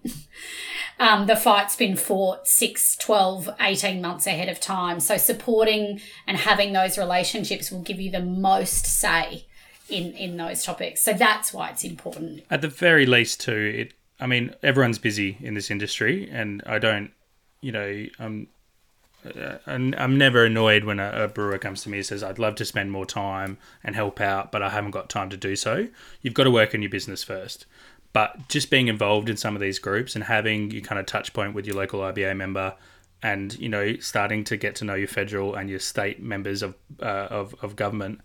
um, 1.00 1.26
the 1.26 1.36
fight's 1.36 1.74
been 1.74 1.96
fought 1.96 2.46
6, 2.46 2.96
12, 2.96 3.50
18 3.60 4.00
months 4.00 4.26
ahead 4.26 4.48
of 4.48 4.60
time. 4.60 5.00
So 5.00 5.16
supporting 5.16 6.00
and 6.26 6.36
having 6.36 6.72
those 6.72 6.96
relationships 6.96 7.72
will 7.72 7.82
give 7.82 8.00
you 8.00 8.10
the 8.10 8.22
most 8.22 8.86
say 8.86 9.46
in 9.90 10.12
in 10.12 10.36
those 10.36 10.64
topics. 10.64 11.02
So 11.02 11.12
that's 11.12 11.52
why 11.52 11.70
it's 11.70 11.84
important. 11.84 12.42
At 12.50 12.62
the 12.62 12.68
very 12.68 13.06
least, 13.06 13.40
too, 13.40 13.72
it. 13.76 13.94
I 14.20 14.26
mean, 14.26 14.54
everyone's 14.62 14.98
busy 14.98 15.38
in 15.40 15.54
this 15.54 15.70
industry, 15.70 16.28
and 16.30 16.62
I 16.66 16.78
don't, 16.78 17.10
you 17.60 17.72
know, 17.72 18.06
I'm. 18.18 18.48
Uh, 19.24 19.58
I'm, 19.66 20.16
never 20.16 20.44
annoyed 20.44 20.84
when 20.84 20.98
a, 20.98 21.24
a 21.24 21.28
brewer 21.28 21.58
comes 21.58 21.82
to 21.82 21.90
me 21.90 21.98
and 21.98 22.06
says, 22.06 22.22
I'd 22.22 22.38
love 22.38 22.54
to 22.56 22.64
spend 22.64 22.90
more 22.90 23.04
time 23.04 23.58
and 23.84 23.94
help 23.94 24.20
out, 24.20 24.50
but 24.50 24.62
I 24.62 24.70
haven't 24.70 24.92
got 24.92 25.10
time 25.10 25.28
to 25.30 25.36
do 25.36 25.56
so. 25.56 25.88
You've 26.22 26.34
got 26.34 26.44
to 26.44 26.50
work 26.50 26.74
on 26.74 26.82
your 26.82 26.90
business 26.90 27.22
first. 27.22 27.66
But 28.12 28.48
just 28.48 28.70
being 28.70 28.88
involved 28.88 29.28
in 29.28 29.36
some 29.36 29.54
of 29.54 29.60
these 29.60 29.78
groups 29.78 30.14
and 30.14 30.24
having 30.24 30.70
your 30.70 30.82
kind 30.82 30.98
of 30.98 31.06
touch 31.06 31.32
point 31.32 31.54
with 31.54 31.66
your 31.66 31.76
local 31.76 32.00
IBA 32.00 32.36
member 32.36 32.74
and, 33.22 33.56
you 33.58 33.68
know, 33.68 33.96
starting 33.96 34.42
to 34.44 34.56
get 34.56 34.74
to 34.76 34.84
know 34.84 34.94
your 34.94 35.06
federal 35.06 35.54
and 35.54 35.68
your 35.70 35.78
state 35.78 36.20
members 36.20 36.62
of, 36.62 36.74
uh, 37.00 37.28
of, 37.30 37.54
of 37.62 37.76
government, 37.76 38.20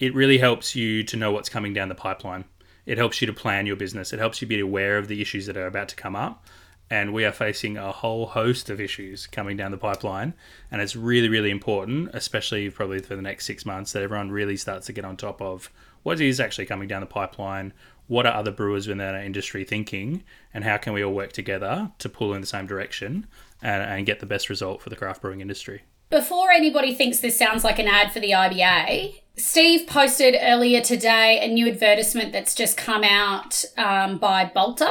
it 0.00 0.14
really 0.14 0.38
helps 0.38 0.74
you 0.74 1.04
to 1.04 1.16
know 1.16 1.30
what's 1.30 1.48
coming 1.48 1.74
down 1.74 1.88
the 1.88 1.94
pipeline. 1.94 2.44
It 2.86 2.98
helps 2.98 3.20
you 3.20 3.26
to 3.26 3.32
plan 3.32 3.66
your 3.66 3.76
business. 3.76 4.12
It 4.12 4.18
helps 4.18 4.40
you 4.40 4.48
be 4.48 4.58
aware 4.58 4.96
of 4.96 5.06
the 5.06 5.20
issues 5.20 5.46
that 5.46 5.56
are 5.56 5.66
about 5.66 5.90
to 5.90 5.96
come 5.96 6.16
up 6.16 6.44
and 6.90 7.14
we 7.14 7.24
are 7.24 7.32
facing 7.32 7.76
a 7.76 7.92
whole 7.92 8.26
host 8.26 8.68
of 8.68 8.80
issues 8.80 9.28
coming 9.28 9.56
down 9.56 9.70
the 9.70 9.78
pipeline. 9.78 10.34
And 10.70 10.82
it's 10.82 10.96
really, 10.96 11.28
really 11.28 11.50
important, 11.50 12.10
especially 12.12 12.68
probably 12.68 12.98
for 12.98 13.14
the 13.14 13.22
next 13.22 13.46
six 13.46 13.64
months, 13.64 13.92
that 13.92 14.02
everyone 14.02 14.32
really 14.32 14.56
starts 14.56 14.86
to 14.86 14.92
get 14.92 15.04
on 15.04 15.16
top 15.16 15.40
of 15.40 15.70
what 16.02 16.20
is 16.20 16.40
actually 16.40 16.66
coming 16.66 16.88
down 16.88 17.00
the 17.00 17.06
pipeline, 17.06 17.72
what 18.08 18.26
are 18.26 18.34
other 18.34 18.50
brewers 18.50 18.88
within 18.88 19.00
our 19.00 19.22
industry 19.22 19.64
thinking, 19.64 20.24
and 20.52 20.64
how 20.64 20.76
can 20.76 20.92
we 20.92 21.04
all 21.04 21.14
work 21.14 21.32
together 21.32 21.92
to 21.98 22.08
pull 22.08 22.34
in 22.34 22.40
the 22.40 22.46
same 22.46 22.66
direction 22.66 23.26
and, 23.62 23.82
and 23.82 24.06
get 24.06 24.18
the 24.18 24.26
best 24.26 24.50
result 24.50 24.82
for 24.82 24.90
the 24.90 24.96
craft 24.96 25.22
brewing 25.22 25.40
industry. 25.40 25.82
Before 26.08 26.50
anybody 26.50 26.92
thinks 26.92 27.20
this 27.20 27.38
sounds 27.38 27.62
like 27.62 27.78
an 27.78 27.86
ad 27.86 28.12
for 28.12 28.18
the 28.18 28.32
IBA, 28.32 29.20
Steve 29.36 29.86
posted 29.86 30.36
earlier 30.40 30.80
today 30.80 31.38
a 31.40 31.46
new 31.46 31.68
advertisement 31.68 32.32
that's 32.32 32.54
just 32.54 32.76
come 32.76 33.04
out 33.04 33.64
um, 33.78 34.18
by 34.18 34.44
Balter. 34.44 34.90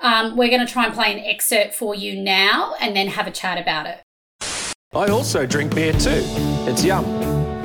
Um, 0.00 0.36
we're 0.36 0.50
going 0.50 0.64
to 0.66 0.70
try 0.72 0.84
and 0.86 0.94
play 0.94 1.12
an 1.12 1.18
excerpt 1.24 1.74
for 1.74 1.94
you 1.94 2.20
now 2.20 2.74
and 2.80 2.94
then 2.94 3.08
have 3.08 3.26
a 3.26 3.30
chat 3.30 3.58
about 3.58 3.86
it. 3.86 4.02
I 4.94 5.08
also 5.08 5.46
drink 5.46 5.74
beer 5.74 5.92
too. 5.92 6.22
It's 6.68 6.84
yum. 6.84 7.04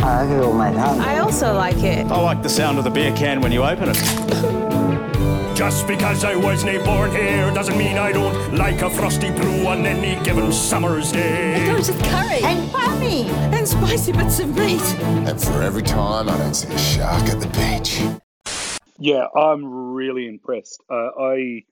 I 0.04 0.24
like 0.24 0.30
it 0.32 0.48
with 0.48 0.56
my 0.56 0.74
tongue. 0.74 1.00
I 1.00 1.20
also 1.20 1.54
like 1.54 1.78
it. 1.78 2.06
I 2.08 2.20
like 2.22 2.42
the 2.42 2.50
sound 2.50 2.78
of 2.78 2.84
the 2.84 2.90
beer 2.90 3.14
can 3.16 3.42
when 3.42 3.52
you 3.52 3.64
open 3.64 3.90
it. 3.90 3.98
Just 5.56 5.86
because 5.88 6.24
I 6.24 6.36
wasn't 6.36 6.84
born 6.84 7.12
here 7.12 7.52
doesn't 7.54 7.78
mean 7.78 7.98
I 7.98 8.12
don't 8.12 8.56
like 8.56 8.82
a 8.82 8.90
frosty 8.90 9.30
brew 9.30 9.68
on 9.68 9.86
any 9.86 10.22
given 10.26 10.52
summer's 10.52 11.12
day. 11.12 11.62
It 11.62 11.68
goes 11.68 11.92
with 11.92 12.02
curry 12.06 12.40
And 12.44 12.72
funny. 12.72 13.26
and 13.30 13.68
spicy 13.68 14.12
bits 14.12 14.40
of 14.40 14.56
meat. 14.58 14.82
And 15.28 15.40
for 15.40 15.62
every 15.62 15.84
time 15.84 16.30
I 16.30 16.38
don't 16.38 16.56
see 16.56 16.74
a 16.74 16.78
shark 16.80 17.24
at 17.30 17.40
the 17.40 17.48
beach. 17.50 18.02
Yeah, 18.98 19.28
I'm 19.36 19.94
really 19.94 20.28
impressed. 20.28 20.82
Uh, 20.90 21.10
I 21.20 21.64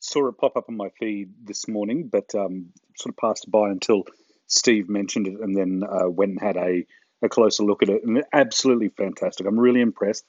saw 0.00 0.28
it 0.28 0.38
pop 0.38 0.56
up 0.56 0.66
on 0.68 0.76
my 0.76 0.90
feed 0.98 1.30
this 1.44 1.68
morning, 1.68 2.08
but 2.10 2.34
um, 2.34 2.66
sort 2.96 3.14
of 3.14 3.16
passed 3.16 3.50
by 3.50 3.70
until 3.70 4.04
Steve 4.46 4.88
mentioned 4.88 5.26
it 5.26 5.40
and 5.40 5.56
then 5.56 5.82
uh, 5.88 6.08
went 6.08 6.32
and 6.32 6.40
had 6.40 6.56
a, 6.56 6.86
a 7.22 7.28
closer 7.28 7.64
look 7.64 7.82
at 7.82 7.88
it. 7.88 8.02
And 8.04 8.22
absolutely 8.32 8.88
fantastic. 8.88 9.46
I'm 9.46 9.58
really 9.58 9.80
impressed. 9.80 10.24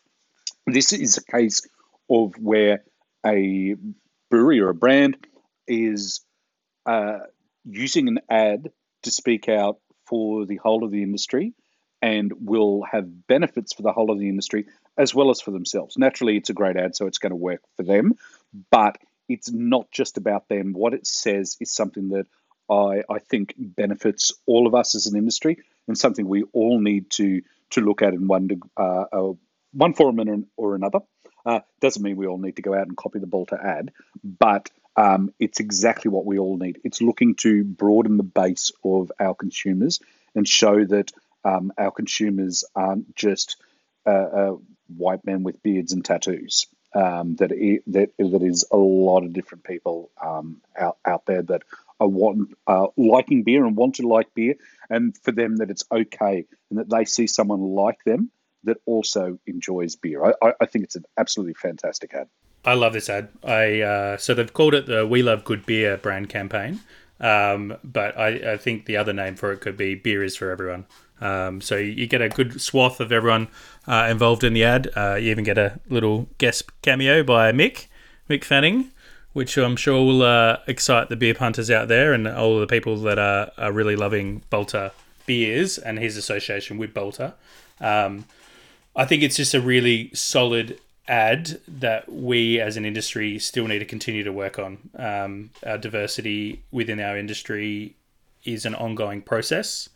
This 0.66 0.94
is 0.94 1.18
a 1.18 1.24
case 1.24 1.62
of 2.10 2.34
where 2.40 2.84
a 3.26 3.76
brewery 4.30 4.60
or 4.60 4.70
a 4.70 4.76
brand 4.76 5.18
is 5.68 6.22
uh, 6.86 7.20
using 7.66 8.08
an 8.08 8.20
ad 8.30 8.72
to 9.04 9.12
speak 9.12 9.50
out 9.50 9.80
for 10.06 10.46
the 10.46 10.58
whole 10.58 10.84
of 10.84 10.92
the 10.92 11.04
industry 11.04 11.54
and 12.02 12.32
will 12.40 12.84
have 12.90 13.28
benefits 13.28 13.74
for 13.74 13.82
the 13.82 13.92
whole 13.92 14.12
of 14.12 14.20
the 14.20 14.30
industry 14.30 14.66
as 14.98 15.14
well 15.14 15.30
as 15.30 15.42
for 15.42 15.52
themselves. 15.52 15.98
Naturally, 15.98 16.38
it's 16.38 16.50
a 16.50 16.54
great 16.54 16.78
ad, 16.78 16.96
so 16.96 17.08
it's 17.08 17.18
going 17.18 17.32
to 17.32 17.36
work 17.36 17.62
for 17.76 17.84
them, 17.84 18.14
but 18.72 18.98
it's 19.30 19.52
not 19.52 19.92
just 19.92 20.18
about 20.18 20.48
them. 20.48 20.74
What 20.74 20.94
it 20.94 21.06
says 21.06 21.58
is 21.60 21.72
something 21.72 22.10
that 22.10 22.28
I, 22.70 23.04
I 23.10 23.20
think 23.20 23.54
benefits 23.58 24.34
all 24.46 24.68
of 24.68 24.76
us 24.76 24.96
as 24.96 25.06
an 25.08 25.18
industry 25.18 25.58
and 25.88 25.98
something 25.98 26.28
we 26.28 26.44
all 26.54 26.80
need 26.80 27.10
to 27.12 27.42
to 27.70 27.82
look 27.82 28.02
at 28.02 28.14
in 28.14 28.28
one 28.28 28.50
uh, 28.78 29.06
uh, 29.12 29.34
one 29.74 29.94
form 29.94 30.48
or 30.56 30.76
another. 30.76 31.00
Uh, 31.46 31.60
doesn't 31.80 32.04
mean 32.04 32.18
we 32.18 32.28
all 32.28 32.38
need 32.38 32.58
to 32.58 32.62
go 32.62 32.74
out 32.74 32.88
and 32.88 32.98
copy 32.98 33.20
the 33.20 33.28
Balter 33.28 33.64
ad, 33.64 33.92
but 34.22 34.70
um, 34.98 35.32
it's 35.40 35.60
exactly 35.62 36.10
what 36.10 36.26
we 36.26 36.40
all 36.40 36.58
need. 36.58 36.80
It's 36.84 37.02
looking 37.02 37.36
to 37.36 37.64
broaden 37.64 38.18
the 38.18 38.24
base 38.24 38.72
of 38.84 39.12
our 39.20 39.34
consumers 39.34 40.00
and 40.36 40.48
show 40.48 40.84
that 40.84 41.12
um, 41.46 41.72
our 41.78 41.92
consumers 41.92 42.66
aren't 42.76 43.16
just 43.16 43.58
uh, 44.06 44.10
uh, 44.10 44.56
white 44.88 45.24
men 45.26 45.44
with 45.44 45.62
beards 45.64 45.94
and 45.94 46.04
tattoos. 46.04 46.68
Um, 46.96 47.36
that, 47.36 47.52
it, 47.52 47.84
that 47.88 48.12
that 48.18 48.42
is 48.42 48.66
a 48.72 48.78
lot 48.78 49.24
of 49.24 49.34
different 49.34 49.66
people 49.66 50.10
um, 50.24 50.62
out 50.80 50.98
out 51.06 51.26
there 51.26 51.42
that 51.44 51.64
are 52.00 52.08
want, 52.08 52.56
uh, 52.66 52.88
liking 52.96 53.44
beer 53.44 53.66
and 53.66 53.76
want 53.76 53.96
to 53.96 54.08
like 54.08 54.34
beer, 54.34 54.56
and 54.90 55.16
for 55.18 55.32
them 55.32 55.58
that 55.58 55.70
it's 55.70 55.84
okay 55.92 56.46
and 56.70 56.80
that 56.80 56.90
they 56.90 57.06
see 57.06 57.28
someone 57.28 57.62
like 57.62 58.04
them 58.06 58.32
that 58.64 58.78
also 58.86 59.40
enjoys 59.48 59.96
beer. 59.96 60.34
I, 60.42 60.54
I, 60.60 60.66
think 60.66 60.84
it's 60.84 60.96
an 60.96 61.06
absolutely 61.18 61.54
fantastic 61.54 62.14
ad. 62.14 62.28
I 62.66 62.74
love 62.74 62.94
this 62.94 63.10
ad. 63.10 63.30
I 63.44 63.82
uh, 63.82 64.18
so 64.18 64.34
they've 64.34 64.54
called 64.54 64.74
it 64.74 64.86
the 64.86 65.06
"We 65.06 65.24
Love 65.24 65.44
Good 65.44 65.66
Beer" 65.66 65.98
brand 65.98 66.30
campaign, 66.30 66.82
um, 67.20 67.78
but 67.84 68.18
I, 68.18 68.54
I 68.54 68.58
think 68.58 68.86
the 68.86 68.98
other 68.98 69.14
name 69.14 69.36
for 69.36 69.52
it 69.52 69.62
could 69.62 69.78
be 69.78 69.96
"Beer 69.96 70.24
is 70.24 70.36
for 70.36 70.52
Everyone." 70.52 70.86
Um, 71.22 71.62
so 71.62 71.78
you 71.78 72.08
get 72.08 72.22
a 72.22 72.30
good 72.30 72.62
swath 72.62 73.00
of 73.00 73.12
everyone 73.12 73.48
uh, 73.88 74.08
involved 74.10 74.44
in 74.44 74.54
the 74.54 74.64
ad. 74.64 74.90
Uh, 74.96 75.16
you 75.16 75.32
even 75.32 75.44
get 75.44 75.58
a 75.58 75.80
little 75.90 76.28
guest 76.38 76.64
cameo 76.82 77.24
by 77.24 77.52
Mick, 77.52 77.88
Mick 78.30 78.44
Fanning, 78.44 78.92
which 79.34 79.58
I'm 79.58 79.76
sure 79.76 80.04
will 80.04 80.24
uh, 80.24 80.58
excite 80.68 81.10
the 81.10 81.16
beer 81.16 81.34
punters 81.34 81.70
out 81.72 81.88
there 81.88 82.14
and 82.14 82.28
all 82.28 82.60
the 82.60 82.68
people 82.68 82.98
that 82.98 83.20
are, 83.20 83.52
are 83.58 83.72
really 83.72 83.96
loving 83.96 84.44
Balter 84.52 84.92
beers 85.26 85.78
and 85.78 86.00
his 86.00 86.18
association 86.18 86.78
with 86.78 86.94
Balter. 86.94 87.34
Um, 87.80 88.26
I 88.96 89.06
think 89.06 89.22
it's 89.22 89.36
just 89.36 89.54
a 89.54 89.62
really 89.62 90.10
solid 90.14 90.80
ad 91.08 91.62
that 91.68 92.12
we 92.12 92.60
as 92.60 92.78
an 92.78 92.86
industry 92.86 93.40
still 93.40 93.68
need 93.68 93.80
to 93.80 93.86
continue 93.86 94.24
to 94.24 94.32
work 94.32 94.60
on. 94.60 94.90
Um, 94.96 95.52
our 95.66 95.78
diversity 95.78 96.64
within 96.72 97.00
our 97.00 97.18
industry 97.18 97.96
is 98.44 98.66
an 98.66 98.76
ongoing 98.76 99.22
process. 99.22 99.90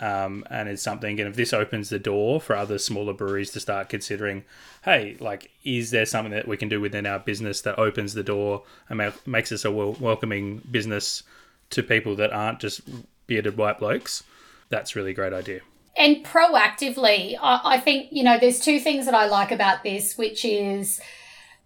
Um, 0.00 0.44
and 0.48 0.68
it's 0.68 0.82
something, 0.82 1.18
and 1.18 1.28
if 1.28 1.34
this 1.34 1.52
opens 1.52 1.88
the 1.88 1.98
door 1.98 2.40
for 2.40 2.54
other 2.54 2.78
smaller 2.78 3.12
breweries 3.12 3.50
to 3.50 3.60
start 3.60 3.88
considering, 3.88 4.44
hey, 4.84 5.16
like, 5.18 5.50
is 5.64 5.90
there 5.90 6.06
something 6.06 6.32
that 6.32 6.46
we 6.46 6.56
can 6.56 6.68
do 6.68 6.80
within 6.80 7.04
our 7.04 7.18
business 7.18 7.62
that 7.62 7.80
opens 7.80 8.14
the 8.14 8.22
door 8.22 8.62
and 8.88 8.98
ma- 8.98 9.10
makes 9.26 9.50
us 9.50 9.64
a 9.64 9.72
wel- 9.72 9.96
welcoming 9.98 10.58
business 10.70 11.24
to 11.70 11.82
people 11.82 12.14
that 12.14 12.32
aren't 12.32 12.60
just 12.60 12.82
bearded 13.26 13.56
white 13.56 13.80
blokes? 13.80 14.22
That's 14.68 14.94
really 14.94 15.12
great 15.12 15.32
idea. 15.32 15.62
And 15.96 16.24
proactively, 16.24 17.36
I, 17.42 17.60
I 17.64 17.80
think, 17.80 18.12
you 18.12 18.22
know, 18.22 18.38
there's 18.38 18.60
two 18.60 18.78
things 18.78 19.04
that 19.06 19.14
I 19.14 19.26
like 19.26 19.50
about 19.50 19.82
this, 19.82 20.16
which 20.16 20.44
is 20.44 21.00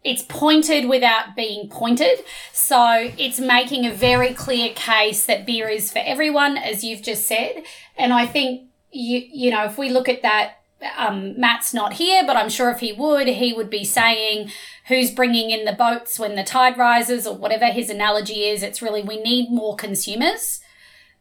it's 0.05 0.23
pointed 0.23 0.89
without 0.89 1.37
being 1.37 1.69
pointed. 1.69 2.25
So 2.53 3.11
it's 3.17 3.39
making 3.39 3.87
a 3.87 3.93
very 3.93 4.35
clear 4.35 4.73
case 4.75 5.27
that 5.27 5.47
beer 5.47 5.69
is 5.69 5.93
for 5.93 6.01
everyone, 6.05 6.57
as 6.57 6.83
you've 6.83 7.03
just 7.03 7.27
said. 7.27 7.63
And 7.97 8.13
I 8.13 8.27
think 8.27 8.69
you 8.91 9.23
you 9.33 9.51
know 9.51 9.65
if 9.65 9.79
we 9.79 9.91
look 9.91 10.09
at 10.09 10.23
that, 10.23 10.63
um, 10.97 11.39
Matt's 11.39 11.73
not 11.73 11.95
here, 11.95 12.25
but 12.27 12.37
I'm 12.37 12.49
sure 12.49 12.71
if 12.71 12.81
he 12.81 12.93
would, 12.93 13.29
he 13.29 13.53
would 13.53 13.71
be 13.71 13.85
saying 13.85 14.51
who's 14.89 15.13
bringing 15.13 15.51
in 15.51 15.65
the 15.65 15.73
boats 15.73 16.19
when 16.19 16.35
the 16.35 16.43
tide 16.43 16.77
rises, 16.77 17.27
or 17.27 17.37
whatever 17.37 17.67
his 17.67 17.89
analogy 17.89 18.45
is. 18.45 18.63
It's 18.63 18.83
really 18.83 19.03
we 19.03 19.23
need 19.23 19.51
more 19.51 19.77
consumers. 19.77 20.61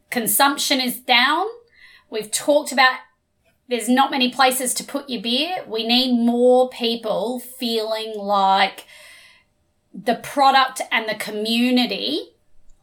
Consumption 0.09 0.81
is 0.81 0.99
down. 0.99 1.45
We've 2.09 2.31
talked 2.31 2.71
about 2.71 2.97
there's 3.71 3.87
not 3.87 4.11
many 4.11 4.29
places 4.29 4.73
to 4.73 4.83
put 4.83 5.09
your 5.09 5.21
beer. 5.21 5.63
We 5.65 5.87
need 5.87 6.13
more 6.13 6.69
people 6.69 7.39
feeling 7.39 8.13
like 8.17 8.85
the 9.93 10.15
product 10.15 10.81
and 10.91 11.07
the 11.07 11.15
community 11.15 12.33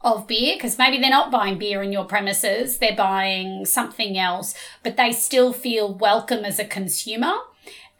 of 0.01 0.25
beer 0.25 0.55
because 0.55 0.79
maybe 0.79 0.97
they're 0.97 1.11
not 1.11 1.29
buying 1.29 1.59
beer 1.59 1.83
in 1.83 1.93
your 1.93 2.05
premises, 2.05 2.79
they're 2.79 2.95
buying 2.95 3.65
something 3.65 4.17
else, 4.17 4.55
but 4.81 4.97
they 4.97 5.11
still 5.11 5.53
feel 5.53 5.93
welcome 5.93 6.43
as 6.43 6.57
a 6.57 6.65
consumer. 6.65 7.33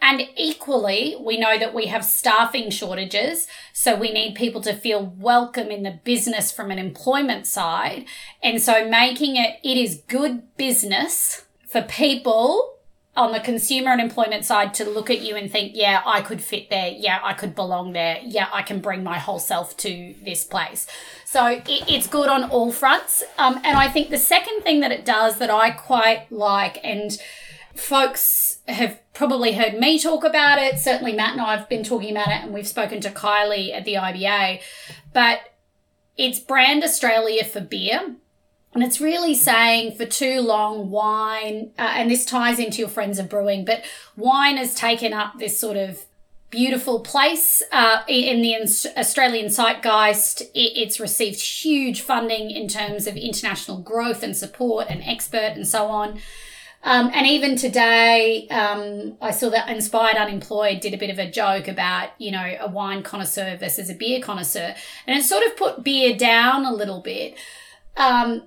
And 0.02 0.24
equally, 0.36 1.16
we 1.20 1.38
know 1.38 1.60
that 1.60 1.76
we 1.76 1.88
have 1.88 2.04
staffing 2.04 2.72
shortages, 2.72 3.48
so 3.72 3.96
we 3.96 4.12
need 4.12 4.34
people 4.34 4.62
to 4.62 4.74
feel 4.74 5.14
welcome 5.20 5.68
in 5.68 5.84
the 5.84 6.00
business 6.04 6.52
from 6.52 6.72
an 6.72 6.80
employment 6.80 7.46
side. 7.46 8.06
And 8.42 8.60
so 8.60 8.90
making 8.90 9.36
it, 9.36 9.60
it 9.64 9.78
is 9.78 10.02
good 10.08 10.56
business 10.58 11.46
for 11.68 11.84
people 11.84 12.79
on 13.20 13.34
the 13.34 13.40
consumer 13.42 13.92
and 13.92 14.00
employment 14.00 14.46
side 14.46 14.74
to 14.74 14.90
look 14.90 15.10
at 15.10 15.20
you 15.20 15.36
and 15.36 15.52
think, 15.52 15.74
yeah, 15.76 16.02
I 16.06 16.22
could 16.22 16.42
fit 16.42 16.70
there. 16.70 16.88
Yeah, 16.88 17.20
I 17.22 17.34
could 17.34 17.54
belong 17.54 17.92
there. 17.92 18.18
Yeah, 18.24 18.48
I 18.54 18.62
can 18.62 18.80
bring 18.80 19.04
my 19.04 19.20
whole 19.20 19.40
self 19.40 19.76
to 19.78 20.16
this 20.24 20.46
place. 20.46 20.88
So 21.26 21.46
it, 21.48 21.68
it's 21.68 22.08
good 22.08 22.30
on 22.30 22.46
all 22.46 22.72
fronts. 22.72 23.24
Um, 23.38 23.60
and 23.66 23.78
I 23.78 23.90
think 23.90 24.10
the 24.10 24.18
second 24.18 24.62
thing 24.62 24.80
that 24.80 24.94
it 24.94 25.04
does 25.04 25.38
that 25.40 25.50
I 25.50 25.72
quite 25.72 26.32
like 26.32 26.80
and 26.82 27.12
folks 27.76 28.60
have 28.70 29.00
probably 29.14 29.54
heard 29.54 29.74
me 29.78 30.00
talk 30.00 30.24
about 30.24 30.58
it. 30.58 30.80
Certainly, 30.80 31.14
Matt 31.14 31.34
and 31.34 31.42
I 31.42 31.58
have 31.58 31.68
been 31.68 31.84
talking 31.84 32.12
about 32.12 32.30
it, 32.30 32.44
and 32.44 32.54
we've 32.54 32.68
spoken 32.68 33.02
to 33.02 33.10
Kylie 33.10 33.74
at 33.74 33.84
the 33.84 33.96
IBA. 33.96 34.62
But 35.14 35.40
it's 36.18 36.40
brand 36.40 36.84
Australia 36.84 37.44
for 37.44 37.60
beer. 37.60 38.16
And 38.74 38.84
it's 38.84 39.02
really 39.02 39.34
saying 39.34 39.96
for 39.96 40.06
too 40.06 40.42
long, 40.42 40.92
wine, 40.92 41.72
uh, 41.80 41.94
and 41.96 42.10
this 42.10 42.24
ties 42.24 42.60
into 42.60 42.80
your 42.80 42.88
friends 42.88 43.18
of 43.18 43.28
brewing, 43.28 43.66
but 43.66 43.84
wine 44.16 44.58
has 44.58 44.76
taken 44.76 45.12
up 45.12 45.40
this 45.40 45.60
sort 45.60 45.76
of 45.76 46.06
beautiful 46.52 47.00
place 47.00 47.62
uh, 47.72 48.02
in 48.08 48.42
the 48.42 48.56
Australian 48.98 49.48
zeitgeist. 49.48 50.44
It's 50.54 51.00
received 51.00 51.40
huge 51.42 52.02
funding 52.02 52.52
in 52.52 52.68
terms 52.68 53.08
of 53.08 53.16
international 53.16 53.80
growth 53.80 54.24
and 54.24 54.36
support 54.36 54.88
and 54.90 55.04
expert 55.04 55.54
and 55.56 55.68
so 55.68 55.88
on. 55.88 56.20
Um, 56.82 57.12
and 57.14 57.28
even 57.28 57.56
today, 57.58 58.48
um, 58.50 59.18
I 59.22 59.32
saw 59.32 59.50
that 59.50 59.68
Inspired 59.68 60.16
Unemployed 60.16 60.80
did 60.80 60.94
a 60.94 60.98
bit 60.98 61.10
of 61.10 61.20
a 61.20 61.30
joke 61.30 61.68
about, 61.68 62.10
you 62.18 62.32
know, 62.32 62.56
a 62.60 62.70
wine 62.70 63.04
connoisseur 63.04 63.58
versus 63.58 63.90
a 63.90 63.94
beer 63.94 64.22
connoisseur. 64.22 64.76
And 65.06 65.20
it 65.20 65.24
sort 65.24 65.46
of 65.46 65.58
put 65.58 65.84
beer 65.84 66.16
down 66.16 66.66
a 66.66 66.74
little 66.74 67.02
bit. 67.02 67.38
Um, 67.98 68.44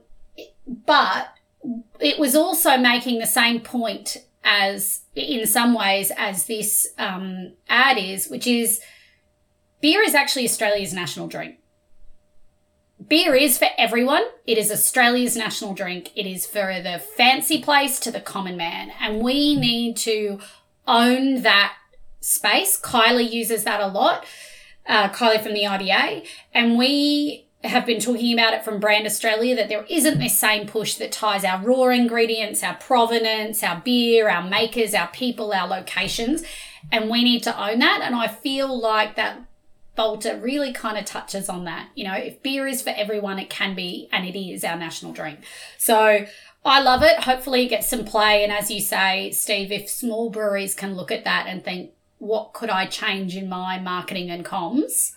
but 0.66 1.28
it 2.00 2.18
was 2.18 2.34
also 2.34 2.76
making 2.76 3.18
the 3.18 3.26
same 3.26 3.60
point 3.60 4.18
as, 4.44 5.02
in 5.14 5.46
some 5.46 5.74
ways, 5.74 6.10
as 6.16 6.46
this 6.46 6.88
um, 6.98 7.52
ad 7.68 7.98
is, 7.98 8.28
which 8.28 8.46
is 8.46 8.80
beer 9.80 10.02
is 10.02 10.14
actually 10.14 10.44
Australia's 10.44 10.92
national 10.92 11.28
drink 11.28 11.56
beer 13.08 13.34
is 13.34 13.58
for 13.58 13.68
everyone. 13.78 14.24
It 14.46 14.58
is 14.58 14.70
Australia's 14.70 15.36
national 15.36 15.74
drink. 15.74 16.10
It 16.16 16.26
is 16.26 16.46
for 16.46 16.80
the 16.82 16.98
fancy 16.98 17.60
place 17.62 18.00
to 18.00 18.10
the 18.10 18.20
common 18.20 18.56
man. 18.56 18.90
And 19.00 19.20
we 19.20 19.56
need 19.56 19.96
to 19.98 20.38
own 20.86 21.42
that 21.42 21.74
space. 22.20 22.80
Kylie 22.80 23.30
uses 23.30 23.64
that 23.64 23.80
a 23.80 23.86
lot. 23.86 24.24
Uh, 24.86 25.08
Kylie 25.10 25.42
from 25.42 25.54
the 25.54 25.64
IBA. 25.64 26.26
And 26.52 26.76
we 26.76 27.41
have 27.64 27.86
been 27.86 28.00
talking 28.00 28.32
about 28.32 28.54
it 28.54 28.64
from 28.64 28.80
Brand 28.80 29.06
Australia 29.06 29.54
that 29.54 29.68
there 29.68 29.86
isn't 29.88 30.18
this 30.18 30.38
same 30.38 30.66
push 30.66 30.96
that 30.96 31.12
ties 31.12 31.44
our 31.44 31.64
raw 31.64 31.88
ingredients, 31.88 32.62
our 32.62 32.74
provenance, 32.74 33.62
our 33.62 33.80
beer, 33.84 34.28
our 34.28 34.42
makers, 34.42 34.94
our 34.94 35.08
people, 35.08 35.52
our 35.52 35.68
locations. 35.68 36.42
And 36.90 37.08
we 37.08 37.22
need 37.22 37.42
to 37.44 37.62
own 37.62 37.78
that. 37.78 38.00
And 38.02 38.14
I 38.14 38.26
feel 38.26 38.76
like 38.78 39.14
that 39.14 39.44
Balter 39.96 40.42
really 40.42 40.72
kind 40.72 40.98
of 40.98 41.04
touches 41.04 41.48
on 41.48 41.64
that. 41.64 41.90
You 41.94 42.04
know, 42.04 42.14
if 42.14 42.42
beer 42.42 42.66
is 42.66 42.82
for 42.82 42.90
everyone, 42.90 43.38
it 43.38 43.50
can 43.50 43.74
be, 43.74 44.08
and 44.10 44.26
it 44.26 44.38
is 44.38 44.64
our 44.64 44.76
national 44.76 45.12
drink. 45.12 45.40
So 45.78 46.26
I 46.64 46.80
love 46.80 47.02
it. 47.02 47.20
Hopefully, 47.20 47.66
it 47.66 47.68
gets 47.68 47.88
some 47.88 48.04
play. 48.04 48.42
And 48.42 48.52
as 48.52 48.70
you 48.70 48.80
say, 48.80 49.30
Steve, 49.30 49.70
if 49.70 49.88
small 49.88 50.30
breweries 50.30 50.74
can 50.74 50.94
look 50.94 51.12
at 51.12 51.24
that 51.24 51.46
and 51.46 51.62
think, 51.62 51.92
what 52.18 52.52
could 52.52 52.70
I 52.70 52.86
change 52.86 53.36
in 53.36 53.48
my 53.48 53.78
marketing 53.78 54.30
and 54.30 54.44
comms 54.44 55.12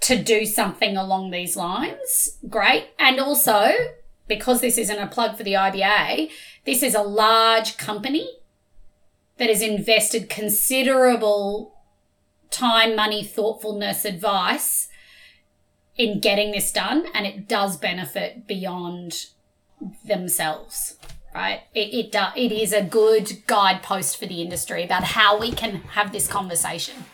to 0.00 0.22
do 0.22 0.44
something 0.46 0.96
along 0.96 1.30
these 1.30 1.56
lines? 1.56 2.38
Great. 2.48 2.88
And 2.98 3.18
also, 3.20 3.70
because 4.26 4.60
this 4.60 4.78
isn't 4.78 4.98
a 4.98 5.06
plug 5.06 5.36
for 5.36 5.42
the 5.42 5.54
IBA, 5.54 6.30
this 6.64 6.82
is 6.82 6.94
a 6.94 7.02
large 7.02 7.76
company 7.76 8.38
that 9.38 9.48
has 9.48 9.62
invested 9.62 10.28
considerable 10.28 11.74
time, 12.50 12.94
money, 12.94 13.24
thoughtfulness, 13.24 14.04
advice 14.04 14.88
in 15.96 16.20
getting 16.20 16.52
this 16.52 16.72
done, 16.72 17.06
and 17.14 17.26
it 17.26 17.48
does 17.48 17.76
benefit 17.76 18.46
beyond 18.46 19.26
themselves. 20.04 20.96
Right? 21.34 21.60
It 21.74 21.94
it, 21.94 22.12
do, 22.12 22.24
it 22.36 22.52
is 22.52 22.72
a 22.72 22.82
good 22.82 23.46
guidepost 23.46 24.16
for 24.16 24.26
the 24.26 24.42
industry 24.42 24.82
about 24.82 25.04
how 25.04 25.38
we 25.38 25.52
can 25.52 25.76
have 25.92 26.12
this 26.12 26.26
conversation. 26.26 27.04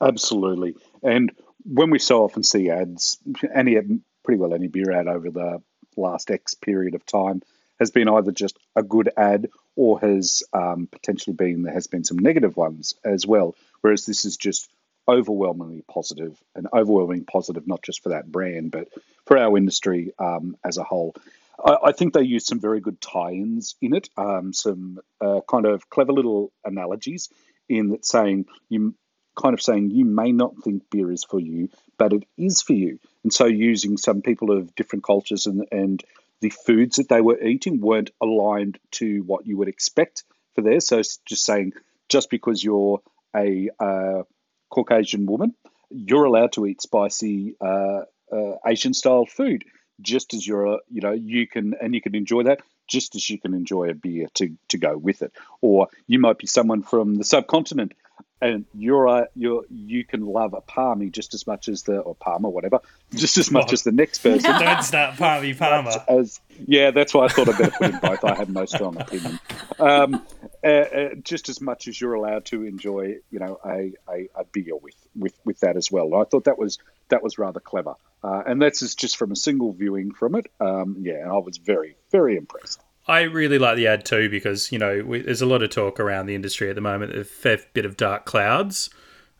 Absolutely, 0.00 0.74
and 1.02 1.32
when 1.64 1.90
we 1.90 1.98
so 1.98 2.24
often 2.24 2.42
see 2.42 2.70
ads, 2.70 3.18
any 3.54 3.76
pretty 4.22 4.38
well 4.38 4.54
any 4.54 4.68
beer 4.68 4.92
ad 4.92 5.08
over 5.08 5.30
the 5.30 5.62
last 5.96 6.30
X 6.30 6.54
period 6.54 6.94
of 6.94 7.04
time 7.06 7.42
has 7.78 7.90
been 7.90 8.08
either 8.08 8.32
just 8.32 8.56
a 8.76 8.82
good 8.82 9.10
ad 9.16 9.48
or 9.76 10.00
has 10.00 10.42
um, 10.52 10.88
potentially 10.90 11.34
been 11.34 11.62
there 11.62 11.74
has 11.74 11.86
been 11.86 12.04
some 12.04 12.18
negative 12.18 12.56
ones 12.56 12.94
as 13.04 13.26
well. 13.26 13.54
Whereas 13.80 14.06
this 14.06 14.24
is 14.24 14.36
just 14.36 14.68
overwhelmingly 15.08 15.82
positive 15.88 16.40
and 16.54 16.68
overwhelmingly 16.72 17.24
positive, 17.24 17.66
not 17.66 17.82
just 17.82 18.02
for 18.02 18.10
that 18.10 18.30
brand, 18.30 18.70
but 18.70 18.88
for 19.26 19.36
our 19.36 19.56
industry 19.58 20.12
um, 20.18 20.56
as 20.64 20.78
a 20.78 20.84
whole. 20.84 21.14
I, 21.62 21.76
I, 21.86 21.92
think 21.92 22.14
they 22.14 22.22
used 22.22 22.46
some 22.46 22.60
very 22.60 22.80
good 22.80 23.00
tie-ins 23.00 23.76
in 23.82 23.94
it, 23.94 24.08
um, 24.16 24.52
some 24.52 25.00
uh, 25.20 25.40
kind 25.48 25.66
of 25.66 25.90
clever 25.90 26.12
little 26.12 26.52
analogies 26.64 27.28
in 27.68 27.90
that 27.90 28.06
saying 28.06 28.46
you 28.68 28.94
kind 29.34 29.54
of 29.54 29.62
saying 29.62 29.90
you 29.90 30.04
may 30.04 30.32
not 30.32 30.54
think 30.62 30.88
beer 30.90 31.10
is 31.10 31.24
for 31.24 31.40
you, 31.40 31.68
but 31.98 32.12
it 32.12 32.24
is 32.36 32.62
for 32.62 32.72
you. 32.72 32.98
And 33.22 33.32
so 33.32 33.46
using 33.46 33.96
some 33.96 34.22
people 34.22 34.50
of 34.50 34.74
different 34.74 35.04
cultures 35.04 35.46
and 35.46 35.66
and 35.72 36.02
the 36.40 36.50
foods 36.50 36.96
that 36.96 37.08
they 37.08 37.22
were 37.22 37.40
eating 37.40 37.80
weren't 37.80 38.10
aligned 38.20 38.78
to 38.90 39.22
what 39.22 39.46
you 39.46 39.56
would 39.56 39.68
expect 39.68 40.24
for 40.54 40.60
there. 40.60 40.80
So 40.80 41.00
just 41.00 41.44
saying, 41.44 41.72
just 42.08 42.28
because 42.28 42.62
you're 42.62 43.00
a 43.34 43.70
uh, 43.80 44.24
Caucasian 44.70 45.24
woman, 45.24 45.54
you're 45.90 46.24
allowed 46.24 46.52
to 46.52 46.66
eat 46.66 46.82
spicy 46.82 47.54
uh, 47.60 48.02
uh, 48.30 48.56
Asian 48.66 48.92
style 48.92 49.24
food, 49.24 49.64
just 50.00 50.34
as 50.34 50.46
you're, 50.46 50.66
a, 50.66 50.78
you 50.90 51.00
know, 51.00 51.12
you 51.12 51.46
can, 51.46 51.74
and 51.80 51.94
you 51.94 52.02
can 52.02 52.14
enjoy 52.14 52.42
that 52.42 52.60
just 52.86 53.14
as 53.16 53.30
you 53.30 53.38
can 53.38 53.54
enjoy 53.54 53.88
a 53.88 53.94
beer 53.94 54.28
to, 54.34 54.54
to 54.68 54.76
go 54.76 54.96
with 54.96 55.22
it. 55.22 55.32
Or 55.60 55.88
you 56.06 56.18
might 56.18 56.38
be 56.38 56.46
someone 56.46 56.82
from 56.82 57.14
the 57.14 57.24
subcontinent 57.24 57.92
and 58.40 58.64
you're 58.74 59.06
a, 59.06 59.28
you're 59.34 59.64
you 59.70 60.04
can 60.04 60.26
love 60.26 60.54
a 60.54 60.60
palmy 60.60 61.10
just 61.10 61.34
as 61.34 61.46
much 61.46 61.68
as 61.68 61.84
the 61.84 61.98
or 61.98 62.14
palmer 62.14 62.48
whatever 62.48 62.80
just 63.14 63.38
as 63.38 63.50
much 63.50 63.72
as 63.72 63.82
the 63.82 63.92
next 63.92 64.18
person. 64.18 64.50
Don't 64.58 64.82
start 64.82 65.16
palmy 65.16 65.54
palmer. 65.58 65.92
As 66.08 66.40
yeah, 66.66 66.90
that's 66.90 67.14
why 67.14 67.26
I 67.26 67.28
thought 67.28 67.48
I'd 67.48 67.58
better 67.58 67.70
put 67.70 67.90
in 67.90 67.98
both. 68.00 68.24
I 68.24 68.34
have 68.34 68.50
no 68.50 68.64
strong 68.64 69.00
opinion. 69.00 69.38
Um, 69.78 70.22
uh, 70.62 70.66
uh, 70.66 71.14
just 71.22 71.48
as 71.48 71.60
much 71.60 71.88
as 71.88 72.00
you're 72.00 72.14
allowed 72.14 72.46
to 72.46 72.64
enjoy, 72.64 73.16
you 73.30 73.38
know, 73.38 73.58
a, 73.64 73.92
a, 74.08 74.28
a 74.34 74.44
beer 74.44 74.76
with, 74.76 74.96
with 75.14 75.38
with 75.44 75.60
that 75.60 75.76
as 75.76 75.90
well. 75.90 76.14
I 76.14 76.24
thought 76.24 76.44
that 76.44 76.58
was 76.58 76.78
that 77.08 77.22
was 77.22 77.38
rather 77.38 77.60
clever, 77.60 77.94
uh, 78.22 78.42
and 78.46 78.60
that's 78.60 78.94
just 78.94 79.16
from 79.16 79.32
a 79.32 79.36
single 79.36 79.72
viewing 79.72 80.12
from 80.12 80.34
it. 80.34 80.46
Um, 80.60 80.96
yeah, 81.00 81.14
and 81.22 81.30
I 81.30 81.38
was 81.38 81.58
very 81.58 81.96
very 82.10 82.36
impressed. 82.36 82.83
I 83.06 83.22
really 83.22 83.58
like 83.58 83.76
the 83.76 83.86
ad 83.86 84.04
too 84.04 84.30
because 84.30 84.72
you 84.72 84.78
know 84.78 85.02
we, 85.04 85.22
there's 85.22 85.42
a 85.42 85.46
lot 85.46 85.62
of 85.62 85.70
talk 85.70 86.00
around 86.00 86.26
the 86.26 86.34
industry 86.34 86.70
at 86.70 86.74
the 86.74 86.80
moment, 86.80 87.16
a 87.16 87.24
fair 87.24 87.58
bit 87.72 87.84
of 87.84 87.96
dark 87.96 88.24
clouds 88.24 88.90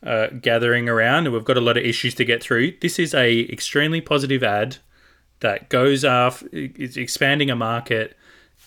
uh, 0.05 0.29
gathering 0.41 0.89
around, 0.89 1.27
and 1.27 1.33
we've 1.33 1.45
got 1.45 1.57
a 1.57 1.63
lot 1.63 1.77
of 1.77 1.85
issues 1.85 2.15
to 2.17 2.25
get 2.25 2.43
through. 2.43 2.73
This 2.81 2.99
is 2.99 3.15
a 3.15 3.41
extremely 3.51 4.01
positive 4.01 4.43
ad 4.43 4.77
that 5.41 5.69
goes 5.71 6.05
off. 6.05 6.43
It's 6.53 6.97
expanding 6.97 7.51
a 7.51 7.57
market. 7.57 8.17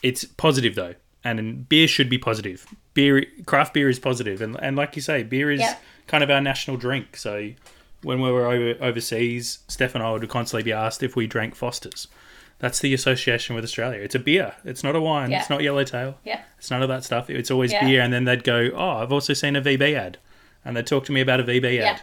It's 0.02 0.26
positive 0.26 0.76
though, 0.76 0.96
and 1.24 1.70
beer 1.70 1.88
should 1.88 2.10
be 2.10 2.18
positive. 2.18 2.66
Beer, 2.96 3.24
craft 3.46 3.76
beer 3.76 3.90
is 3.90 4.00
positive, 4.00 4.42
and 4.42 4.58
and 4.62 4.76
like 4.76 4.96
you 4.96 5.02
say, 5.02 5.22
beer 5.22 5.52
is 5.52 5.60
yep. 5.60 5.82
kind 6.08 6.24
of 6.24 6.32
our 6.32 6.42
national 6.42 6.78
drink. 6.78 7.18
So 7.18 7.52
when 8.02 8.20
we 8.20 8.32
were 8.32 8.48
over, 8.48 8.84
overseas, 8.84 9.60
Steph 9.68 9.94
and 9.94 10.04
I 10.04 10.12
would 10.12 10.28
constantly 10.30 10.64
be 10.64 10.74
asked 10.74 11.04
if 11.04 11.16
we 11.16 11.28
drank 11.28 11.56
Fosters 11.56 12.08
that's 12.60 12.80
the 12.80 12.94
association 12.94 13.56
with 13.56 13.64
Australia. 13.64 14.00
It's 14.00 14.16
a 14.16 14.20
beer. 14.20 14.54
It's 14.64 14.84
not 14.84 14.96
a 14.96 15.02
wine. 15.02 15.32
Yeah. 15.32 15.40
It's 15.40 15.50
not 15.50 15.62
yellowtail. 15.62 16.18
Yeah. 16.24 16.42
It's 16.58 16.72
none 16.72 16.82
of 16.82 16.90
that 16.90 17.04
stuff. 17.04 17.30
It's 17.30 17.52
always 17.52 17.72
yeah. 17.72 17.86
beer. 17.86 18.02
And 18.02 18.12
then 18.12 18.26
they'd 18.26 18.44
go, 18.44 18.72
oh, 18.74 18.98
I've 18.98 19.12
also 19.12 19.34
seen 19.34 19.56
a 19.56 19.62
VB 19.62 19.94
ad. 19.94 20.18
And 20.66 20.76
they'd 20.76 20.88
talk 20.88 21.06
to 21.06 21.12
me 21.12 21.22
about 21.22 21.40
a 21.40 21.44
VB 21.44 21.76
yeah. 21.76 21.92
ad. 21.92 22.02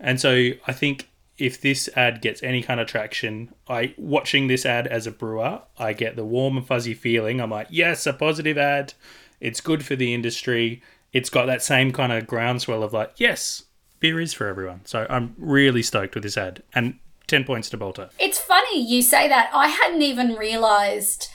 And 0.00 0.20
so 0.20 0.50
I 0.66 0.72
think 0.72 1.08
if 1.38 1.60
this 1.60 1.88
ad 1.96 2.20
gets 2.20 2.42
any 2.42 2.62
kind 2.62 2.80
of 2.80 2.86
traction, 2.86 3.54
I 3.68 3.94
watching 3.96 4.48
this 4.48 4.66
ad 4.66 4.86
as 4.86 5.06
a 5.06 5.12
brewer, 5.12 5.62
I 5.78 5.92
get 5.92 6.16
the 6.16 6.24
warm 6.24 6.56
and 6.56 6.66
fuzzy 6.66 6.94
feeling. 6.94 7.40
I'm 7.40 7.50
like, 7.50 7.68
yes, 7.70 8.06
a 8.06 8.12
positive 8.12 8.58
ad. 8.58 8.94
It's 9.40 9.60
good 9.60 9.84
for 9.84 9.96
the 9.96 10.12
industry. 10.12 10.82
It's 11.12 11.30
got 11.30 11.46
that 11.46 11.62
same 11.62 11.92
kind 11.92 12.12
of 12.12 12.26
groundswell 12.26 12.82
of 12.82 12.92
like, 12.92 13.12
yes, 13.16 13.64
beer 14.00 14.20
is 14.20 14.32
for 14.32 14.48
everyone. 14.48 14.80
So 14.84 15.06
I'm 15.08 15.34
really 15.38 15.82
stoked 15.82 16.14
with 16.14 16.24
this 16.24 16.36
ad. 16.36 16.62
And 16.74 16.98
10 17.26 17.44
points 17.44 17.70
to 17.70 17.78
Balter. 17.78 18.10
It's 18.18 18.38
funny 18.38 18.80
you 18.80 19.02
say 19.02 19.28
that. 19.28 19.50
I 19.52 19.68
hadn't 19.68 20.02
even 20.02 20.34
realized 20.34 21.28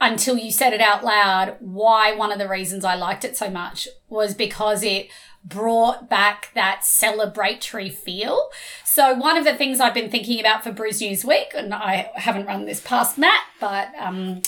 until 0.00 0.38
you 0.38 0.50
said 0.50 0.72
it 0.72 0.80
out 0.80 1.04
loud 1.04 1.56
why 1.60 2.14
one 2.14 2.30
of 2.30 2.38
the 2.38 2.48
reasons 2.48 2.84
I 2.84 2.94
liked 2.94 3.24
it 3.24 3.36
so 3.36 3.50
much 3.50 3.88
was 4.08 4.34
because 4.34 4.82
it 4.82 5.08
brought 5.44 6.08
back 6.08 6.50
that 6.54 6.80
celebratory 6.82 7.92
feel. 7.92 8.50
So 8.84 9.14
one 9.14 9.36
of 9.36 9.44
the 9.44 9.54
things 9.54 9.80
I've 9.80 9.94
been 9.94 10.10
thinking 10.10 10.40
about 10.40 10.62
for 10.62 10.72
Brews 10.72 11.00
News 11.00 11.24
Week, 11.24 11.52
and 11.54 11.72
I 11.72 12.10
haven't 12.14 12.46
run 12.46 12.66
this 12.66 12.80
past 12.80 13.18
Matt, 13.18 13.44
but 13.60 13.88
um, 13.98 14.42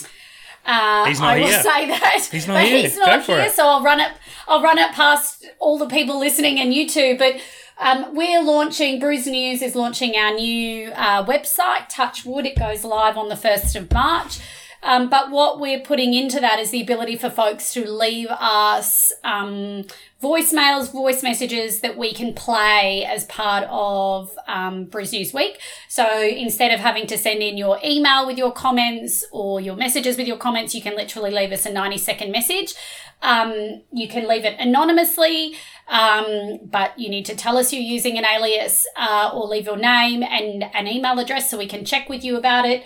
uh, 0.65 1.05
he's 1.05 1.19
not 1.19 1.33
I 1.33 1.39
will 1.39 1.47
here. 1.47 1.61
say 1.61 1.87
that. 1.87 2.27
He's 2.31 2.47
not 2.47 2.61
here. 2.63 2.77
He's 2.77 2.97
not 2.97 3.25
Go 3.25 3.35
here, 3.35 3.49
so 3.49 3.67
I'll 3.67 3.83
run 3.83 3.99
it. 3.99 4.11
I'll 4.47 4.61
run 4.61 4.77
it 4.77 4.91
past 4.91 5.45
all 5.59 5.77
the 5.77 5.87
people 5.87 6.19
listening 6.19 6.59
and 6.59 6.73
you 6.73 6.87
too. 6.87 7.15
But 7.17 7.41
um, 7.79 8.15
we're 8.15 8.43
launching, 8.43 8.99
Brews 8.99 9.25
News 9.25 9.61
is 9.61 9.75
launching 9.75 10.15
our 10.15 10.33
new 10.35 10.91
uh, 10.91 11.25
website, 11.25 11.89
Touch 11.89 12.25
Wood. 12.25 12.45
It 12.45 12.57
goes 12.57 12.83
live 12.83 13.17
on 13.17 13.29
the 13.29 13.35
1st 13.35 13.75
of 13.75 13.91
March. 13.91 14.39
Um, 14.83 15.09
but 15.09 15.29
what 15.29 15.59
we're 15.59 15.81
putting 15.81 16.13
into 16.13 16.39
that 16.39 16.59
is 16.59 16.71
the 16.71 16.81
ability 16.81 17.15
for 17.15 17.29
folks 17.29 17.71
to 17.73 17.87
leave 17.89 18.29
us 18.29 19.11
um, 19.23 19.85
voicemails, 20.21 20.91
voice 20.91 21.21
messages 21.21 21.81
that 21.81 21.97
we 21.97 22.13
can 22.13 22.33
play 22.33 23.05
as 23.05 23.25
part 23.25 23.67
of 23.69 24.37
um, 24.47 24.89
News 24.93 25.33
Week. 25.33 25.59
So 25.87 26.21
instead 26.21 26.71
of 26.71 26.79
having 26.79 27.05
to 27.07 27.17
send 27.17 27.43
in 27.43 27.57
your 27.57 27.79
email 27.83 28.25
with 28.25 28.37
your 28.37 28.51
comments 28.51 29.23
or 29.31 29.61
your 29.61 29.75
messages 29.75 30.17
with 30.17 30.27
your 30.27 30.37
comments, 30.37 30.73
you 30.73 30.81
can 30.81 30.95
literally 30.95 31.31
leave 31.31 31.51
us 31.51 31.65
a 31.65 31.71
90 31.71 31.97
second 31.97 32.31
message. 32.31 32.73
Um, 33.21 33.83
you 33.93 34.07
can 34.07 34.27
leave 34.27 34.45
it 34.45 34.59
anonymously, 34.59 35.55
um, 35.87 36.59
but 36.63 36.97
you 36.97 37.07
need 37.07 37.25
to 37.27 37.35
tell 37.35 37.57
us 37.57 37.71
you're 37.71 37.81
using 37.81 38.17
an 38.17 38.25
alias 38.25 38.87
uh, 38.97 39.29
or 39.31 39.45
leave 39.45 39.65
your 39.65 39.77
name 39.77 40.23
and 40.23 40.63
an 40.73 40.87
email 40.87 41.19
address 41.19 41.51
so 41.51 41.57
we 41.57 41.67
can 41.67 41.85
check 41.85 42.09
with 42.09 42.23
you 42.23 42.35
about 42.35 42.65
it. 42.65 42.83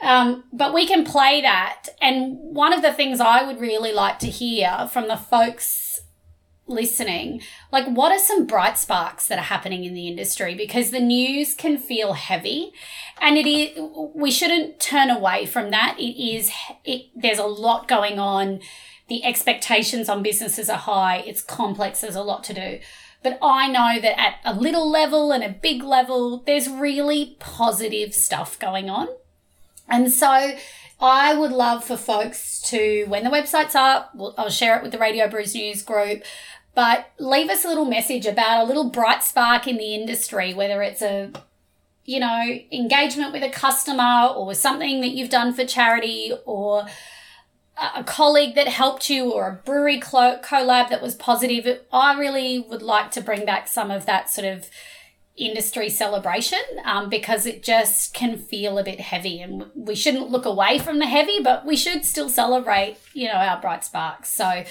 Um, 0.00 0.44
but 0.52 0.74
we 0.74 0.86
can 0.86 1.04
play 1.04 1.40
that. 1.40 1.88
And 2.02 2.36
one 2.38 2.72
of 2.72 2.82
the 2.82 2.92
things 2.92 3.20
I 3.20 3.44
would 3.44 3.60
really 3.60 3.92
like 3.92 4.18
to 4.20 4.26
hear 4.26 4.88
from 4.92 5.08
the 5.08 5.16
folks 5.16 6.00
listening, 6.68 7.40
like 7.70 7.86
what 7.86 8.12
are 8.12 8.18
some 8.18 8.46
bright 8.46 8.76
sparks 8.76 9.28
that 9.28 9.38
are 9.38 9.42
happening 9.42 9.84
in 9.84 9.94
the 9.94 10.08
industry? 10.08 10.54
Because 10.54 10.90
the 10.90 11.00
news 11.00 11.54
can 11.54 11.78
feel 11.78 12.14
heavy 12.14 12.72
and 13.20 13.38
it 13.38 13.46
is, 13.46 13.78
we 14.14 14.30
shouldn't 14.30 14.80
turn 14.80 15.10
away 15.10 15.46
from 15.46 15.70
that. 15.70 15.96
It 15.98 16.20
is, 16.20 16.50
it, 16.84 17.06
there's 17.14 17.38
a 17.38 17.46
lot 17.46 17.88
going 17.88 18.18
on. 18.18 18.60
The 19.08 19.24
expectations 19.24 20.08
on 20.08 20.22
businesses 20.22 20.68
are 20.68 20.76
high. 20.76 21.18
It's 21.18 21.40
complex. 21.40 22.00
There's 22.00 22.16
a 22.16 22.22
lot 22.22 22.42
to 22.44 22.54
do. 22.54 22.80
But 23.22 23.38
I 23.40 23.68
know 23.68 24.00
that 24.00 24.20
at 24.20 24.34
a 24.44 24.54
little 24.54 24.90
level 24.90 25.32
and 25.32 25.42
a 25.42 25.48
big 25.48 25.82
level, 25.82 26.42
there's 26.44 26.68
really 26.68 27.36
positive 27.38 28.14
stuff 28.14 28.58
going 28.58 28.90
on. 28.90 29.08
And 29.88 30.10
so 30.10 30.52
I 31.00 31.34
would 31.34 31.52
love 31.52 31.84
for 31.84 31.96
folks 31.96 32.60
to, 32.70 33.04
when 33.06 33.24
the 33.24 33.30
website's 33.30 33.74
up, 33.74 34.16
I'll 34.36 34.50
share 34.50 34.76
it 34.76 34.82
with 34.82 34.92
the 34.92 34.98
Radio 34.98 35.28
Brews 35.28 35.54
News 35.54 35.82
group, 35.82 36.22
but 36.74 37.10
leave 37.18 37.50
us 37.50 37.64
a 37.64 37.68
little 37.68 37.84
message 37.84 38.26
about 38.26 38.64
a 38.64 38.66
little 38.66 38.90
bright 38.90 39.22
spark 39.22 39.66
in 39.66 39.76
the 39.76 39.94
industry, 39.94 40.54
whether 40.54 40.82
it's 40.82 41.02
a 41.02 41.32
you 42.06 42.20
know, 42.20 42.58
engagement 42.72 43.32
with 43.32 43.42
a 43.42 43.50
customer 43.50 44.28
or 44.28 44.54
something 44.54 45.00
that 45.00 45.10
you've 45.10 45.28
done 45.28 45.52
for 45.52 45.64
charity 45.64 46.32
or 46.44 46.86
a 47.76 48.04
colleague 48.04 48.54
that 48.54 48.68
helped 48.68 49.10
you 49.10 49.32
or 49.32 49.48
a 49.48 49.54
brewery 49.64 50.00
collab 50.00 50.88
that 50.88 51.02
was 51.02 51.14
positive. 51.14 51.80
I 51.92 52.18
really 52.18 52.60
would 52.60 52.80
like 52.80 53.10
to 53.12 53.20
bring 53.20 53.44
back 53.44 53.68
some 53.68 53.90
of 53.90 54.06
that 54.06 54.30
sort 54.30 54.46
of 54.46 54.70
industry 55.36 55.90
celebration 55.90 56.60
um, 56.84 57.10
because 57.10 57.44
it 57.44 57.62
just 57.62 58.14
can 58.14 58.38
feel 58.38 58.78
a 58.78 58.84
bit 58.84 59.00
heavy. 59.00 59.40
And 59.40 59.66
we 59.74 59.94
shouldn't 59.94 60.30
look 60.30 60.46
away 60.46 60.78
from 60.78 60.98
the 60.98 61.06
heavy 61.06 61.40
but 61.40 61.66
we 61.66 61.76
should 61.76 62.04
still 62.04 62.28
celebrate 62.28 62.96
you 63.12 63.28
know 63.28 63.34
our 63.34 63.60
bright 63.60 63.84
sparks. 63.84 64.30
So 64.30 64.64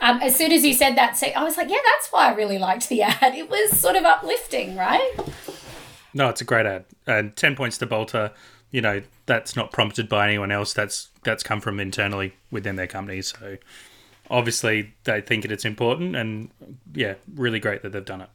um, 0.00 0.20
as 0.20 0.36
soon 0.36 0.52
as 0.52 0.64
you 0.64 0.74
said 0.74 0.96
that 0.96 1.20
i 1.36 1.44
was 1.44 1.56
like 1.56 1.68
yeah 1.68 1.76
that's 1.94 2.10
why 2.10 2.28
i 2.28 2.34
really 2.34 2.58
liked 2.58 2.88
the 2.88 3.02
ad. 3.02 3.34
It 3.34 3.50
was 3.50 3.78
sort 3.78 3.96
of 3.96 4.04
uplifting 4.04 4.76
right? 4.76 5.12
No 6.14 6.28
it's 6.28 6.40
a 6.40 6.44
great 6.44 6.66
ad. 6.66 6.84
And 7.06 7.34
10 7.34 7.56
points 7.56 7.78
to 7.78 7.86
Balter. 7.86 8.32
You 8.70 8.80
know 8.80 9.02
that's 9.26 9.56
not 9.56 9.72
prompted 9.72 10.08
by 10.08 10.26
anyone 10.28 10.52
else. 10.52 10.72
That's 10.72 11.08
that's 11.24 11.42
come 11.42 11.60
from 11.60 11.80
internally 11.80 12.34
within 12.50 12.76
their 12.76 12.86
company. 12.86 13.22
So 13.22 13.58
obviously 14.30 14.94
they 15.04 15.20
think 15.20 15.44
it's 15.44 15.64
important 15.64 16.14
and 16.16 16.48
yeah 16.94 17.14
really 17.34 17.58
great 17.58 17.82
that 17.82 17.90
they've 17.90 18.04
done 18.04 18.20
it 18.20 18.30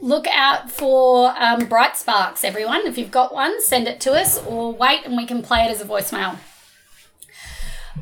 look 0.00 0.26
out 0.28 0.70
for 0.70 1.34
um, 1.38 1.66
Bright 1.66 1.96
Sparks, 1.96 2.44
everyone. 2.44 2.86
If 2.86 2.96
you've 2.96 3.10
got 3.10 3.34
one, 3.34 3.62
send 3.62 3.86
it 3.86 4.00
to 4.00 4.12
us 4.12 4.42
or 4.44 4.72
wait 4.72 5.04
and 5.04 5.16
we 5.16 5.26
can 5.26 5.42
play 5.42 5.64
it 5.64 5.70
as 5.70 5.80
a 5.80 5.84
voicemail. 5.84 6.38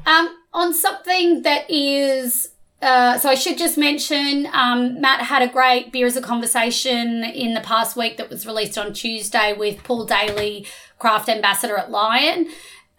Um, 0.07 0.37
on 0.53 0.73
something 0.73 1.43
that 1.43 1.69
is, 1.71 2.51
uh, 2.81 3.19
so 3.19 3.29
I 3.29 3.35
should 3.35 3.59
just 3.59 3.77
mention, 3.77 4.49
um, 4.53 5.01
Matt 5.01 5.23
had 5.23 5.43
a 5.43 5.49
great 5.49 5.93
Beer 5.93 6.07
as 6.07 6.17
a 6.17 6.23
Conversation 6.23 7.25
in 7.25 7.55
the 7.55 7.61
past 7.61 7.97
week 7.97 8.17
that 8.17 8.31
was 8.31 8.47
released 8.47 8.79
on 8.79 8.93
Tuesday 8.93 9.53
with 9.53 9.83
Paul 9.83 10.05
Daly, 10.05 10.67
craft 10.99 11.29
ambassador 11.29 11.77
at 11.77 11.91
Lion. 11.91 12.49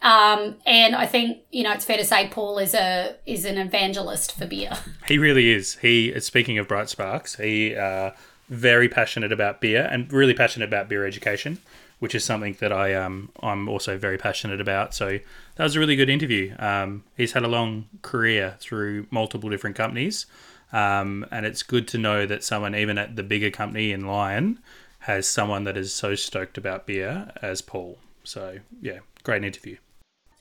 Um, 0.01 0.55
and 0.65 0.95
I 0.95 1.05
think 1.05 1.39
you 1.51 1.63
know 1.63 1.73
it's 1.73 1.83
fair 1.83 1.97
to 1.97 2.05
say 2.05 2.29
Paul 2.29 2.57
is 2.57 2.73
a 2.73 3.17
is 3.25 3.43
an 3.43 3.57
evangelist 3.57 4.37
for 4.37 4.45
beer. 4.45 4.71
He 5.07 5.17
really 5.17 5.49
is. 5.49 5.75
He 5.75 6.17
speaking 6.21 6.57
of 6.57 6.69
bright 6.69 6.87
sparks, 6.87 7.35
he 7.35 7.75
uh, 7.75 8.11
very 8.49 8.89
passionate 8.89 9.31
about 9.31 9.61
beer 9.61 9.87
and 9.91 10.11
really 10.11 10.33
passionate 10.33 10.67
about 10.67 10.89
beer 10.89 11.05
education, 11.05 11.59
which 11.99 12.15
is 12.15 12.23
something 12.23 12.57
that 12.59 12.71
I 12.71 12.93
um 12.95 13.29
I'm 13.41 13.69
also 13.69 13.97
very 13.97 14.17
passionate 14.17 14.59
about. 14.59 14.93
So 14.93 15.19
that 15.55 15.63
was 15.63 15.75
a 15.75 15.79
really 15.79 15.95
good 15.95 16.09
interview. 16.09 16.55
Um, 16.59 17.03
he's 17.15 17.33
had 17.33 17.43
a 17.43 17.47
long 17.47 17.87
career 18.01 18.55
through 18.59 19.07
multiple 19.11 19.49
different 19.49 19.75
companies, 19.75 20.25
um, 20.71 21.25
and 21.31 21.45
it's 21.45 21.63
good 21.63 21.87
to 21.89 21.97
know 21.97 22.25
that 22.25 22.43
someone 22.43 22.75
even 22.75 22.97
at 22.97 23.15
the 23.15 23.23
bigger 23.23 23.51
company 23.51 23.91
in 23.91 24.05
Lion 24.05 24.59
has 24.99 25.27
someone 25.27 25.63
that 25.63 25.77
is 25.77 25.93
so 25.93 26.15
stoked 26.15 26.57
about 26.57 26.85
beer 26.85 27.31
as 27.41 27.61
Paul. 27.61 27.97
So 28.23 28.59
yeah, 28.81 28.99
great 29.23 29.43
interview. 29.43 29.77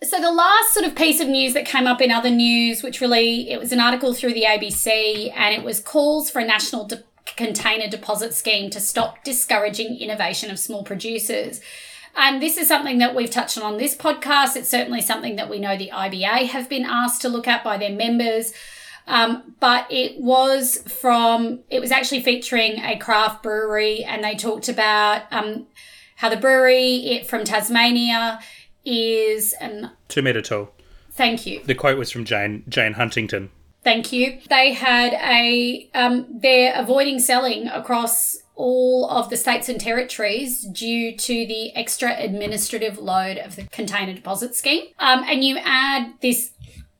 So 0.02 0.20
the 0.20 0.30
last 0.30 0.74
sort 0.74 0.86
of 0.86 0.94
piece 0.94 1.20
of 1.20 1.26
news 1.26 1.54
that 1.54 1.66
came 1.66 1.88
up 1.88 2.00
in 2.00 2.12
other 2.12 2.30
news, 2.30 2.84
which 2.84 3.00
really 3.00 3.50
it 3.50 3.58
was 3.58 3.72
an 3.72 3.80
article 3.80 4.14
through 4.14 4.32
the 4.32 4.44
ABC, 4.44 5.32
and 5.34 5.54
it 5.54 5.64
was 5.64 5.80
calls 5.80 6.30
for 6.30 6.38
a 6.38 6.44
national 6.44 6.86
de- 6.86 7.02
container 7.36 7.88
deposit 7.88 8.34
scheme 8.34 8.70
to 8.70 8.80
stop 8.80 9.24
discouraging 9.24 9.98
innovation 9.98 10.50
of 10.50 10.58
small 10.58 10.84
producers. 10.84 11.60
And 12.16 12.42
this 12.42 12.56
is 12.56 12.66
something 12.66 12.98
that 12.98 13.14
we've 13.14 13.30
touched 13.30 13.58
on 13.58 13.64
on 13.64 13.78
this 13.78 13.96
podcast. 13.96 14.56
It's 14.56 14.68
certainly 14.68 15.00
something 15.00 15.36
that 15.36 15.48
we 15.48 15.58
know 15.58 15.76
the 15.76 15.90
IBA 15.92 16.46
have 16.48 16.68
been 16.68 16.84
asked 16.84 17.22
to 17.22 17.28
look 17.28 17.46
at 17.46 17.62
by 17.62 17.78
their 17.78 17.92
members. 17.92 18.52
Um, 19.06 19.54
but 19.60 19.86
it 19.90 20.20
was 20.20 20.78
from, 20.78 21.60
it 21.70 21.80
was 21.80 21.90
actually 21.90 22.22
featuring 22.22 22.78
a 22.80 22.98
craft 22.98 23.42
brewery, 23.42 24.04
and 24.04 24.22
they 24.22 24.34
talked 24.34 24.68
about 24.68 25.22
um, 25.32 25.66
how 26.16 26.28
the 26.28 26.36
brewery 26.36 26.96
it, 27.06 27.26
from 27.26 27.44
Tasmania 27.44 28.40
is. 28.84 29.54
Um, 29.60 29.92
Two 30.08 30.20
metre 30.20 30.42
tall. 30.42 30.72
Thank 31.12 31.46
you. 31.46 31.62
The 31.64 31.74
quote 31.74 31.98
was 31.98 32.10
from 32.10 32.24
Jane 32.24 32.64
Jane 32.68 32.92
Huntington. 32.92 33.50
Thank 33.88 34.12
you. 34.12 34.38
They 34.50 34.74
had 34.74 35.14
a, 35.14 35.88
um, 35.94 36.26
they're 36.28 36.74
avoiding 36.76 37.20
selling 37.20 37.68
across 37.68 38.36
all 38.54 39.08
of 39.08 39.30
the 39.30 39.36
states 39.38 39.70
and 39.70 39.80
territories 39.80 40.60
due 40.66 41.16
to 41.16 41.46
the 41.46 41.74
extra 41.74 42.14
administrative 42.18 42.98
load 42.98 43.38
of 43.38 43.56
the 43.56 43.62
container 43.62 44.12
deposit 44.12 44.54
scheme. 44.54 44.88
Um, 44.98 45.24
and 45.26 45.42
you 45.42 45.56
add 45.64 46.12
this 46.20 46.50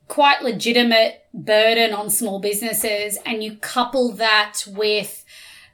quite 0.07 0.41
legitimate 0.41 1.25
burden 1.31 1.93
on 1.93 2.09
small 2.09 2.39
businesses 2.39 3.19
and 3.23 3.43
you 3.43 3.57
couple 3.57 4.11
that 4.13 4.63
with, 4.67 5.23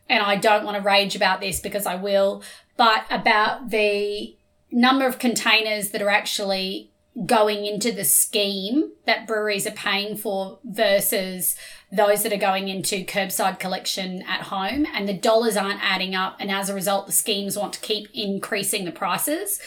and 0.09 0.21
I 0.21 0.35
don't 0.35 0.65
want 0.65 0.75
to 0.75 0.83
rage 0.83 1.15
about 1.15 1.39
this 1.39 1.61
because 1.61 1.85
I 1.85 1.95
will, 1.95 2.43
but 2.75 3.05
about 3.09 3.69
the 3.69 4.35
number 4.69 5.07
of 5.07 5.17
containers 5.17 5.91
that 5.91 6.01
are 6.01 6.09
actually 6.09 6.91
going 7.25 7.65
into 7.65 7.93
the 7.93 8.03
scheme 8.03 8.91
that 9.05 9.25
breweries 9.25 9.65
are 9.65 9.71
paying 9.71 10.17
for 10.17 10.59
versus 10.65 11.55
those 11.91 12.23
that 12.23 12.33
are 12.33 12.37
going 12.37 12.67
into 12.67 13.05
curbside 13.05 13.57
collection 13.57 14.21
at 14.23 14.41
home 14.41 14.85
and 14.93 15.07
the 15.07 15.13
dollars 15.13 15.55
aren't 15.55 15.81
adding 15.81 16.13
up 16.13 16.35
and 16.39 16.51
as 16.51 16.69
a 16.69 16.73
result 16.73 17.05
the 17.05 17.13
schemes 17.13 17.57
want 17.57 17.71
to 17.71 17.79
keep 17.79 18.09
increasing 18.13 18.83
the 18.83 18.91
prices. 18.91 19.61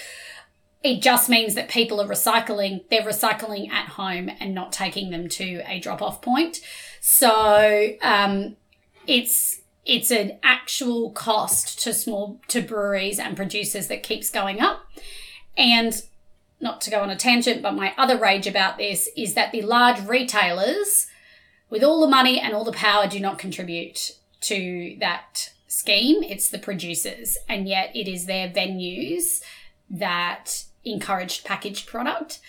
It 0.82 1.00
just 1.00 1.30
means 1.30 1.54
that 1.54 1.70
people 1.70 2.02
are 2.02 2.06
recycling 2.06 2.86
they're 2.90 3.02
recycling 3.02 3.70
at 3.70 3.88
home 3.90 4.30
and 4.38 4.54
not 4.54 4.70
taking 4.70 5.10
them 5.10 5.28
to 5.30 5.62
a 5.66 5.80
drop 5.80 6.02
off 6.02 6.20
point. 6.20 6.60
So 7.00 7.94
um, 8.02 8.56
it's 9.06 9.62
it's 9.86 10.10
an 10.10 10.38
actual 10.42 11.10
cost 11.12 11.82
to 11.82 11.94
small 11.94 12.42
to 12.48 12.60
breweries 12.60 13.18
and 13.18 13.36
producers 13.36 13.86
that 13.86 14.02
keeps 14.02 14.28
going 14.28 14.60
up. 14.60 14.86
And 15.56 16.00
not 16.60 16.80
to 16.82 16.90
go 16.90 17.00
on 17.00 17.10
a 17.10 17.16
tangent, 17.16 17.62
but 17.62 17.74
my 17.74 17.94
other 17.96 18.16
rage 18.16 18.46
about 18.46 18.78
this 18.78 19.08
is 19.16 19.34
that 19.34 19.52
the 19.52 19.62
large 19.62 20.00
retailers, 20.06 21.06
with 21.70 21.84
all 21.84 22.00
the 22.00 22.08
money 22.08 22.40
and 22.40 22.54
all 22.54 22.64
the 22.64 22.72
power, 22.72 23.06
do 23.06 23.20
not 23.20 23.38
contribute 23.38 24.12
to 24.40 24.96
that 25.00 25.52
scheme. 25.66 26.22
It's 26.22 26.48
the 26.48 26.58
producers, 26.58 27.38
and 27.48 27.68
yet 27.68 27.94
it 27.94 28.08
is 28.08 28.26
their 28.26 28.48
venues 28.48 29.42
that 29.90 30.64
encouraged 30.84 31.44
packaged 31.44 31.86
product. 31.86 32.40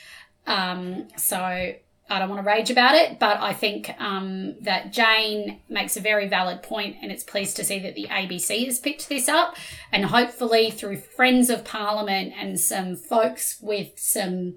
Um, 0.47 1.09
so 1.17 1.73
I 2.09 2.17
don't 2.17 2.29
want 2.29 2.41
to 2.41 2.47
rage 2.47 2.71
about 2.71 2.95
it, 2.95 3.19
but 3.19 3.39
I 3.39 3.53
think 3.53 3.93
um, 3.99 4.55
that 4.61 4.91
Jane 4.91 5.59
makes 5.69 5.95
a 5.95 6.01
very 6.01 6.27
valid 6.27 6.63
point, 6.63 6.97
and 7.01 7.11
it's 7.11 7.23
pleased 7.23 7.55
to 7.57 7.63
see 7.63 7.77
that 7.79 7.93
the 7.93 8.07
ABC 8.07 8.65
has 8.65 8.79
picked 8.79 9.09
this 9.09 9.29
up, 9.29 9.55
and 9.91 10.05
hopefully 10.05 10.71
through 10.71 10.97
friends 10.97 11.51
of 11.51 11.63
Parliament 11.63 12.33
and 12.35 12.59
some 12.59 12.95
folks 12.95 13.59
with 13.61 13.91
some, 13.97 14.55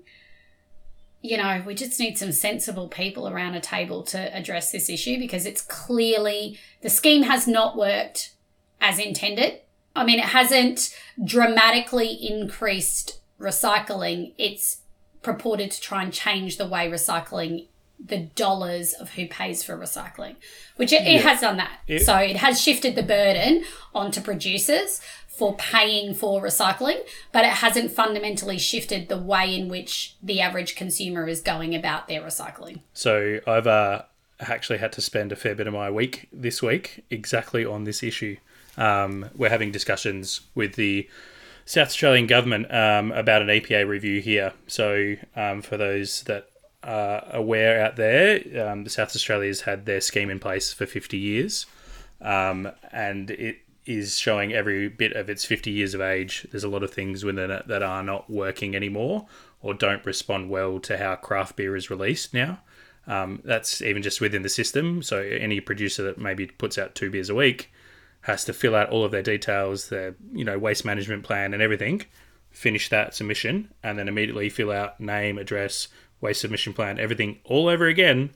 you 1.21 1.37
know, 1.37 1.63
we 1.67 1.75
just 1.75 2.01
need 2.01 2.17
some 2.17 2.33
sensible 2.33 2.89
people 2.89 3.29
around 3.29 3.55
a 3.55 3.61
table 3.61 4.03
to 4.05 4.37
address 4.37 4.73
this 4.73 4.89
issue 4.89 5.19
because 5.19 5.45
it's 5.45 5.61
clearly 5.61 6.59
the 6.81 6.91
scheme 6.91 7.25
has 7.25 7.47
not 7.47 7.77
worked 7.77 8.33
as 8.81 8.99
intended. 8.99 9.61
I 9.95 10.05
mean, 10.05 10.19
it 10.19 10.27
hasn't 10.27 10.97
dramatically 11.23 12.09
increased 12.09 13.21
recycling. 13.39 14.33
It's 14.39 14.82
purported 15.23 15.71
to 15.71 15.81
try 15.81 16.03
and 16.03 16.13
change 16.13 16.57
the 16.57 16.67
way 16.67 16.89
recycling 16.89 17.67
the 18.05 18.19
dollars 18.19 18.95
of 18.95 19.11
who 19.11 19.27
pays 19.29 19.63
for 19.63 19.77
recycling, 19.77 20.35
which 20.77 20.93
it, 20.93 21.07
it 21.07 21.23
has 21.23 21.41
done 21.41 21.57
that. 21.57 21.79
so 22.05 22.17
it 22.17 22.37
has 22.37 22.61
shifted 22.61 22.97
the 22.97 23.03
burden 23.03 23.65
onto 23.95 24.21
producers 24.21 25.01
for 25.29 25.55
paying 25.57 26.13
for 26.15 26.43
recycling, 26.43 27.01
but 27.33 27.45
it 27.45 27.53
hasn't 27.53 27.91
fundamentally 27.91 28.59
shifted 28.59 29.09
the 29.09 29.17
way 29.17 29.55
in 29.55 29.69
which 29.69 30.17
the 30.23 30.41
average 30.41 30.77
consumer 30.77 31.27
is 31.27 31.41
going 31.41 31.75
about 31.75 32.07
their 32.07 32.21
recycling. 32.21 32.81
So 32.93 33.41
I've 33.47 33.67
uh, 33.67 34.03
actually 34.41 34.79
had 34.79 34.93
to 34.93 35.01
spend 35.01 35.33
a 35.33 35.37
fair 35.37 35.55
bit 35.55 35.67
of 35.67 35.73
my 35.73 35.91
week 35.91 36.29
this 36.33 36.63
week 36.63 37.05
exactly 37.11 37.65
on 37.65 37.85
this 37.85 38.03
issue. 38.03 38.37
Um, 38.77 39.31
we're 39.35 39.51
having 39.51 39.71
discussions 39.71 40.43
with 40.55 40.75
the 40.75 41.09
South 41.65 41.89
Australian 41.89 42.27
government 42.27 42.73
um, 42.73 43.13
about 43.13 43.43
an 43.43 43.49
EPA 43.49 43.87
review 43.87 44.21
here. 44.21 44.53
So 44.67 45.17
um, 45.37 45.63
for 45.63 45.77
those 45.77 46.23
that 46.25 46.49
are 46.83 47.25
aware 47.33 47.85
out 47.85 47.97
there, 47.97 48.69
um, 48.69 48.89
South 48.89 49.15
Australia's 49.15 49.63
had 49.63 49.87
their 49.87 50.01
scheme 50.01 50.31
in 50.31 50.39
place 50.39 50.73
for 50.73 50.87
50 50.87 51.17
years, 51.17 51.67
um, 52.21 52.71
and 52.91 53.31
it 53.31 53.59
is 53.85 54.19
showing 54.19 54.53
every 54.53 54.89
bit 54.89 55.13
of 55.13 55.29
its 55.29 55.45
50 55.45 55.71
years 55.71 55.95
of 55.95 56.01
age. 56.01 56.47
There's 56.51 56.65
a 56.65 56.69
lot 56.69 56.83
of 56.83 56.93
things 56.93 57.25
within 57.25 57.51
it 57.51 57.67
that 57.69 57.83
are 57.83 58.03
not 58.03 58.31
working 58.31 58.77
anymore 58.77 59.27
or 59.61 59.75
don't 59.75 60.05
respond 60.05 60.51
well 60.51 60.79
to 60.81 60.99
how 60.99 61.17
craft 61.17 61.57
beer 61.57 61.75
is 61.77 61.91
released 61.91 62.33
now. 62.35 62.61
Um, 63.07 63.41
that's 63.45 63.83
even 63.83 64.03
just 64.03 64.21
within 64.21 64.43
the 64.43 64.49
system. 64.49 65.03
So 65.03 65.21
any 65.21 65.61
producer 65.61 66.05
that 66.05 66.19
maybe 66.19 66.47
puts 66.47 66.79
out 66.79 66.95
two 66.95 67.11
beers 67.11 67.31
a 67.31 67.35
week 67.35 67.73
has 68.23 68.45
to 68.45 68.53
fill 68.53 68.75
out 68.75 68.91
all 68.91 69.05
of 69.05 69.13
their 69.13 69.23
details, 69.23 69.89
their 69.89 70.15
you 70.33 70.45
know 70.45 70.59
waste 70.59 70.85
management 70.85 71.23
plan 71.23 71.53
and 71.55 71.63
everything, 71.63 72.03
finish 72.51 72.89
that 72.89 73.15
submission, 73.15 73.73
and 73.83 73.99
then 73.99 74.09
immediately 74.09 74.49
fill 74.49 74.71
out 74.71 75.01
name, 75.01 75.39
address, 75.39 75.89
waste 76.21 76.41
submission 76.41 76.73
plan, 76.73 76.99
everything 76.99 77.39
all 77.45 77.69
over 77.69 77.87
again 77.87 78.31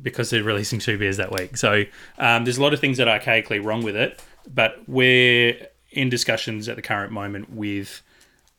because 0.00 0.30
they're 0.30 0.42
releasing 0.42 0.78
two 0.78 0.98
beers 0.98 1.16
that 1.16 1.32
week. 1.32 1.56
So 1.56 1.84
um, 2.18 2.44
there's 2.44 2.58
a 2.58 2.62
lot 2.62 2.74
of 2.74 2.80
things 2.80 2.98
that 2.98 3.08
are 3.08 3.18
archaically 3.18 3.64
wrong 3.64 3.82
with 3.82 3.96
it, 3.96 4.22
but 4.52 4.76
we're 4.86 5.68
in 5.90 6.10
discussions 6.10 6.68
at 6.68 6.76
the 6.76 6.82
current 6.82 7.12
moment 7.12 7.50
with 7.50 8.02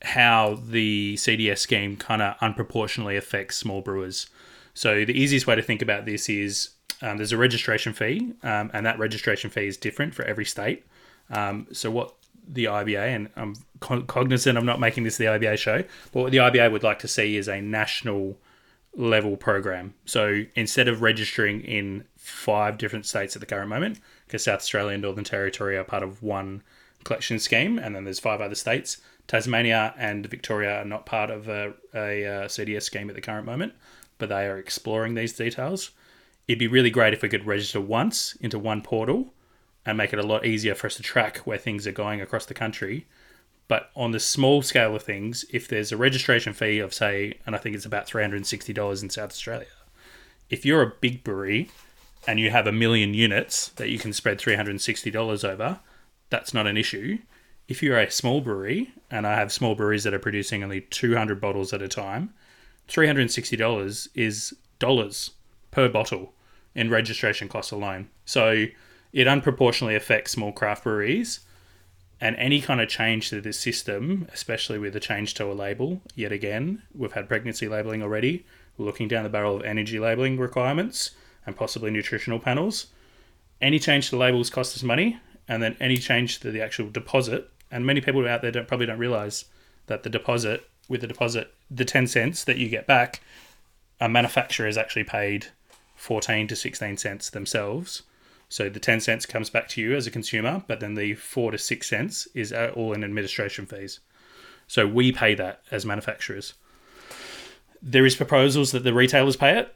how 0.02 0.58
the 0.66 1.14
CDS 1.16 1.58
scheme 1.58 1.96
kind 1.96 2.22
of 2.22 2.36
unproportionately 2.40 3.16
affects 3.16 3.56
small 3.56 3.80
brewers. 3.80 4.28
So 4.74 5.04
the 5.04 5.18
easiest 5.18 5.46
way 5.46 5.54
to 5.54 5.62
think 5.62 5.82
about 5.82 6.04
this 6.04 6.28
is 6.28 6.70
um, 7.02 7.16
there's 7.16 7.32
a 7.32 7.36
registration 7.36 7.92
fee, 7.92 8.32
um, 8.42 8.70
and 8.72 8.84
that 8.86 8.98
registration 8.98 9.50
fee 9.50 9.66
is 9.66 9.76
different 9.76 10.14
for 10.14 10.24
every 10.24 10.44
state. 10.44 10.84
Um, 11.30 11.66
so 11.72 11.90
what 11.90 12.14
the 12.50 12.64
IBA, 12.64 13.14
and 13.14 13.28
I'm 13.36 13.54
cognizant 14.06 14.56
I'm 14.56 14.66
not 14.66 14.80
making 14.80 15.04
this 15.04 15.16
the 15.16 15.26
IBA 15.26 15.58
show, 15.58 15.84
but 16.12 16.22
what 16.22 16.32
the 16.32 16.38
IBA 16.38 16.72
would 16.72 16.82
like 16.82 16.98
to 17.00 17.08
see 17.08 17.36
is 17.36 17.48
a 17.48 17.60
national 17.60 18.38
level 18.96 19.36
program. 19.36 19.94
So 20.06 20.44
instead 20.56 20.88
of 20.88 21.02
registering 21.02 21.60
in 21.60 22.04
five 22.16 22.78
different 22.78 23.06
states 23.06 23.36
at 23.36 23.40
the 23.40 23.46
current 23.46 23.68
moment, 23.68 24.00
because 24.26 24.44
South 24.44 24.60
Australia 24.60 24.94
and 24.94 25.02
Northern 25.02 25.24
Territory 25.24 25.76
are 25.76 25.84
part 25.84 26.02
of 26.02 26.22
one 26.22 26.62
collection 27.04 27.38
scheme, 27.38 27.78
and 27.78 27.94
then 27.94 28.04
there's 28.04 28.18
five 28.18 28.40
other 28.40 28.54
states. 28.54 28.98
Tasmania 29.26 29.94
and 29.98 30.26
Victoria 30.26 30.80
are 30.80 30.84
not 30.84 31.04
part 31.04 31.30
of 31.30 31.48
a, 31.48 31.74
a, 31.94 32.24
uh 32.24 32.48
CDS 32.48 32.82
scheme 32.82 33.10
at 33.10 33.14
the 33.14 33.20
current 33.20 33.44
moment, 33.44 33.74
but 34.16 34.30
they 34.30 34.46
are 34.46 34.58
exploring 34.58 35.14
these 35.14 35.34
details. 35.34 35.90
It'd 36.48 36.58
be 36.58 36.66
really 36.66 36.90
great 36.90 37.12
if 37.12 37.20
we 37.20 37.28
could 37.28 37.46
register 37.46 37.78
once 37.78 38.34
into 38.40 38.58
one 38.58 38.80
portal 38.80 39.34
and 39.84 39.98
make 39.98 40.14
it 40.14 40.18
a 40.18 40.26
lot 40.26 40.46
easier 40.46 40.74
for 40.74 40.86
us 40.86 40.96
to 40.96 41.02
track 41.02 41.38
where 41.38 41.58
things 41.58 41.86
are 41.86 41.92
going 41.92 42.22
across 42.22 42.46
the 42.46 42.54
country. 42.54 43.06
But 43.68 43.90
on 43.94 44.12
the 44.12 44.20
small 44.20 44.62
scale 44.62 44.96
of 44.96 45.02
things, 45.02 45.44
if 45.50 45.68
there's 45.68 45.92
a 45.92 45.96
registration 45.98 46.54
fee 46.54 46.78
of, 46.78 46.94
say, 46.94 47.34
and 47.44 47.54
I 47.54 47.58
think 47.58 47.76
it's 47.76 47.84
about 47.84 48.06
$360 48.06 49.02
in 49.02 49.10
South 49.10 49.30
Australia, 49.30 49.66
if 50.48 50.64
you're 50.64 50.80
a 50.80 50.94
big 51.00 51.22
brewery 51.22 51.70
and 52.26 52.40
you 52.40 52.50
have 52.50 52.66
a 52.66 52.72
million 52.72 53.12
units 53.12 53.68
that 53.68 53.90
you 53.90 53.98
can 53.98 54.14
spread 54.14 54.38
$360 54.38 55.44
over, 55.44 55.80
that's 56.30 56.54
not 56.54 56.66
an 56.66 56.78
issue. 56.78 57.18
If 57.68 57.82
you're 57.82 57.98
a 57.98 58.10
small 58.10 58.40
brewery, 58.40 58.92
and 59.10 59.26
I 59.26 59.34
have 59.34 59.52
small 59.52 59.74
breweries 59.74 60.04
that 60.04 60.14
are 60.14 60.18
producing 60.18 60.64
only 60.64 60.80
200 60.80 61.42
bottles 61.42 61.74
at 61.74 61.82
a 61.82 61.88
time, 61.88 62.32
$360 62.88 64.08
is 64.14 64.54
dollars 64.78 65.32
per 65.70 65.90
bottle 65.90 66.32
in 66.78 66.88
registration 66.90 67.48
costs 67.48 67.72
alone. 67.72 68.08
So 68.24 68.66
it 69.12 69.26
unproportionately 69.26 69.96
affects 69.96 70.30
small 70.30 70.52
craft 70.52 70.84
breweries. 70.84 71.40
And 72.20 72.36
any 72.36 72.60
kind 72.60 72.80
of 72.80 72.88
change 72.88 73.30
to 73.30 73.40
this 73.40 73.58
system, 73.58 74.28
especially 74.32 74.78
with 74.78 74.92
the 74.92 75.00
change 75.00 75.34
to 75.34 75.50
a 75.50 75.54
label, 75.54 76.02
yet 76.14 76.30
again, 76.30 76.82
we've 76.94 77.12
had 77.12 77.28
pregnancy 77.28 77.68
labeling 77.68 78.00
already. 78.00 78.46
We're 78.76 78.86
looking 78.86 79.08
down 79.08 79.24
the 79.24 79.28
barrel 79.28 79.56
of 79.56 79.64
energy 79.64 79.98
labeling 79.98 80.38
requirements 80.38 81.12
and 81.44 81.56
possibly 81.56 81.90
nutritional 81.90 82.38
panels. 82.38 82.86
Any 83.60 83.80
change 83.80 84.10
to 84.10 84.16
labels 84.16 84.48
costs 84.48 84.76
us 84.76 84.84
money, 84.84 85.18
and 85.48 85.60
then 85.60 85.76
any 85.80 85.96
change 85.96 86.38
to 86.40 86.52
the 86.52 86.62
actual 86.62 86.90
deposit. 86.90 87.50
And 87.72 87.84
many 87.84 88.00
people 88.00 88.26
out 88.28 88.42
there 88.42 88.52
don't 88.52 88.68
probably 88.68 88.86
don't 88.86 88.98
realize 88.98 89.46
that 89.86 90.04
the 90.04 90.10
deposit, 90.10 90.68
with 90.88 91.00
the 91.00 91.08
deposit, 91.08 91.52
the 91.68 91.84
10 91.84 92.06
cents 92.06 92.44
that 92.44 92.58
you 92.58 92.68
get 92.68 92.86
back, 92.86 93.20
a 94.00 94.08
manufacturer 94.08 94.68
is 94.68 94.78
actually 94.78 95.04
paid 95.04 95.48
14 95.98 96.46
to 96.46 96.56
16 96.56 96.96
cents 96.96 97.28
themselves. 97.28 98.02
So 98.48 98.70
the 98.70 98.80
10 98.80 99.00
cents 99.00 99.26
comes 99.26 99.50
back 99.50 99.68
to 99.70 99.80
you 99.80 99.94
as 99.94 100.06
a 100.06 100.10
consumer, 100.10 100.62
but 100.66 100.80
then 100.80 100.94
the 100.94 101.14
4 101.14 101.50
to 101.50 101.58
6 101.58 101.86
cents 101.86 102.28
is 102.34 102.52
uh, 102.52 102.72
all 102.74 102.94
in 102.94 103.04
administration 103.04 103.66
fees. 103.66 104.00
So 104.66 104.86
we 104.86 105.12
pay 105.12 105.34
that 105.34 105.62
as 105.70 105.84
manufacturers. 105.84 106.54
There 107.82 108.06
is 108.06 108.14
proposals 108.14 108.72
that 108.72 108.84
the 108.84 108.94
retailers 108.94 109.36
pay 109.36 109.58
it, 109.58 109.74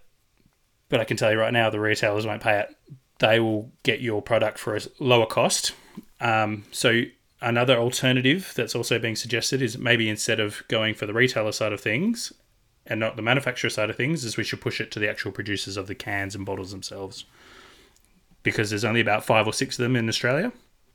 but 0.89 1.01
I 1.01 1.05
can 1.05 1.17
tell 1.17 1.33
you 1.33 1.39
right 1.39 1.53
now 1.53 1.71
the 1.71 1.81
retailers 1.81 2.25
won't 2.25 2.43
pay 2.43 2.61
it. 2.61 2.77
They 3.19 3.41
will 3.41 3.71
get 3.83 4.01
your 4.01 4.23
product 4.23 4.59
for 4.59 4.77
a 4.77 4.81
lower 5.01 5.27
cost. 5.27 5.75
Um, 6.21 6.65
so 6.73 7.03
another 7.41 7.77
alternative 7.77 8.53
that's 8.57 8.75
also 8.75 8.99
being 8.99 9.17
suggested 9.17 9.61
is 9.61 9.77
maybe 9.77 10.09
instead 10.09 10.41
of 10.41 10.63
going 10.69 10.95
for 10.95 11.07
the 11.07 11.13
retailer 11.13 11.53
side 11.53 11.73
of 11.73 11.81
things 11.81 12.33
and 12.87 13.01
not 13.01 13.17
the 13.17 13.23
manufacturer 13.23 13.71
side 13.71 13.91
of 13.91 13.97
things, 13.97 14.25
is 14.25 14.37
we 14.37 14.45
should 14.45 14.61
push 14.61 14.81
it 14.81 14.91
to 14.93 14.99
the 14.99 15.09
actual 15.09 15.33
producers 15.33 15.77
of 15.77 15.87
the 15.87 15.95
cans 15.95 16.35
and 16.35 16.45
bottles 16.45 16.71
themselves 16.71 17.25
because 18.43 18.71
there's 18.71 18.85
only 18.85 19.01
about 19.01 19.25
five 19.25 19.47
or 19.47 19.53
six 19.53 19.79
of 19.79 19.83
them 19.83 19.97
in 19.97 20.09
Australia. 20.09 20.53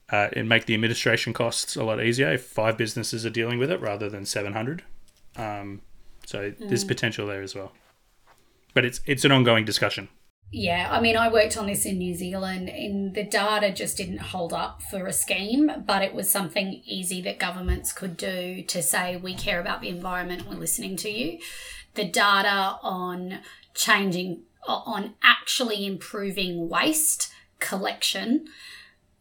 Uh, 0.10 0.30
and 0.34 0.48
make 0.48 0.66
the 0.68 0.74
administration 0.74 1.34
costs 1.34 1.76
a 1.76 1.84
lot 1.84 2.02
easier 2.02 2.32
if 2.32 2.46
five 2.46 2.78
businesses 2.78 3.26
are 3.26 3.30
dealing 3.30 3.60
with 3.60 3.70
it 3.70 3.82
rather 3.82 4.08
than 4.08 4.26
700. 4.26 4.82
Um, 5.36 5.82
so 6.26 6.54
there's 6.58 6.86
potential 6.86 7.28
there 7.28 7.42
as 7.42 7.54
well. 7.54 7.74
But 8.74 8.86
it's 8.86 9.02
it's 9.06 9.26
an 9.26 9.34
ongoing 9.34 9.66
discussion. 9.66 10.08
Yeah, 10.52 10.88
I 10.90 11.02
mean, 11.02 11.18
I 11.18 11.28
worked 11.28 11.58
on 11.58 11.68
this 11.68 11.86
in 11.86 11.98
New 11.98 12.16
Zealand, 12.16 12.70
and 12.70 13.14
the 13.14 13.24
data 13.24 13.72
just 13.72 13.98
didn't 13.98 14.20
hold 14.20 14.54
up 14.54 14.82
for 14.82 15.06
a 15.06 15.12
scheme, 15.12 15.84
but 15.86 16.02
it 16.02 16.14
was 16.14 16.32
something 16.32 16.82
easy 16.86 17.22
that 17.24 17.38
governments 17.38 17.92
could 17.92 18.16
do 18.16 18.62
to 18.64 18.82
say, 18.82 19.18
we 19.18 19.34
care 19.34 19.60
about 19.60 19.82
the 19.82 19.90
environment, 19.90 20.48
we're 20.48 20.56
listening 20.56 20.96
to 20.98 21.10
you. 21.10 21.40
The 21.98 22.06
data 22.06 22.78
on 22.84 23.40
changing, 23.74 24.44
on 24.68 25.16
actually 25.24 25.86
improving 25.86 26.70
waste 26.70 27.32
collection 27.60 28.48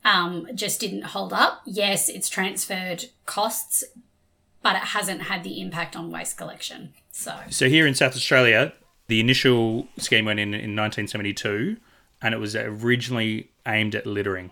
um, 0.05 0.47
just 0.55 0.79
didn't 0.79 1.03
hold 1.05 1.33
up. 1.33 1.63
Yes, 1.65 2.11
it's 2.11 2.29
transferred 2.29 3.07
costs, 3.25 3.83
but 4.63 4.77
it 4.77 4.83
hasn't 4.83 5.23
had 5.23 5.43
the 5.43 5.59
impact 5.61 5.97
on 5.97 6.11
waste 6.11 6.37
collection. 6.37 6.93
So, 7.11 7.35
So 7.49 7.69
here 7.71 7.87
in 7.87 7.95
South 7.95 8.15
Australia, 8.15 8.75
the 9.09 9.21
initial 9.21 9.89
scheme 9.97 10.27
went 10.27 10.39
in 10.39 10.49
in 10.49 10.77
1972, 10.77 11.79
and 12.21 12.35
it 12.35 12.39
was 12.39 12.55
originally 12.55 13.51
aimed 13.67 13.95
at 13.95 14.07
littering, 14.07 14.51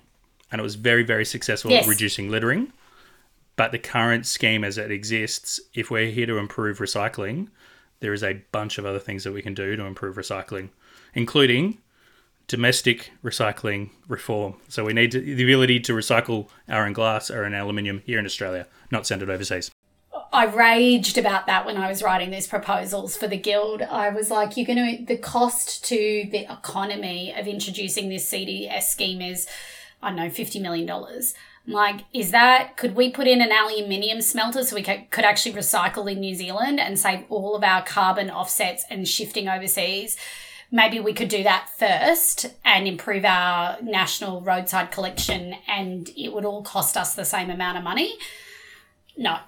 and 0.51 0.61
it 0.61 0.64
was 0.64 0.77
very 0.77 1.03
very 1.03 1.27
successful 1.27 1.70
Yes. 1.70 1.85
at 1.85 1.91
reducing 1.91 2.31
littering. 2.31 2.72
But 3.57 3.70
the 3.70 3.79
current 3.79 4.25
scheme 4.27 4.64
as 4.64 4.79
it 4.79 4.91
exists, 4.91 5.61
if 5.75 5.91
we're 5.91 6.11
here 6.11 6.27
to 6.27 6.39
improve 6.39 6.79
recycling, 6.79 7.49
there 8.01 8.12
is 8.12 8.22
a 8.22 8.42
bunch 8.53 8.78
of 8.78 8.86
other 8.86 8.99
things 8.99 9.24
that 9.24 9.32
we 9.32 9.42
can 9.42 9.55
do 9.55 9.76
to 9.76 9.84
improve 9.84 10.16
recycling, 10.16 10.70
including 11.14 11.78
domestic 12.47 13.12
recycling 13.22 13.90
reform. 14.09 14.57
So 14.68 14.84
we 14.84 14.92
need 14.92 15.12
to, 15.12 15.20
the 15.20 15.42
ability 15.42 15.80
to 15.80 15.92
recycle 15.92 16.49
our 16.68 16.86
own 16.86 16.92
glass 16.92 17.30
or 17.30 17.45
an 17.45 17.55
aluminium 17.55 18.03
here 18.05 18.18
in 18.18 18.26
Australia, 18.26 18.66
not 18.90 19.07
send 19.07 19.22
it 19.22 19.30
overseas. 19.30 19.70
I 20.32 20.47
raged 20.47 21.16
about 21.16 21.47
that 21.47 21.64
when 21.64 21.76
I 21.76 21.88
was 21.88 22.03
writing 22.03 22.30
these 22.30 22.49
proposals 22.49 23.16
for 23.16 23.28
the 23.28 23.36
guild. 23.36 23.82
I 23.82 24.09
was 24.09 24.32
like, 24.32 24.57
you're 24.57 24.66
going 24.66 24.99
to, 24.99 25.05
the 25.05 25.16
cost 25.16 25.84
to 25.84 26.28
the 26.30 26.53
economy 26.53 27.32
of 27.32 27.47
introducing 27.47 28.09
this 28.09 28.28
CDS 28.28 28.82
scheme 28.82 29.22
is, 29.22 29.47
I 30.03 30.09
don't 30.09 30.16
know, 30.16 30.28
$50 30.28 30.61
million. 30.61 30.90
Like, 31.67 32.01
is 32.12 32.31
that, 32.33 32.77
could 32.77 32.95
we 32.95 33.11
put 33.11 33.27
in 33.27 33.41
an 33.41 33.51
aluminium 33.51 34.21
smelter 34.21 34.62
so 34.62 34.77
we 34.77 34.83
could 34.83 35.25
actually 35.25 35.55
recycle 35.55 36.11
in 36.11 36.21
New 36.21 36.35
Zealand 36.35 36.79
and 36.79 36.99
save 36.99 37.25
all 37.31 37.57
of 37.57 37.65
our 37.65 37.83
carbon 37.83 38.31
offsets 38.31 38.85
and 38.91 39.09
shifting 39.09 39.49
overseas? 39.49 40.19
Maybe 40.71 41.01
we 41.01 41.15
could 41.15 41.29
do 41.29 41.43
that 41.43 41.71
first 41.79 42.47
and 42.65 42.87
improve 42.87 43.25
our 43.25 43.81
national 43.81 44.43
roadside 44.43 44.91
collection, 44.91 45.55
and 45.69 46.11
it 46.17 46.33
would 46.33 46.45
all 46.45 46.62
cost 46.62 46.97
us 46.97 47.15
the 47.15 47.25
same 47.25 47.49
amount 47.49 47.79
of 47.79 47.85
money. 47.85 48.15
No, 49.17 49.39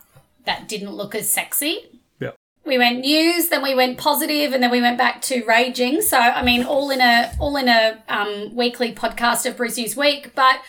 that 0.45 0.69
didn't 0.69 0.93
look 0.93 1.15
as 1.15 1.31
sexy. 1.31 2.01
Yeah. 2.21 2.31
we 2.65 2.79
went 2.79 3.01
news, 3.01 3.49
then 3.49 3.63
we 3.63 3.75
went 3.75 3.99
positive, 3.99 4.53
and 4.53 4.63
then 4.63 4.71
we 4.71 4.81
went 4.81 4.99
back 4.99 5.21
to 5.23 5.45
raging. 5.45 6.01
So 6.01 6.17
I 6.19 6.43
mean, 6.43 6.65
all 6.65 6.91
in 6.91 7.01
a 7.01 7.33
all 7.41 7.57
in 7.57 7.69
a 7.69 8.03
um, 8.09 8.55
weekly 8.55 8.95
podcast 8.95 9.45
of 9.47 9.57
Brews 9.57 9.77
News 9.77 9.97
Week. 9.97 10.33
But 10.35 10.61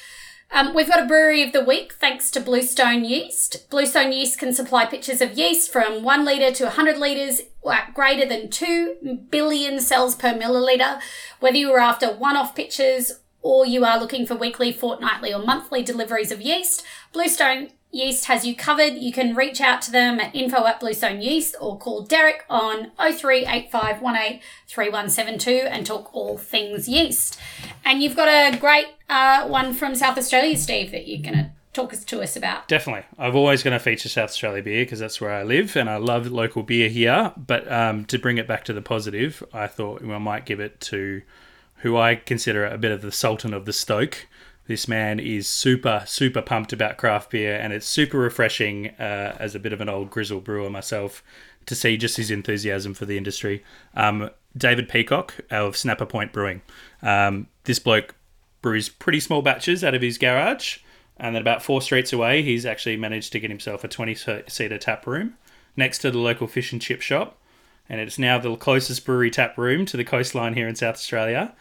um, 0.51 0.73
we've 0.73 0.87
got 0.87 1.03
a 1.03 1.07
brewery 1.07 1.43
of 1.43 1.51
the 1.51 1.63
week 1.63 1.93
thanks 1.93 2.31
to 2.31 2.39
Bluestone 2.39 3.03
Yeast. 3.03 3.69
Bluestone 3.69 4.11
Yeast 4.11 4.39
can 4.39 4.53
supply 4.53 4.85
pitchers 4.85 5.21
of 5.21 5.37
yeast 5.37 5.71
from 5.71 6.03
one 6.03 6.23
litre 6.23 6.51
to 6.51 6.63
100 6.65 6.97
litres 6.97 7.41
at 7.69 7.93
greater 7.93 8.25
than 8.25 8.49
2 8.49 9.25
billion 9.29 9.79
cells 9.79 10.15
per 10.15 10.33
milliliter. 10.33 11.01
Whether 11.39 11.57
you 11.57 11.71
are 11.73 11.79
after 11.79 12.07
one 12.13 12.37
off 12.37 12.55
pitches 12.55 13.19
or 13.41 13.65
you 13.65 13.85
are 13.85 13.99
looking 13.99 14.25
for 14.25 14.35
weekly, 14.35 14.71
fortnightly, 14.71 15.33
or 15.33 15.39
monthly 15.39 15.83
deliveries 15.83 16.31
of 16.31 16.41
yeast, 16.41 16.83
Bluestone 17.13 17.69
Yeast 17.91 18.25
has 18.25 18.45
you 18.45 18.55
covered. 18.55 18.95
You 18.95 19.13
can 19.13 19.33
reach 19.33 19.61
out 19.61 19.81
to 19.83 19.91
them 19.91 20.19
at 20.19 20.35
info 20.35 20.65
at 20.65 20.81
Bluestone 20.81 21.21
Yeast 21.21 21.55
or 21.61 21.77
call 21.77 22.01
Derek 22.03 22.43
on 22.49 22.91
0385183172 22.99 25.65
and 25.65 25.85
talk 25.85 26.13
all 26.13 26.37
things 26.37 26.89
yeast. 26.89 27.39
And 27.85 28.03
you've 28.03 28.17
got 28.17 28.27
a 28.27 28.57
great 28.57 28.87
uh, 29.09 29.47
one 29.47 29.73
from 29.73 29.95
South 29.95 30.17
Australia, 30.17 30.57
Steve, 30.57 30.91
that 30.91 31.07
you're 31.07 31.21
going 31.21 31.35
to 31.35 31.51
talk 31.71 31.93
to 31.93 32.21
us 32.21 32.35
about. 32.35 32.67
Definitely. 32.67 33.05
I've 33.17 33.35
always 33.35 33.63
going 33.63 33.71
to 33.71 33.79
feature 33.79 34.09
South 34.09 34.31
Australia 34.31 34.61
beer 34.61 34.83
because 34.83 34.99
that's 34.99 35.21
where 35.21 35.33
I 35.33 35.43
live 35.43 35.77
and 35.77 35.89
I 35.89 35.95
love 35.95 36.27
local 36.27 36.63
beer 36.63 36.89
here. 36.89 37.31
But 37.37 37.71
um, 37.71 38.03
to 38.05 38.19
bring 38.19 38.37
it 38.37 38.47
back 38.47 38.65
to 38.65 38.73
the 38.73 38.81
positive, 38.81 39.41
I 39.53 39.67
thought 39.67 40.03
I 40.03 40.17
might 40.17 40.45
give 40.45 40.59
it 40.59 40.81
to 40.81 41.21
who 41.77 41.97
I 41.97 42.15
consider 42.15 42.65
a 42.65 42.77
bit 42.77 42.91
of 42.91 43.01
the 43.01 43.11
Sultan 43.11 43.53
of 43.53 43.65
the 43.65 43.73
Stoke. 43.73 44.27
This 44.67 44.87
man 44.87 45.19
is 45.19 45.47
super, 45.47 46.03
super 46.05 46.41
pumped 46.41 46.73
about 46.73 46.97
craft 46.97 47.31
beer, 47.31 47.55
and 47.55 47.71
it's 47.71 47.87
super 47.87 48.17
refreshing 48.17 48.89
uh, 48.99 49.35
as 49.39 49.55
a 49.55 49.59
bit 49.59 49.73
of 49.73 49.79
an 49.79 49.89
old 49.89 50.09
grizzle 50.09 50.41
brewer 50.41 50.69
myself 50.69 51.23
to 51.67 51.75
see 51.75 51.97
just 51.97 52.17
his 52.17 52.31
enthusiasm 52.31 52.93
for 52.93 53.05
the 53.05 53.17
industry. 53.17 53.63
Um, 53.93 54.29
David 54.57 54.89
Peacock 54.89 55.35
of 55.51 55.77
Snapper 55.77 56.05
Point 56.05 56.33
Brewing. 56.33 56.61
Um, 57.01 57.47
this 57.63 57.79
bloke 57.79 58.15
brews 58.61 58.89
pretty 58.89 59.19
small 59.19 59.41
batches 59.41 59.83
out 59.83 59.93
of 59.93 60.01
his 60.01 60.17
garage, 60.17 60.79
and 61.17 61.35
then 61.35 61.41
about 61.41 61.63
four 61.63 61.81
streets 61.81 62.11
away, 62.11 62.41
he's 62.41 62.65
actually 62.65 62.97
managed 62.97 63.31
to 63.33 63.39
get 63.39 63.49
himself 63.49 63.83
a 63.83 63.87
20 63.87 64.15
seater 64.47 64.77
tap 64.77 65.05
room 65.07 65.35
next 65.75 65.99
to 65.99 66.11
the 66.11 66.17
local 66.17 66.47
fish 66.47 66.71
and 66.71 66.81
chip 66.81 67.01
shop. 67.01 67.37
And 67.89 68.01
it's 68.01 68.19
now 68.19 68.37
the 68.37 68.55
closest 68.57 69.05
brewery 69.05 69.31
tap 69.31 69.57
room 69.57 69.85
to 69.85 69.95
the 69.95 70.03
coastline 70.03 70.55
here 70.55 70.67
in 70.67 70.75
South 70.75 70.95
Australia 70.95 71.55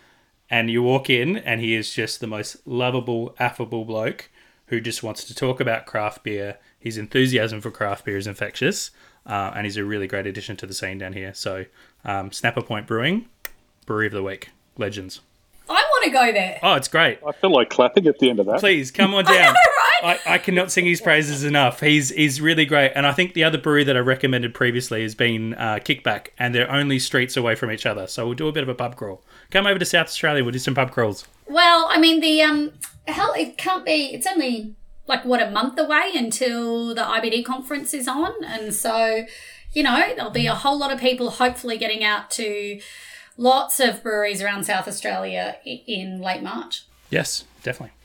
and 0.51 0.70
you 0.70 0.82
walk 0.82 1.11
in 1.11 1.36
and 1.36 1.61
he 1.61 1.74
is 1.74 1.92
just 1.92 2.20
the 2.20 2.26
most 2.26 2.57
lovable 2.66 3.34
affable 3.38 3.84
bloke 3.84 4.30
who 4.66 4.80
just 4.80 5.03
wants 5.03 5.24
to 5.24 5.34
talk 5.34 5.61
about 5.61 5.86
craft 5.86 6.22
beer 6.22 6.59
his 6.78 6.97
enthusiasm 6.99 7.61
for 7.61 7.70
craft 7.70 8.05
beer 8.05 8.16
is 8.16 8.26
infectious 8.26 8.90
uh, 9.26 9.53
and 9.57 9.64
he's 9.66 9.76
a 9.76 9.84
really 9.84 10.07
great 10.07 10.26
addition 10.26 10.57
to 10.57 10.66
the 10.66 10.74
scene 10.74 10.99
down 10.99 11.12
here 11.12 11.34
so 11.34 11.64
um, 12.05 12.30
snapper 12.32 12.62
point 12.62 12.86
brewing 12.86 13.26
brewery 13.86 14.07
of 14.07 14.12
the 14.12 14.22
week 14.22 14.51
legends 14.78 15.20
I 15.68 15.74
want 15.82 16.05
to 16.05 16.11
go 16.11 16.32
there. 16.32 16.61
oh 16.62 16.74
it's 16.74 16.88
great 16.88 17.18
I 17.26 17.32
feel 17.32 17.51
like 17.51 17.70
clapping 17.70 18.07
at 18.07 18.18
the 18.20 18.30
end 18.30 18.38
of 18.40 18.47
that. 18.47 18.61
please 18.61 18.90
come 18.90 19.14
on 19.14 19.26
I 19.26 19.30
know, 19.30 19.36
down 19.38 19.55
right? 19.55 19.57
I, 20.07 20.20
I 20.24 20.38
cannot 20.38 20.70
sing 20.70 20.86
his 20.86 21.00
praises 21.00 21.42
enough. 21.42 21.80
He's 21.80 22.11
he's 22.11 22.40
really 22.40 22.64
great, 22.64 22.92
and 22.94 23.07
I 23.07 23.12
think 23.12 23.34
the 23.34 23.42
other 23.42 23.59
brewery 23.59 23.82
that 23.84 23.96
I 23.96 24.00
recommended 24.00 24.54
previously 24.54 25.02
has 25.02 25.16
been 25.16 25.54
uh, 25.54 25.80
Kickback, 25.82 26.28
and 26.38 26.54
they're 26.54 26.70
only 26.70 27.00
streets 27.00 27.36
away 27.36 27.57
from 27.57 27.72
each 27.72 27.84
other. 27.84 28.07
So 28.07 28.24
we'll 28.26 28.34
do 28.34 28.46
a 28.46 28.52
bit 28.52 28.62
of 28.62 28.68
a 28.68 28.74
pub 28.74 28.94
crawl. 28.94 29.24
Come 29.50 29.66
over 29.66 29.78
to 29.80 29.84
South 29.84 30.07
Australia. 30.07 30.44
We'll 30.44 30.52
do 30.52 30.61
some 30.61 30.76
pub 30.76 30.92
crawls. 30.92 31.26
Well, 31.48 31.86
I 31.90 31.98
mean, 31.98 32.20
the 32.20 32.40
um, 32.42 32.72
hell, 33.09 33.34
it 33.36 33.59
can't 33.59 33.84
be. 33.84 34.14
It's 34.14 34.26
only 34.28 34.76
like 35.09 35.24
what 35.24 35.42
a 35.42 35.50
month 35.50 35.76
away 35.78 36.12
until 36.14 36.94
the 36.94 37.02
IBD 37.02 37.44
conference 37.44 37.92
is 37.92 38.07
on, 38.07 38.32
and 38.44 38.72
so 38.72 39.24
you 39.72 39.82
know 39.82 40.12
there'll 40.14 40.30
be 40.30 40.46
a 40.46 40.54
whole 40.54 40.78
lot 40.78 40.92
of 40.92 41.00
people 41.00 41.30
hopefully 41.30 41.78
getting 41.78 42.04
out 42.04 42.30
to 42.32 42.80
lots 43.36 43.80
of 43.80 44.04
breweries 44.04 44.40
around 44.40 44.64
South 44.64 44.86
Australia 44.86 45.57
in 45.64 46.20
late 46.20 46.44
March. 46.44 46.84
Yes, 47.11 47.44
definitely. 47.64 47.95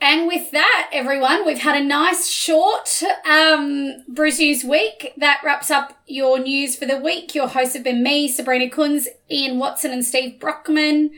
And 0.00 0.28
with 0.28 0.52
that, 0.52 0.90
everyone, 0.92 1.44
we've 1.44 1.62
had 1.62 1.80
a 1.80 1.84
nice 1.84 2.28
short 2.28 3.02
um, 3.28 4.04
Brews 4.06 4.38
News 4.38 4.62
week. 4.62 5.12
That 5.16 5.40
wraps 5.44 5.72
up 5.72 6.00
your 6.06 6.38
news 6.38 6.76
for 6.76 6.86
the 6.86 6.98
week. 6.98 7.34
Your 7.34 7.48
hosts 7.48 7.74
have 7.74 7.82
been 7.82 8.02
me, 8.02 8.28
Sabrina 8.28 8.70
Kunz, 8.70 9.08
Ian 9.28 9.58
Watson, 9.58 9.90
and 9.90 10.04
Steve 10.04 10.38
Brockman. 10.38 11.10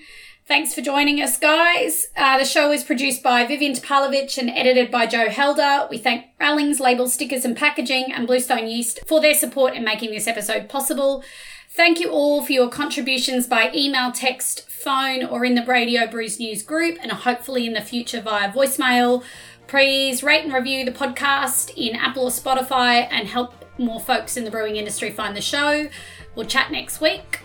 Thanks 0.46 0.74
for 0.74 0.80
joining 0.80 1.20
us, 1.20 1.36
guys. 1.36 2.08
Uh, 2.16 2.38
the 2.38 2.44
show 2.46 2.72
is 2.72 2.82
produced 2.82 3.22
by 3.22 3.46
Vivian 3.46 3.74
Topalovich 3.74 4.38
and 4.38 4.50
edited 4.50 4.90
by 4.90 5.06
Joe 5.06 5.28
Helder. 5.28 5.86
We 5.90 5.98
thank 5.98 6.24
Rallings, 6.40 6.80
Label 6.80 7.08
Stickers 7.08 7.44
and 7.44 7.56
Packaging, 7.56 8.10
and 8.12 8.26
Bluestone 8.26 8.66
Yeast 8.66 9.00
for 9.06 9.20
their 9.20 9.34
support 9.34 9.74
in 9.74 9.84
making 9.84 10.10
this 10.10 10.26
episode 10.26 10.70
possible. 10.70 11.22
Thank 11.68 12.00
you 12.00 12.10
all 12.10 12.42
for 12.42 12.52
your 12.52 12.68
contributions 12.68 13.46
by 13.46 13.70
email, 13.72 14.10
text, 14.10 14.68
phone, 14.80 15.24
or 15.24 15.44
in 15.44 15.54
the 15.54 15.64
Radio 15.64 16.06
Brews 16.06 16.38
News 16.38 16.62
group, 16.62 16.98
and 17.02 17.12
hopefully 17.12 17.66
in 17.66 17.72
the 17.72 17.80
future 17.80 18.20
via 18.20 18.52
voicemail. 18.52 19.22
Please 19.66 20.22
rate 20.22 20.44
and 20.44 20.52
review 20.52 20.84
the 20.84 20.92
podcast 20.92 21.72
in 21.76 21.94
Apple 21.94 22.24
or 22.24 22.30
Spotify 22.30 23.06
and 23.10 23.28
help 23.28 23.54
more 23.78 24.00
folks 24.00 24.36
in 24.36 24.44
the 24.44 24.50
brewing 24.50 24.76
industry 24.76 25.10
find 25.10 25.36
the 25.36 25.40
show. 25.40 25.88
We'll 26.34 26.46
chat 26.46 26.70
next 26.70 27.00
week, 27.00 27.40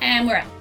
and 0.00 0.26
we're 0.26 0.36
out. 0.36 0.53